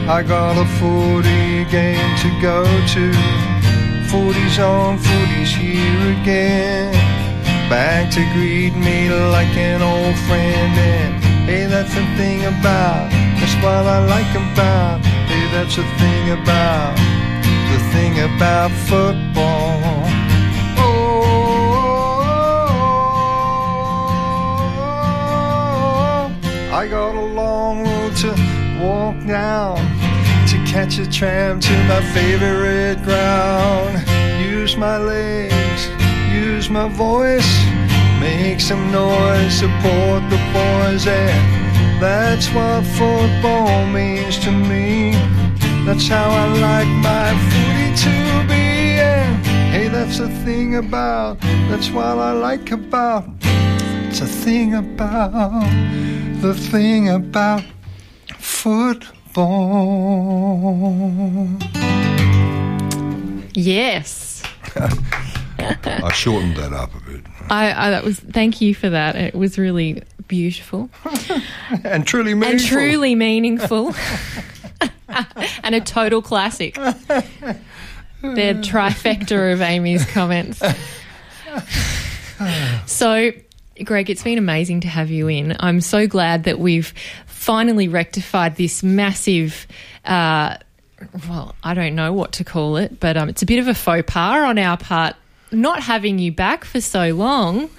I 0.09 0.21
got 0.27 0.57
a 0.57 0.65
footy 0.79 1.63
game 1.71 2.17
to 2.17 2.41
go 2.41 2.65
to. 2.65 3.13
Footy's 4.09 4.59
on, 4.59 4.97
footy's 4.97 5.55
here 5.55 6.21
again. 6.21 7.12
Back 7.69 8.11
to 8.11 8.21
greet 8.33 8.75
me 8.75 9.09
like 9.09 9.55
an 9.57 9.81
old 9.81 10.15
friend. 10.27 10.77
And 10.77 11.23
hey, 11.49 11.65
that's 11.65 11.93
the 11.93 12.05
thing 12.17 12.45
about, 12.45 13.09
that's 13.39 13.55
what 13.63 13.85
I 13.87 13.99
like 14.05 14.35
about. 14.35 15.01
Hey, 15.25 15.47
that's 15.51 15.75
the 15.75 15.83
thing 15.97 16.29
about, 16.31 16.95
the 17.71 17.79
thing 17.91 18.19
about 18.19 18.71
football. 18.71 19.81
Oh, 20.77 21.03
I 26.71 26.87
got 26.87 27.15
a 27.15 27.21
long 27.21 27.83
road 27.85 28.15
to 28.17 28.35
walk 28.83 29.15
down 29.25 29.77
to 30.47 30.57
catch 30.71 30.99
a 30.99 31.09
tram 31.09 31.59
to 31.59 31.73
my 31.87 32.01
favorite 32.13 33.01
ground. 33.03 34.03
Use 34.45 34.75
my 34.77 34.97
legs, 34.97 35.87
use 36.63 36.69
my 36.69 36.87
voice, 36.87 37.65
make 38.19 38.61
some 38.61 38.91
noise, 38.91 39.53
support 39.59 40.21
the 40.29 40.37
boys, 40.53 41.07
and 41.07 42.01
that's 42.01 42.47
what 42.53 42.85
football 42.85 43.85
means 43.87 44.39
to 44.39 44.51
me. 44.51 45.11
That's 45.85 46.07
how 46.07 46.29
I 46.29 46.47
like 46.69 46.87
my 47.03 47.33
footy 47.49 47.89
to 48.03 48.13
be. 48.47 48.99
And 49.01 49.45
hey, 49.73 49.87
that's 49.89 50.19
the 50.19 50.29
thing 50.45 50.75
about, 50.75 51.41
that's 51.69 51.89
what 51.89 52.05
I 52.05 52.31
like 52.31 52.71
about. 52.71 53.25
It's 54.07 54.21
a 54.21 54.25
thing 54.25 54.75
about, 54.75 55.69
the 56.41 56.53
thing 56.53 57.09
about 57.09 57.63
football. 58.37 59.09
Yes. 63.53 64.43
I 65.85 66.11
shortened 66.11 66.57
that 66.57 66.73
up 66.73 66.93
a 66.95 66.99
bit. 67.11 67.21
I, 67.49 67.87
I 67.87 67.89
that 67.91 68.03
was 68.03 68.19
thank 68.19 68.61
you 68.61 68.73
for 68.75 68.89
that. 68.89 69.15
It 69.15 69.35
was 69.35 69.57
really 69.57 70.03
beautiful 70.27 70.89
And 71.83 72.07
truly 72.07 72.31
and 72.31 72.39
meaningful. 72.41 72.67
truly 72.69 73.15
meaningful. 73.15 73.93
and 75.63 75.75
a 75.75 75.81
total 75.81 76.21
classic. 76.21 76.75
The 76.75 76.93
trifecta 78.21 79.53
of 79.53 79.61
Amy's 79.61 80.05
comments. 80.05 80.61
So, 82.85 83.31
Greg, 83.83 84.09
it's 84.09 84.23
been 84.23 84.37
amazing 84.37 84.81
to 84.81 84.87
have 84.87 85.09
you 85.09 85.27
in. 85.29 85.55
I'm 85.59 85.79
so 85.81 86.07
glad 86.07 86.43
that 86.43 86.59
we've 86.59 86.93
finally 87.25 87.87
rectified 87.87 88.55
this 88.57 88.83
massive. 88.83 89.65
Uh, 90.03 90.57
well, 91.29 91.55
I 91.63 91.73
don't 91.73 91.95
know 91.95 92.11
what 92.11 92.33
to 92.33 92.43
call 92.43 92.75
it, 92.77 92.99
but 92.99 93.15
um, 93.17 93.29
it's 93.29 93.41
a 93.41 93.45
bit 93.45 93.59
of 93.59 93.67
a 93.67 93.73
faux 93.73 94.03
pas 94.11 94.43
on 94.43 94.57
our 94.57 94.77
part 94.77 95.15
not 95.53 95.83
having 95.83 96.19
you 96.19 96.31
back 96.31 96.65
for 96.65 96.81
so 96.81 97.09
long. 97.09 97.69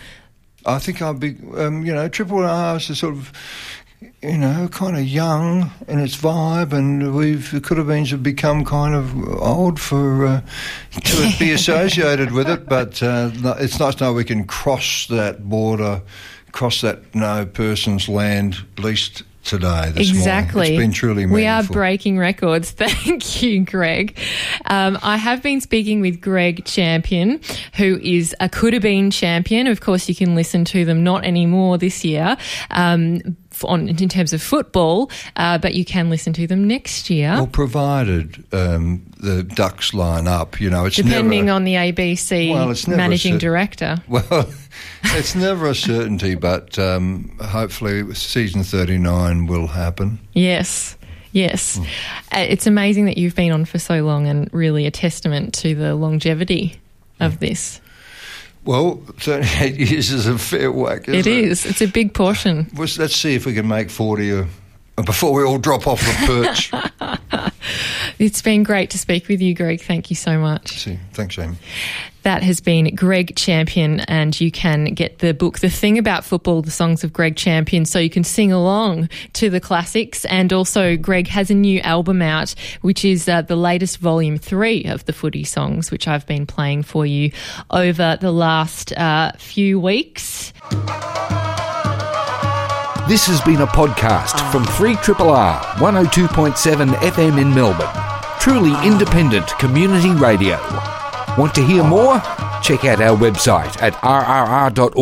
I 0.67 0.79
think 0.79 1.03
I'd 1.03 1.21
be, 1.21 1.37
um, 1.57 1.85
you 1.85 1.95
know, 1.95 2.09
Triple 2.09 2.45
R 2.45 2.77
is 2.77 2.99
sort 2.99 3.15
of, 3.15 3.33
you 4.23 4.39
know, 4.39 4.69
kind 4.69 4.97
of 4.97 5.05
young 5.05 5.71
in 5.89 5.99
its 5.99 6.17
vibe, 6.17 6.73
and 6.73 7.15
we've 7.15 7.51
the 7.51 7.61
Coodabeens 7.61 8.11
have 8.11 8.23
become 8.23 8.65
kind 8.65 8.95
of 8.95 9.15
old 9.41 9.79
for 9.79 10.27
uh, 10.27 10.41
to 10.93 11.33
be 11.39 11.53
associated 11.53 12.33
with 12.33 12.49
it. 12.49 12.67
But 12.67 13.03
uh, 13.03 13.31
it's 13.59 13.79
nice 13.79 13.97
to 13.97 14.05
know 14.05 14.13
we 14.15 14.25
can 14.25 14.45
cross 14.47 15.07
that 15.09 15.49
border, 15.49 16.01
cross 16.53 16.81
that 16.81 17.15
no 17.15 17.45
person's 17.45 18.09
land, 18.09 18.57
at 18.79 18.85
least 18.85 19.23
today. 19.45 19.93
This 19.95 20.09
exactly. 20.09 20.55
morning. 20.55 20.75
It's 20.75 20.83
been 20.83 20.93
truly 20.93 21.27
meaningful. 21.27 21.37
We 21.37 21.47
are 21.47 21.63
breaking 21.63 22.19
records. 22.19 22.71
Thank 22.73 23.43
you, 23.43 23.65
Greg. 23.65 24.19
Um, 24.67 24.99
I 25.03 25.17
have 25.17 25.43
been 25.43 25.61
speaking 25.61 26.01
with 26.01 26.21
Greg 26.21 26.65
Champion, 26.65 27.41
who 27.77 27.99
is 28.03 28.35
a 28.41 28.49
Coodabeen 28.49 29.13
champion. 29.13 29.67
Of 29.67 29.81
course, 29.81 30.09
you 30.09 30.15
can 30.15 30.35
listen 30.35 30.65
to 30.67 30.85
them 30.85 31.05
not 31.05 31.25
anymore 31.25 31.79
this 31.79 32.05
year. 32.05 32.37
Um, 32.71 33.37
on, 33.65 33.89
in 33.89 34.09
terms 34.09 34.33
of 34.33 34.43
football, 34.43 35.11
uh, 35.37 35.59
but 35.59 35.75
you 35.75 35.85
can 35.85 36.11
listen 36.11 36.33
to 36.33 36.47
them 36.47 36.67
next 36.67 37.11
year, 37.11 37.33
Well, 37.35 37.47
provided 37.47 38.43
um, 38.53 39.03
the 39.19 39.43
ducks 39.43 39.93
line 39.95 40.27
up, 40.27 40.61
you 40.61 40.71
know, 40.71 40.87
it's 40.87 40.97
depending 40.97 41.47
never, 41.47 41.57
on 41.57 41.65
the 41.65 41.75
ABC 41.75 42.51
Well, 42.51 42.97
managing 42.97 43.35
cer- 43.35 43.39
director. 43.39 43.97
Well, 44.09 44.49
it's 45.05 45.35
never 45.35 45.69
a 45.69 45.75
certainty, 45.75 46.35
but 46.35 46.79
um, 46.79 47.37
hopefully 47.41 48.15
season 48.15 48.63
39 48.63 49.47
will 49.47 49.67
happen. 49.67 50.19
Yes. 50.33 50.97
Yes. 51.33 51.77
Hmm. 51.77 51.83
Uh, 52.33 52.47
it's 52.49 52.67
amazing 52.67 53.07
that 53.07 53.19
you've 53.19 53.35
been 53.35 53.53
on 53.53 53.65
for 53.65 53.79
so 53.79 54.05
long 54.05 54.29
and 54.29 54.49
really 54.55 54.87
a 54.87 54.91
testament 54.91 55.53
to 55.55 55.75
the 55.75 55.95
longevity 55.95 56.81
of 57.21 57.41
this. 57.41 57.81
Well, 58.65 59.03
38 59.19 59.77
years 59.91 60.11
is 60.11 60.27
a 60.27 60.39
fair 60.39 60.73
whack, 60.73 61.09
It 61.09 61.15
isn't 61.27 61.33
it? 61.33 61.45
is. 61.45 61.67
It's 61.67 61.83
a 61.83 61.87
big 61.87 62.15
portion. 62.15 62.67
Let's 62.77 63.15
see 63.17 63.35
if 63.35 63.45
we 63.47 63.53
can 63.55 63.69
make 63.69 63.91
40 63.91 64.33
uh, 64.33 64.45
before 64.97 65.33
we 65.33 65.43
all 65.43 65.59
drop 65.59 65.87
off 65.87 66.01
the 66.01 66.27
perch. 66.27 66.73
It's 68.19 68.43
been 68.43 68.63
great 68.63 68.91
to 68.91 68.99
speak 68.99 69.29
with 69.29 69.41
you, 69.41 69.55
Greg. 69.55 69.81
Thank 69.81 70.09
you 70.11 70.17
so 70.17 70.39
much. 70.39 70.79
see, 70.79 70.99
thanks, 71.13 71.39
Amy. 71.39 71.57
That 72.23 72.43
has 72.43 72.61
been 72.61 72.95
Greg 72.95 73.37
Champion, 73.37 74.01
and 74.01 74.39
you 74.41 74.51
can 74.51 74.95
get 74.95 75.19
the 75.19 75.35
book, 75.35 75.59
The 75.59 75.69
Thing 75.69 75.99
About 75.99 76.25
Football, 76.25 76.63
the 76.63 76.71
songs 76.71 77.05
of 77.05 77.13
Greg 77.13 77.37
Champion, 77.37 77.85
so 77.85 77.99
you 77.99 78.09
can 78.09 78.25
sing 78.25 78.51
along 78.51 79.11
to 79.35 79.51
the 79.51 79.61
classics. 79.61 80.25
And 80.27 80.53
also, 80.53 80.97
Greg 80.97 81.29
has 81.29 81.51
a 81.51 81.55
new 81.55 81.81
album 81.81 82.23
out, 82.23 82.55
which 82.81 83.05
is 83.05 83.29
uh, 83.29 83.43
the 83.43 83.57
latest 83.57 83.99
volume 83.99 84.39
three 84.39 84.85
of 84.85 85.05
the 85.05 85.13
footy 85.13 85.45
songs, 85.45 85.91
which 85.91 86.09
I've 86.09 86.27
been 86.27 86.47
playing 86.47 86.85
for 86.85 87.05
you 87.05 87.33
over 87.71 88.17
the 88.21 88.33
last 88.33 88.93
uh, 88.93 89.33
few 89.39 89.81
weeks. 89.81 90.53
This 93.07 93.27
has 93.27 93.39
been 93.43 93.61
a 93.61 93.67
podcast 93.67 94.51
from 94.51 94.65
3RR 94.65 95.61
102.7 95.77 96.95
FM 96.95 97.39
in 97.39 97.55
Melbourne. 97.55 97.87
Truly 98.41 98.73
independent 98.87 99.47
community 99.59 100.13
radio. 100.13 100.57
Want 101.37 101.55
to 101.57 101.63
hear 101.63 101.85
more? 101.85 102.19
Check 102.63 102.87
out 102.87 103.03
our 103.03 103.15
website 103.15 103.77
at 103.83 103.93
rrr.org.au. 103.95 104.95